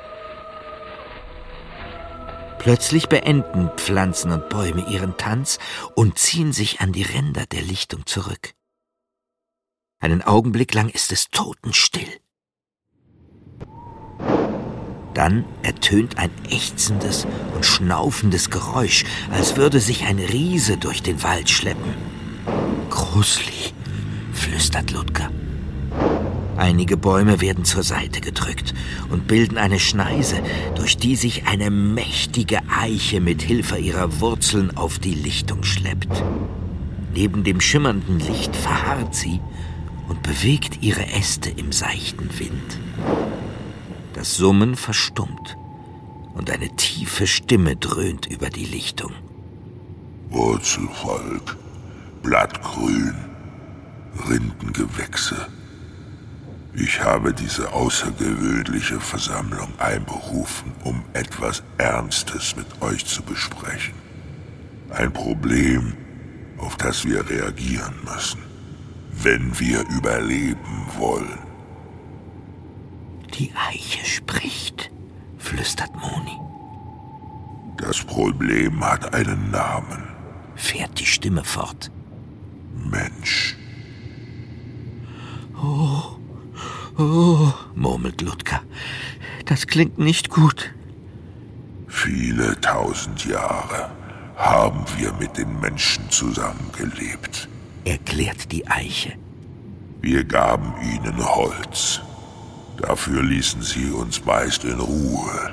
Plötzlich 2.60 3.08
beenden 3.08 3.70
Pflanzen 3.78 4.32
und 4.32 4.50
Bäume 4.50 4.86
ihren 4.86 5.16
Tanz 5.16 5.58
und 5.94 6.18
ziehen 6.18 6.52
sich 6.52 6.82
an 6.82 6.92
die 6.92 7.02
Ränder 7.02 7.46
der 7.46 7.62
Lichtung 7.62 8.04
zurück. 8.04 8.52
Einen 9.98 10.20
Augenblick 10.20 10.74
lang 10.74 10.90
ist 10.90 11.10
es 11.10 11.30
totenstill. 11.30 12.20
Dann 15.14 15.46
ertönt 15.62 16.18
ein 16.18 16.30
ächzendes 16.50 17.26
und 17.54 17.64
schnaufendes 17.64 18.50
Geräusch, 18.50 19.06
als 19.30 19.56
würde 19.56 19.80
sich 19.80 20.04
ein 20.04 20.18
Riese 20.18 20.76
durch 20.76 21.02
den 21.02 21.22
Wald 21.22 21.48
schleppen. 21.48 21.94
Gruselig, 22.90 23.72
flüstert 24.34 24.90
Ludger. 24.90 25.30
Einige 26.60 26.98
Bäume 26.98 27.40
werden 27.40 27.64
zur 27.64 27.82
Seite 27.82 28.20
gedrückt 28.20 28.74
und 29.08 29.26
bilden 29.26 29.56
eine 29.56 29.78
Schneise, 29.78 30.42
durch 30.74 30.98
die 30.98 31.16
sich 31.16 31.46
eine 31.46 31.70
mächtige 31.70 32.58
Eiche 32.68 33.22
mit 33.22 33.40
Hilfe 33.40 33.78
ihrer 33.78 34.20
Wurzeln 34.20 34.76
auf 34.76 34.98
die 34.98 35.14
Lichtung 35.14 35.62
schleppt. 35.62 36.22
Neben 37.14 37.44
dem 37.44 37.62
schimmernden 37.62 38.20
Licht 38.20 38.54
verharrt 38.54 39.14
sie 39.14 39.40
und 40.06 40.22
bewegt 40.22 40.82
ihre 40.82 41.06
Äste 41.06 41.48
im 41.48 41.72
seichten 41.72 42.28
Wind. 42.38 42.78
Das 44.12 44.34
Summen 44.36 44.76
verstummt 44.76 45.56
und 46.34 46.50
eine 46.50 46.76
tiefe 46.76 47.26
Stimme 47.26 47.76
dröhnt 47.76 48.26
über 48.26 48.50
die 48.50 48.66
Lichtung. 48.66 49.12
Wurzelvolk, 50.28 51.56
Blattgrün, 52.22 53.14
Rindengewächse. 54.28 55.46
Ich 56.74 57.00
habe 57.00 57.34
diese 57.34 57.72
außergewöhnliche 57.72 59.00
Versammlung 59.00 59.68
einberufen, 59.78 60.72
um 60.84 61.02
etwas 61.12 61.62
Ernstes 61.78 62.54
mit 62.56 62.66
euch 62.80 63.04
zu 63.04 63.22
besprechen. 63.22 63.94
Ein 64.90 65.12
Problem, 65.12 65.94
auf 66.58 66.76
das 66.76 67.04
wir 67.04 67.28
reagieren 67.28 67.94
müssen, 68.04 68.40
wenn 69.22 69.58
wir 69.58 69.84
überleben 69.88 70.86
wollen. 70.96 71.38
Die 73.38 73.52
Eiche 73.68 74.04
spricht, 74.04 74.90
flüstert 75.38 75.94
Moni. 75.94 76.38
Das 77.78 78.04
Problem 78.04 78.84
hat 78.84 79.14
einen 79.14 79.50
Namen. 79.50 80.08
Fährt 80.54 81.00
die 81.00 81.06
Stimme 81.06 81.42
fort. 81.42 81.90
Mensch. 82.74 83.56
Oh, 85.62 85.99
oh, 87.00 87.52
murmelt 87.74 88.20
Ludger. 88.20 88.62
Das 89.46 89.66
klingt 89.66 89.98
nicht 89.98 90.30
gut. 90.30 90.72
Viele 91.88 92.60
tausend 92.60 93.24
Jahre 93.24 93.90
haben 94.36 94.84
wir 94.96 95.12
mit 95.14 95.36
den 95.36 95.60
Menschen 95.60 96.08
zusammengelebt, 96.10 97.48
erklärt 97.84 98.52
die 98.52 98.66
Eiche. 98.68 99.12
Wir 100.00 100.24
gaben 100.24 100.72
ihnen 100.82 101.18
Holz, 101.18 102.00
Dafür 102.80 103.22
ließen 103.22 103.62
sie 103.62 103.90
uns 103.90 104.24
meist 104.24 104.64
in 104.64 104.80
Ruhe. 104.80 105.52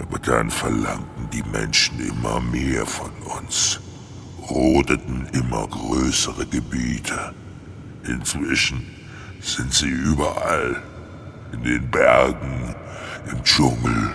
Aber 0.00 0.18
dann 0.18 0.50
verlangten 0.50 1.28
die 1.32 1.42
Menschen 1.42 2.00
immer 2.00 2.40
mehr 2.40 2.86
von 2.86 3.10
uns, 3.38 3.80
rodeten 4.48 5.26
immer 5.32 5.66
größere 5.66 6.46
Gebiete. 6.46 7.34
Inzwischen 8.04 8.86
sind 9.40 9.72
sie 9.72 9.88
überall, 9.88 10.82
in 11.52 11.62
den 11.62 11.90
Bergen, 11.90 12.74
im 13.30 13.42
Dschungel. 13.42 14.10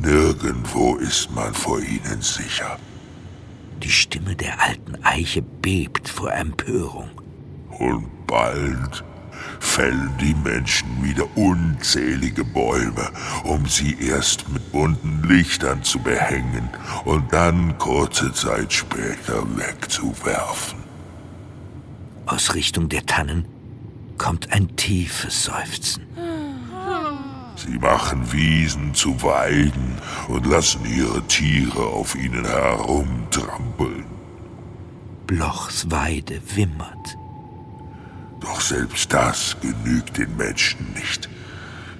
Nirgendwo 0.00 0.96
ist 0.96 1.30
man 1.32 1.52
vor 1.54 1.80
ihnen 1.80 2.22
sicher. 2.22 2.78
Die 3.82 3.90
Stimme 3.90 4.34
der 4.36 4.60
alten 4.62 4.96
Eiche 5.04 5.42
bebt 5.42 6.08
vor 6.08 6.32
Empörung. 6.32 7.10
Und 7.78 8.26
bald 8.26 9.04
fällen 9.60 10.10
die 10.20 10.34
Menschen 10.34 10.88
wieder 11.02 11.24
unzählige 11.36 12.44
Bäume, 12.44 13.10
um 13.44 13.66
sie 13.66 13.96
erst 14.00 14.48
mit 14.48 14.72
bunten 14.72 15.22
Lichtern 15.28 15.82
zu 15.82 15.98
behängen 15.98 16.68
und 17.04 17.32
dann 17.32 17.76
kurze 17.78 18.32
Zeit 18.32 18.72
später 18.72 19.44
wegzuwerfen. 19.56 20.78
Aus 22.26 22.54
Richtung 22.54 22.88
der 22.88 23.06
Tannen 23.06 23.46
kommt 24.18 24.52
ein 24.52 24.76
tiefes 24.76 25.44
Seufzen. 25.44 26.02
Sie 27.56 27.78
machen 27.78 28.32
Wiesen 28.32 28.94
zu 28.94 29.20
Weiden 29.22 29.96
und 30.28 30.46
lassen 30.46 30.84
ihre 30.84 31.22
Tiere 31.26 31.86
auf 31.86 32.14
ihnen 32.14 32.44
herumtrampeln. 32.44 34.04
Blochs 35.26 35.90
Weide 35.90 36.40
wimmert. 36.54 37.18
Doch 38.40 38.60
selbst 38.60 39.12
das 39.12 39.56
genügt 39.60 40.16
den 40.18 40.36
Menschen 40.36 40.92
nicht. 40.94 41.28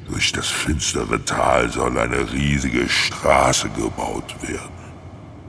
Durch 0.08 0.32
das 0.32 0.48
finstere 0.48 1.22
Tal 1.24 1.70
soll 1.70 1.98
eine 1.98 2.32
riesige 2.32 2.88
Straße 2.88 3.68
gebaut 3.70 4.34
werden. 4.42 4.78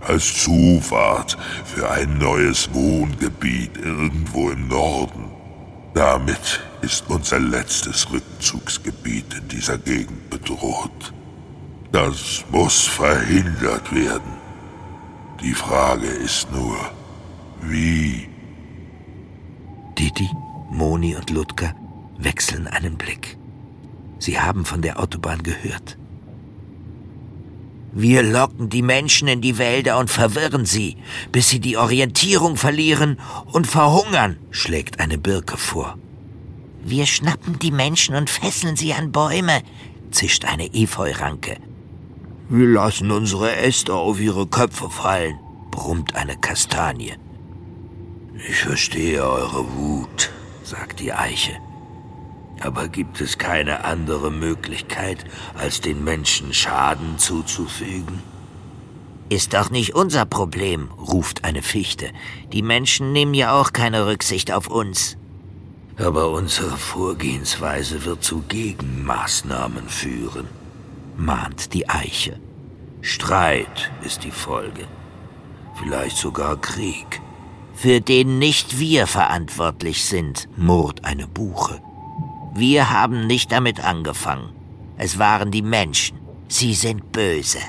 Als 0.02 0.44
Zufahrt 0.44 1.38
für 1.66 1.90
ein 1.90 2.18
neues 2.18 2.74
Wohngebiet 2.74 3.78
irgendwo 3.78 4.50
im 4.50 4.68
Norden. 4.68 5.39
Damit 5.94 6.62
ist 6.82 7.10
unser 7.10 7.40
letztes 7.40 8.12
Rückzugsgebiet 8.12 9.34
in 9.34 9.48
dieser 9.48 9.78
Gegend 9.78 10.30
bedroht. 10.30 11.14
Das 11.92 12.46
muss 12.52 12.88
verhindert 12.88 13.94
werden. 13.94 14.38
Die 15.42 15.54
Frage 15.54 16.08
ist 16.08 16.52
nur, 16.52 16.78
wie? 17.62 18.30
Didi? 19.98 20.30
Moni 20.70 21.16
und 21.16 21.30
Ludger 21.32 21.74
wechseln 22.18 22.68
einen 22.68 22.98
Blick. 22.98 23.38
Sie 24.20 24.40
haben 24.40 24.66
von 24.66 24.82
der 24.82 25.00
Autobahn 25.00 25.42
gehört. 25.42 25.98
Wir 27.92 28.22
locken 28.22 28.70
die 28.70 28.82
Menschen 28.82 29.28
in 29.28 29.42
die 29.42 29.58
Wälder 29.58 29.98
und 29.98 30.10
verwirren 30.10 30.66
sie, 30.66 30.98
bis 31.32 31.50
sie 31.50 31.60
die 31.60 31.78
Orientierung 31.78 32.56
verlieren 32.56 33.20
und 33.52 33.66
verhungern, 33.66 34.38
schlägt 34.52 35.00
eine 35.00 35.18
Birke 35.18 35.58
vor. 35.58 35.98
Wir 36.84 37.06
schnappen 37.06 37.58
die 37.60 37.72
Menschen 37.72 38.16
und 38.16 38.30
fesseln 38.30 38.76
sie 38.76 38.94
an 38.94 39.12
Bäume, 39.12 39.62
zischt 40.12 40.46
eine 40.46 40.74
Efeuranke. 40.74 41.58
Wir 42.48 42.68
lassen 42.68 43.12
unsere 43.12 43.56
Äste 43.56 43.94
auf 43.94 44.20
ihre 44.20 44.48
Köpfe 44.48 44.90
fallen, 44.90 45.38
brummt 45.72 46.16
eine 46.16 46.38
Kastanie. 46.38 47.14
Ich 48.48 48.58
verstehe 48.58 49.24
eure 49.24 49.66
Wut, 49.76 50.32
sagt 50.64 51.00
die 51.00 51.14
Eiche. 51.14 51.58
Aber 52.62 52.88
gibt 52.88 53.22
es 53.22 53.38
keine 53.38 53.86
andere 53.86 54.32
Möglichkeit, 54.32 55.26
als 55.58 55.82
den 55.82 56.04
Menschen 56.04 56.54
Schaden 56.54 57.18
zuzufügen? 57.18 58.22
Ist 59.30 59.54
doch 59.54 59.70
nicht 59.70 59.94
unser 59.94 60.26
Problem, 60.26 60.90
ruft 60.92 61.44
eine 61.44 61.62
Fichte. 61.62 62.12
Die 62.52 62.64
Menschen 62.64 63.14
nehmen 63.14 63.34
ja 63.34 63.60
auch 63.60 63.74
keine 63.74 64.08
Rücksicht 64.08 64.52
auf 64.52 64.68
uns. 64.68 65.18
Aber 65.98 66.32
unsere 66.32 66.78
Vorgehensweise 66.78 68.06
wird 68.06 68.24
zu 68.24 68.42
Gegenmaßnahmen 68.48 69.88
führen, 69.88 70.48
mahnt 71.16 71.74
die 71.74 71.88
Eiche. 71.90 72.40
Streit 73.02 73.92
ist 74.04 74.24
die 74.24 74.32
Folge. 74.32 74.88
Vielleicht 75.76 76.18
sogar 76.18 76.60
Krieg. 76.60 77.22
Für 77.74 78.02
den 78.02 78.40
nicht 78.40 78.80
wir 78.80 79.08
verantwortlich 79.08 80.06
sind, 80.06 80.50
murrt 80.58 81.06
eine 81.06 81.28
Buche. 81.28 81.82
Wir 82.56 82.90
haben 82.90 83.28
nicht 83.28 83.52
damit 83.52 83.84
angefangen. 83.84 84.50
Es 84.98 85.20
waren 85.20 85.52
die 85.52 85.62
Menschen. 85.62 86.18
Sie 86.48 86.74
sind 86.74 87.12
böse. 87.12 87.60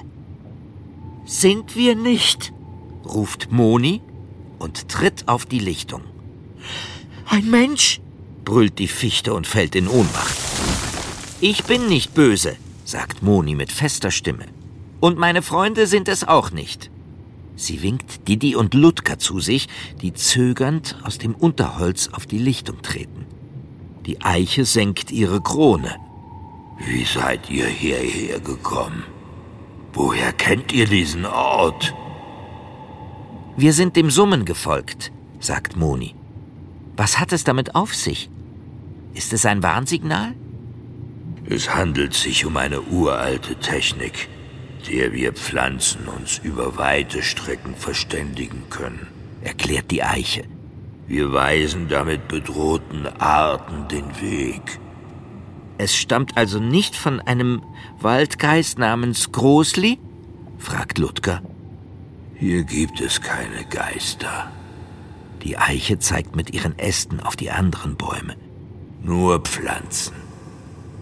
Sind 1.27 1.77
wir 1.77 1.95
nicht? 1.95 2.53
ruft 3.05 3.53
Moni 3.53 4.01
und 4.59 4.89
tritt 4.89 5.29
auf 5.29 5.47
die 5.47 5.59
Lichtung. 5.59 6.03
Ein 7.29 7.51
Mensch? 7.51 8.01
brüllt 8.45 8.79
die 8.79 8.89
Fichte 8.89 9.35
und 9.35 9.47
fällt 9.47 9.77
in 9.77 9.87
Ohnmacht. 9.87 10.37
Ich 11.41 11.65
bin 11.65 11.89
nicht 11.89 12.15
böse, 12.15 12.57
sagt 12.85 13.23
Moni 13.23 13.55
mit 13.55 13.71
fester 13.71 14.11
Stimme. 14.11 14.47
Und 14.99 15.19
meine 15.19 15.43
Freunde 15.43 15.87
sind 15.87 16.09
es 16.09 16.25
auch 16.27 16.51
nicht. 16.51 16.91
Sie 17.55 17.83
winkt 17.83 18.27
Didi 18.27 18.57
und 18.57 18.75
Ludger 18.75 19.19
zu 19.19 19.41
sich, 19.41 19.69
die 20.03 20.15
zögernd 20.15 20.97
aus 21.05 21.19
dem 21.19 21.35
Unterholz 21.35 22.09
auf 22.13 22.27
die 22.27 22.39
Lichtung 22.39 22.83
treten. 22.83 23.20
Die 24.07 24.21
Eiche 24.23 24.65
senkt 24.65 25.11
ihre 25.11 25.41
Krone. 25.41 25.97
Wie 26.79 27.05
seid 27.05 27.51
ihr 27.51 27.67
hierher 27.67 28.41
gekommen? 28.41 29.05
Woher 29.93 30.33
kennt 30.33 30.73
ihr 30.73 30.87
diesen 30.87 31.27
Ort? 31.27 31.95
Wir 33.57 33.73
sind 33.73 33.97
dem 33.97 34.11
Summen 34.11 34.45
gefolgt, 34.45 35.13
sagt 35.39 35.77
Moni. 35.77 36.15
Was 36.97 37.19
hat 37.19 37.33
es 37.33 37.45
damit 37.45 37.75
auf 37.75 37.95
sich? 37.95 38.31
Ist 39.15 39.33
es 39.33 39.45
ein 39.45 39.63
Warnsignal? 39.63 40.35
Es 41.47 41.75
handelt 41.75 42.15
sich 42.15 42.47
um 42.47 42.57
eine 42.57 42.81
uralte 42.81 43.57
Technik, 43.57 44.29
der 44.89 45.13
wir 45.13 45.33
Pflanzen 45.33 46.07
uns 46.07 46.39
über 46.39 46.79
weite 46.79 47.23
Strecken 47.23 47.75
verständigen 47.75 48.65
können, 48.71 49.09
erklärt 49.43 49.91
die 49.91 50.03
Eiche. 50.03 50.45
Wir 51.11 51.33
weisen 51.33 51.89
damit 51.89 52.29
bedrohten 52.29 53.05
Arten 53.19 53.89
den 53.89 54.21
Weg. 54.21 54.79
Es 55.77 55.97
stammt 55.97 56.37
also 56.37 56.61
nicht 56.61 56.95
von 56.95 57.21
einem 57.21 57.63
Waldgeist 58.01 58.79
namens 58.79 59.33
Großli? 59.33 59.99
fragt 60.59 60.99
Ludger. 60.99 61.43
Hier 62.37 62.63
gibt 62.63 63.01
es 63.01 63.21
keine 63.23 63.65
Geister. 63.65 64.53
Die 65.43 65.59
Eiche 65.59 65.99
zeigt 65.99 66.37
mit 66.37 66.55
ihren 66.55 66.79
Ästen 66.79 67.19
auf 67.19 67.35
die 67.35 67.51
anderen 67.51 67.97
Bäume. 67.97 68.37
Nur 69.03 69.41
Pflanzen. 69.41 70.15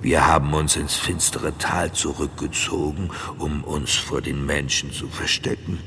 Wir 0.00 0.26
haben 0.26 0.54
uns 0.54 0.76
ins 0.76 0.94
finstere 0.94 1.58
Tal 1.58 1.92
zurückgezogen, 1.92 3.10
um 3.38 3.62
uns 3.62 3.96
vor 3.96 4.22
den 4.22 4.46
Menschen 4.46 4.90
zu 4.90 5.06
verstecken. 5.08 5.80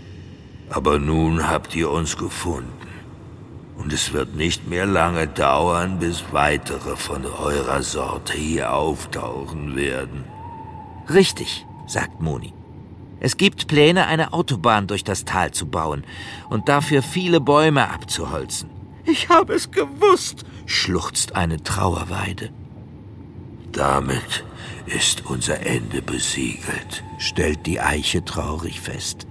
Aber 0.70 1.00
nun 1.00 1.50
habt 1.50 1.76
ihr 1.76 1.90
uns 1.90 2.18
gefunden 2.18 2.81
und 3.82 3.92
es 3.92 4.14
wird 4.14 4.36
nicht 4.36 4.68
mehr 4.68 4.86
lange 4.86 5.28
dauern, 5.28 5.98
bis 6.00 6.24
weitere 6.32 6.96
von 6.96 7.26
eurer 7.26 7.82
Sorte 7.82 8.34
hier 8.34 8.74
auftauchen 8.74 9.76
werden. 9.76 10.24
Richtig, 11.10 11.66
sagt 11.88 12.22
Moni. 12.22 12.54
Es 13.20 13.38
gibt 13.38 13.68
Pläne, 13.68 14.08
eine 14.08 14.34
Autobahn 14.34 14.88
durch 14.88 15.04
das 15.04 15.26
Tal 15.26 15.52
zu 15.52 15.66
bauen 15.66 16.04
und 16.50 16.70
dafür 16.70 17.02
viele 17.02 17.40
Bäume 17.40 17.90
abzuholzen. 17.90 18.70
Ich 19.06 19.30
habe 19.30 19.54
es 19.54 19.72
gewusst, 19.72 20.46
schluchzt 20.66 21.36
eine 21.36 21.62
Trauerweide. 21.62 22.50
Damit 23.72 24.44
ist 24.86 25.26
unser 25.26 25.66
Ende 25.66 26.02
besiegelt, 26.02 27.04
stellt 27.18 27.66
die 27.66 27.80
Eiche 27.80 28.24
traurig 28.24 28.80
fest. 28.80 29.26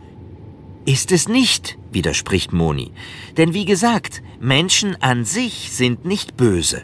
Ist 0.87 1.13
es 1.13 1.29
nicht, 1.29 1.79
widerspricht 1.93 2.53
Moni. 2.53 2.93
Denn 3.37 3.55
wie 3.55 3.65
gesagt, 3.65 4.23
Menschen 4.41 5.01
an 5.03 5.25
sich 5.25 5.71
sind 5.73 6.05
nicht 6.05 6.37
böse. 6.37 6.83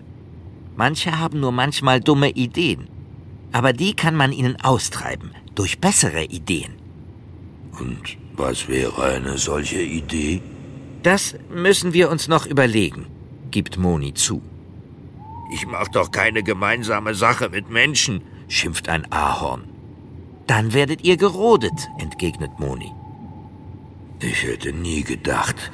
Manche 0.77 1.19
haben 1.19 1.41
nur 1.41 1.53
manchmal 1.53 2.01
dumme 2.01 2.31
Ideen. 2.31 2.89
Aber 3.53 3.73
die 3.73 3.95
kann 3.95 4.15
man 4.15 4.33
ihnen 4.33 4.61
austreiben, 4.61 5.31
durch 5.55 5.79
bessere 5.79 6.25
Ideen. 6.25 6.75
Und 7.79 8.17
was 8.37 8.69
wäre 8.69 9.03
eine 9.03 9.39
solche 9.39 9.81
Idee? 9.81 10.43
Das 11.03 11.37
müssen 11.51 11.93
wir 11.95 12.11
uns 12.11 12.29
noch 12.29 12.47
überlegen, 12.47 13.07
gibt 13.51 13.79
Moni 13.79 14.13
zu. 14.13 14.43
Ich 15.53 15.67
mach 15.67 15.89
doch 15.89 16.11
keine 16.11 16.43
gemeinsame 16.43 17.15
Sache 17.15 17.49
mit 17.49 17.71
Menschen, 17.71 18.23
schimpft 18.49 18.89
ein 18.89 19.11
Ahorn. 19.13 19.65
Dann 20.47 20.75
werdet 20.75 21.05
ihr 21.05 21.17
gerodet, 21.17 21.89
entgegnet 21.99 22.59
Moni. 22.59 22.93
Ich 24.21 24.45
hätte 24.45 24.73
nie 24.73 25.03
gedacht, 25.03 25.71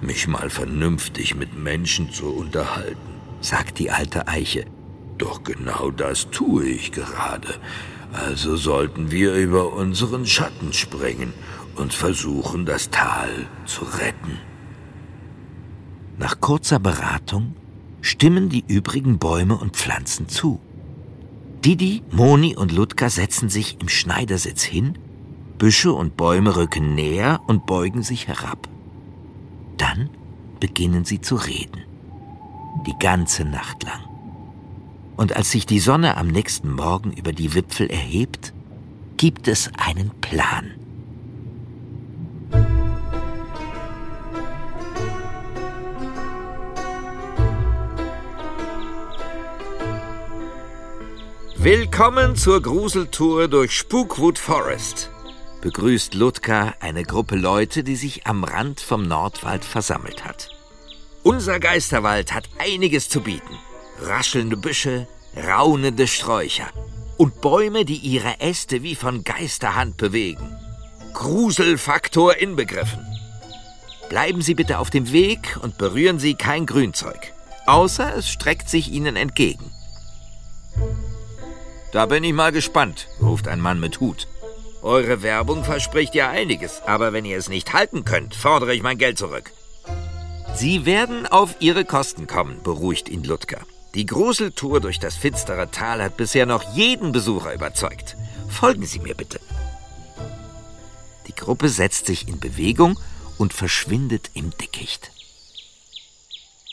mich 0.00 0.26
mal 0.26 0.50
vernünftig 0.50 1.36
mit 1.36 1.56
Menschen 1.56 2.10
zu 2.10 2.26
unterhalten, 2.26 3.20
sagt 3.40 3.78
die 3.78 3.90
alte 3.90 4.26
Eiche. 4.26 4.66
Doch 5.18 5.44
genau 5.44 5.90
das 5.90 6.28
tue 6.30 6.66
ich 6.66 6.90
gerade. 6.92 7.54
Also 8.12 8.56
sollten 8.56 9.10
wir 9.10 9.34
über 9.34 9.72
unseren 9.72 10.26
Schatten 10.26 10.72
springen 10.72 11.32
und 11.76 11.94
versuchen, 11.94 12.66
das 12.66 12.90
Tal 12.90 13.46
zu 13.66 13.84
retten. 13.84 14.38
Nach 16.18 16.40
kurzer 16.40 16.78
Beratung 16.78 17.54
stimmen 18.00 18.48
die 18.48 18.64
übrigen 18.66 19.18
Bäume 19.18 19.56
und 19.56 19.76
Pflanzen 19.76 20.28
zu. 20.28 20.60
Didi, 21.64 22.02
Moni 22.10 22.56
und 22.56 22.72
Ludger 22.72 23.10
setzen 23.10 23.48
sich 23.48 23.80
im 23.80 23.88
Schneidersitz 23.88 24.62
hin 24.62 24.98
Büsche 25.58 25.92
und 25.92 26.18
Bäume 26.18 26.54
rücken 26.56 26.94
näher 26.94 27.40
und 27.46 27.64
beugen 27.64 28.02
sich 28.02 28.28
herab. 28.28 28.68
Dann 29.78 30.10
beginnen 30.60 31.04
sie 31.04 31.20
zu 31.20 31.36
reden. 31.36 31.82
Die 32.86 32.98
ganze 32.98 33.44
Nacht 33.44 33.82
lang. 33.82 34.04
Und 35.16 35.34
als 35.34 35.50
sich 35.50 35.64
die 35.64 35.80
Sonne 35.80 36.18
am 36.18 36.28
nächsten 36.28 36.70
Morgen 36.72 37.12
über 37.12 37.32
die 37.32 37.54
Wipfel 37.54 37.88
erhebt, 37.88 38.52
gibt 39.16 39.48
es 39.48 39.70
einen 39.78 40.10
Plan. 40.20 40.72
Willkommen 51.56 52.36
zur 52.36 52.60
Gruseltour 52.60 53.48
durch 53.48 53.72
Spookwood 53.72 54.38
Forest 54.38 55.10
begrüßt 55.66 56.14
Ludger 56.14 56.74
eine 56.78 57.02
Gruppe 57.02 57.34
Leute, 57.34 57.82
die 57.82 57.96
sich 57.96 58.24
am 58.24 58.44
Rand 58.44 58.80
vom 58.80 59.02
Nordwald 59.02 59.64
versammelt 59.64 60.24
hat. 60.24 60.48
Unser 61.24 61.58
Geisterwald 61.58 62.32
hat 62.32 62.48
einiges 62.58 63.08
zu 63.08 63.20
bieten. 63.20 63.58
Raschelnde 64.00 64.56
Büsche, 64.56 65.08
raunende 65.36 66.06
Sträucher 66.06 66.68
und 67.16 67.40
Bäume, 67.40 67.84
die 67.84 67.96
ihre 67.96 68.38
Äste 68.38 68.84
wie 68.84 68.94
von 68.94 69.24
Geisterhand 69.24 69.96
bewegen. 69.96 70.56
Gruselfaktor 71.14 72.36
inbegriffen. 72.36 73.04
Bleiben 74.08 74.42
Sie 74.42 74.54
bitte 74.54 74.78
auf 74.78 74.90
dem 74.90 75.10
Weg 75.10 75.58
und 75.62 75.78
berühren 75.78 76.20
Sie 76.20 76.36
kein 76.36 76.66
Grünzeug, 76.66 77.32
außer 77.66 78.14
es 78.14 78.28
streckt 78.28 78.70
sich 78.70 78.92
Ihnen 78.92 79.16
entgegen. 79.16 79.72
Da 81.90 82.06
bin 82.06 82.22
ich 82.22 82.34
mal 82.34 82.52
gespannt, 82.52 83.08
ruft 83.20 83.48
ein 83.48 83.58
Mann 83.58 83.80
mit 83.80 83.98
Hut. 83.98 84.28
Eure 84.86 85.20
Werbung 85.20 85.64
verspricht 85.64 86.14
ja 86.14 86.30
einiges, 86.30 86.80
aber 86.82 87.12
wenn 87.12 87.24
ihr 87.24 87.36
es 87.36 87.48
nicht 87.48 87.72
halten 87.72 88.04
könnt, 88.04 88.36
fordere 88.36 88.72
ich 88.72 88.84
mein 88.84 88.98
Geld 88.98 89.18
zurück. 89.18 89.50
Sie 90.54 90.86
werden 90.86 91.26
auf 91.26 91.56
Ihre 91.58 91.84
Kosten 91.84 92.28
kommen, 92.28 92.62
beruhigt 92.62 93.08
ihn 93.08 93.24
Ludger. 93.24 93.66
Die 93.96 94.06
Gruseltour 94.06 94.80
durch 94.80 95.00
das 95.00 95.16
finstere 95.16 95.72
Tal 95.72 96.00
hat 96.00 96.16
bisher 96.16 96.46
noch 96.46 96.62
jeden 96.76 97.10
Besucher 97.10 97.52
überzeugt. 97.52 98.16
Folgen 98.48 98.86
Sie 98.86 99.00
mir 99.00 99.16
bitte. 99.16 99.40
Die 101.26 101.34
Gruppe 101.34 101.68
setzt 101.68 102.06
sich 102.06 102.28
in 102.28 102.38
Bewegung 102.38 102.96
und 103.38 103.52
verschwindet 103.52 104.30
im 104.34 104.56
Dickicht. 104.56 105.10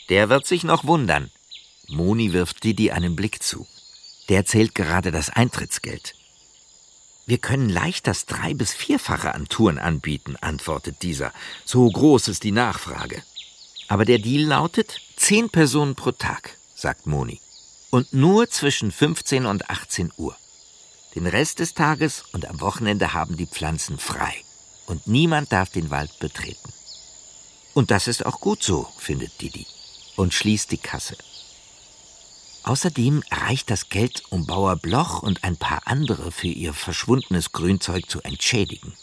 Der 0.08 0.28
wird 0.28 0.46
sich 0.46 0.62
noch 0.62 0.84
wundern. 0.84 1.32
Moni 1.88 2.32
wirft 2.32 2.62
Didi 2.62 2.92
einen 2.92 3.16
Blick 3.16 3.42
zu. 3.42 3.66
Der 4.28 4.44
zählt 4.44 4.76
gerade 4.76 5.10
das 5.10 5.30
Eintrittsgeld. 5.30 6.14
Wir 7.26 7.38
können 7.38 7.68
leicht 7.68 8.06
das 8.06 8.26
drei- 8.26 8.54
bis 8.54 8.74
vierfache 8.74 9.34
an 9.34 9.48
Touren 9.48 9.78
anbieten, 9.78 10.36
antwortet 10.40 11.02
dieser. 11.02 11.32
So 11.64 11.88
groß 11.88 12.28
ist 12.28 12.44
die 12.44 12.52
Nachfrage. 12.52 13.22
Aber 13.88 14.04
der 14.04 14.18
Deal 14.18 14.46
lautet 14.46 15.00
zehn 15.16 15.48
Personen 15.48 15.94
pro 15.94 16.12
Tag, 16.12 16.58
sagt 16.74 17.06
Moni. 17.06 17.40
Und 17.90 18.12
nur 18.12 18.48
zwischen 18.50 18.90
15 18.90 19.46
und 19.46 19.70
18 19.70 20.12
Uhr. 20.16 20.36
Den 21.14 21.26
Rest 21.26 21.60
des 21.60 21.74
Tages 21.74 22.24
und 22.32 22.46
am 22.46 22.60
Wochenende 22.60 23.14
haben 23.14 23.36
die 23.36 23.46
Pflanzen 23.46 23.98
frei. 23.98 24.34
Und 24.86 25.06
niemand 25.06 25.52
darf 25.52 25.70
den 25.70 25.90
Wald 25.90 26.18
betreten. 26.18 26.72
Und 27.72 27.90
das 27.90 28.08
ist 28.08 28.26
auch 28.26 28.40
gut 28.40 28.62
so, 28.62 28.88
findet 28.98 29.40
Didi. 29.40 29.66
Und 30.16 30.34
schließt 30.34 30.70
die 30.70 30.78
Kasse. 30.78 31.16
Außerdem 32.64 33.22
reicht 33.30 33.68
das 33.68 33.90
Geld, 33.90 34.22
um 34.30 34.46
Bauer 34.46 34.76
Bloch 34.76 35.22
und 35.22 35.44
ein 35.44 35.56
paar 35.56 35.82
andere 35.84 36.32
für 36.32 36.48
ihr 36.48 36.72
verschwundenes 36.72 37.52
Grünzeug 37.52 38.08
zu 38.08 38.22
entschädigen. 38.22 38.94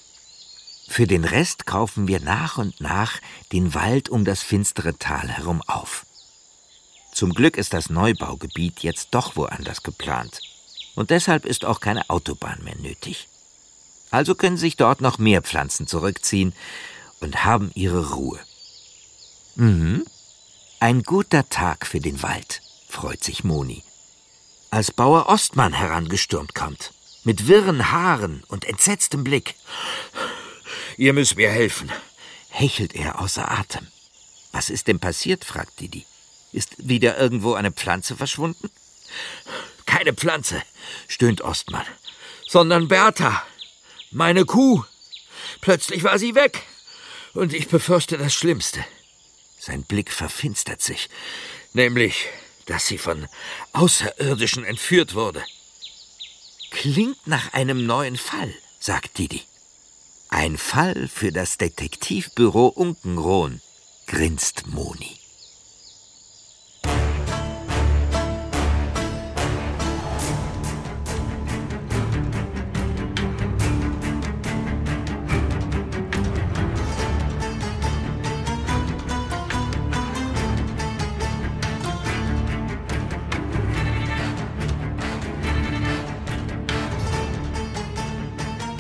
Für 0.88 1.06
den 1.06 1.24
Rest 1.24 1.68
kaufen 1.68 2.08
wir 2.08 2.20
nach 2.20 2.58
und 2.58 2.82
nach 2.82 3.20
den 3.52 3.76
Wald 3.76 4.10
um 4.10 4.26
das 4.26 4.42
finstere 4.42 4.98
Tal 4.98 5.30
herum 5.30 5.62
auf. 5.62 6.08
Zum 7.14 7.36
Glück 7.36 7.56
ist 7.56 7.74
das 7.74 7.92
Neubaugebiet 7.92 8.80
jetzt 8.80 9.10
doch 9.12 9.36
woanders 9.36 9.84
geplant. 9.84 10.42
Und 10.96 11.12
deshalb 11.12 11.46
ist 11.46 11.64
auch 11.64 11.80
keine 11.80 12.10
Autobahn 12.10 12.64
mehr 12.64 12.76
nötig. 12.78 13.28
Also 14.10 14.34
können 14.34 14.58
sich 14.58 14.76
dort 14.76 15.02
noch 15.02 15.20
mehr 15.20 15.44
Pflanzen 15.44 15.86
zurückziehen 15.86 16.54
und 17.20 17.46
haben 17.46 17.72
ihre 17.76 18.14
Ruhe. 18.14 18.40
Mhm. 19.56 20.04
Ein 20.80 21.04
guter 21.04 21.48
Tag 21.48 21.86
für 21.86 22.00
den 22.00 22.24
Wald 22.24 22.62
freut 22.92 23.24
sich 23.24 23.44
Moni. 23.44 23.84
Als 24.70 24.92
Bauer 24.92 25.28
Ostmann 25.28 25.74
herangestürmt 25.74 26.54
kommt, 26.54 26.94
mit 27.24 27.48
wirren 27.48 27.92
Haaren 27.92 28.44
und 28.48 28.66
entsetztem 28.66 29.24
Blick. 29.24 29.56
Ihr 30.98 31.14
müsst 31.14 31.36
mir 31.36 31.50
helfen, 31.50 31.92
hechelt 32.50 32.94
er 32.94 33.20
außer 33.20 33.50
Atem. 33.50 33.88
Was 34.52 34.70
ist 34.70 34.88
denn 34.88 35.00
passiert? 35.00 35.46
fragt 35.46 35.80
Didi. 35.80 36.06
Ist 36.52 36.76
wieder 36.78 37.18
irgendwo 37.18 37.54
eine 37.54 37.72
Pflanze 37.72 38.16
verschwunden? 38.16 38.70
Keine 39.86 40.14
Pflanze, 40.14 40.62
stöhnt 41.08 41.42
Ostmann, 41.42 41.86
sondern 42.48 42.88
Bertha, 42.88 43.44
meine 44.12 44.46
Kuh. 44.46 44.84
Plötzlich 45.62 46.04
war 46.04 46.20
sie 46.20 46.36
weg, 46.36 46.64
und 47.34 47.54
ich 47.54 47.68
befürchte 47.68 48.18
das 48.18 48.34
Schlimmste. 48.34 48.84
Sein 49.58 49.84
Blick 49.84 50.12
verfinstert 50.12 50.82
sich, 50.82 51.10
nämlich 51.74 52.28
dass 52.72 52.88
sie 52.88 52.98
von 52.98 53.28
Außerirdischen 53.74 54.64
entführt 54.64 55.14
wurde. 55.14 55.44
Klingt 56.70 57.28
nach 57.28 57.52
einem 57.52 57.86
neuen 57.86 58.16
Fall, 58.16 58.54
sagt 58.80 59.18
Didi. 59.18 59.42
Ein 60.30 60.58
Fall 60.58 61.10
für 61.10 61.34
das 61.34 61.58
Detektivbüro 61.58 62.68
Unkenrohn, 62.68 63.62
grinst 64.08 64.68
Moni. 64.68 65.21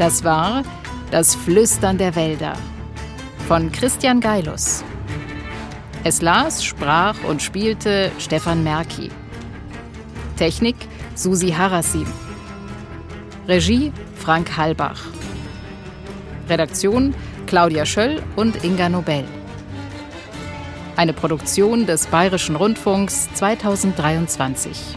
Das 0.02 0.24
war 0.24 0.64
Das 1.12 1.36
Flüstern 1.36 2.00
der 2.00 2.16
Wälder 2.16 2.54
von 3.48 3.72
Christian 3.72 4.20
Geilus. 4.20 4.84
Es 6.04 6.24
las, 6.24 6.64
sprach 6.66 7.24
und 7.24 7.44
spielte 7.44 8.12
Stefan 8.18 8.64
Merki. 8.64 9.12
Technik 10.38 10.76
Susi 11.14 11.52
Harasim. 11.52 12.08
Regie 13.48 13.94
Frank 14.16 14.58
Halbach. 14.58 15.04
Redaktion 16.50 17.14
Claudia 17.46 17.86
Schöll 17.86 18.24
und 18.36 18.64
Inga 18.64 18.90
Nobel. 18.90 19.26
Eine 20.96 21.14
Produktion 21.14 21.86
des 21.86 22.08
Bayerischen 22.08 22.56
Rundfunks 22.56 23.30
2023. 23.36 24.96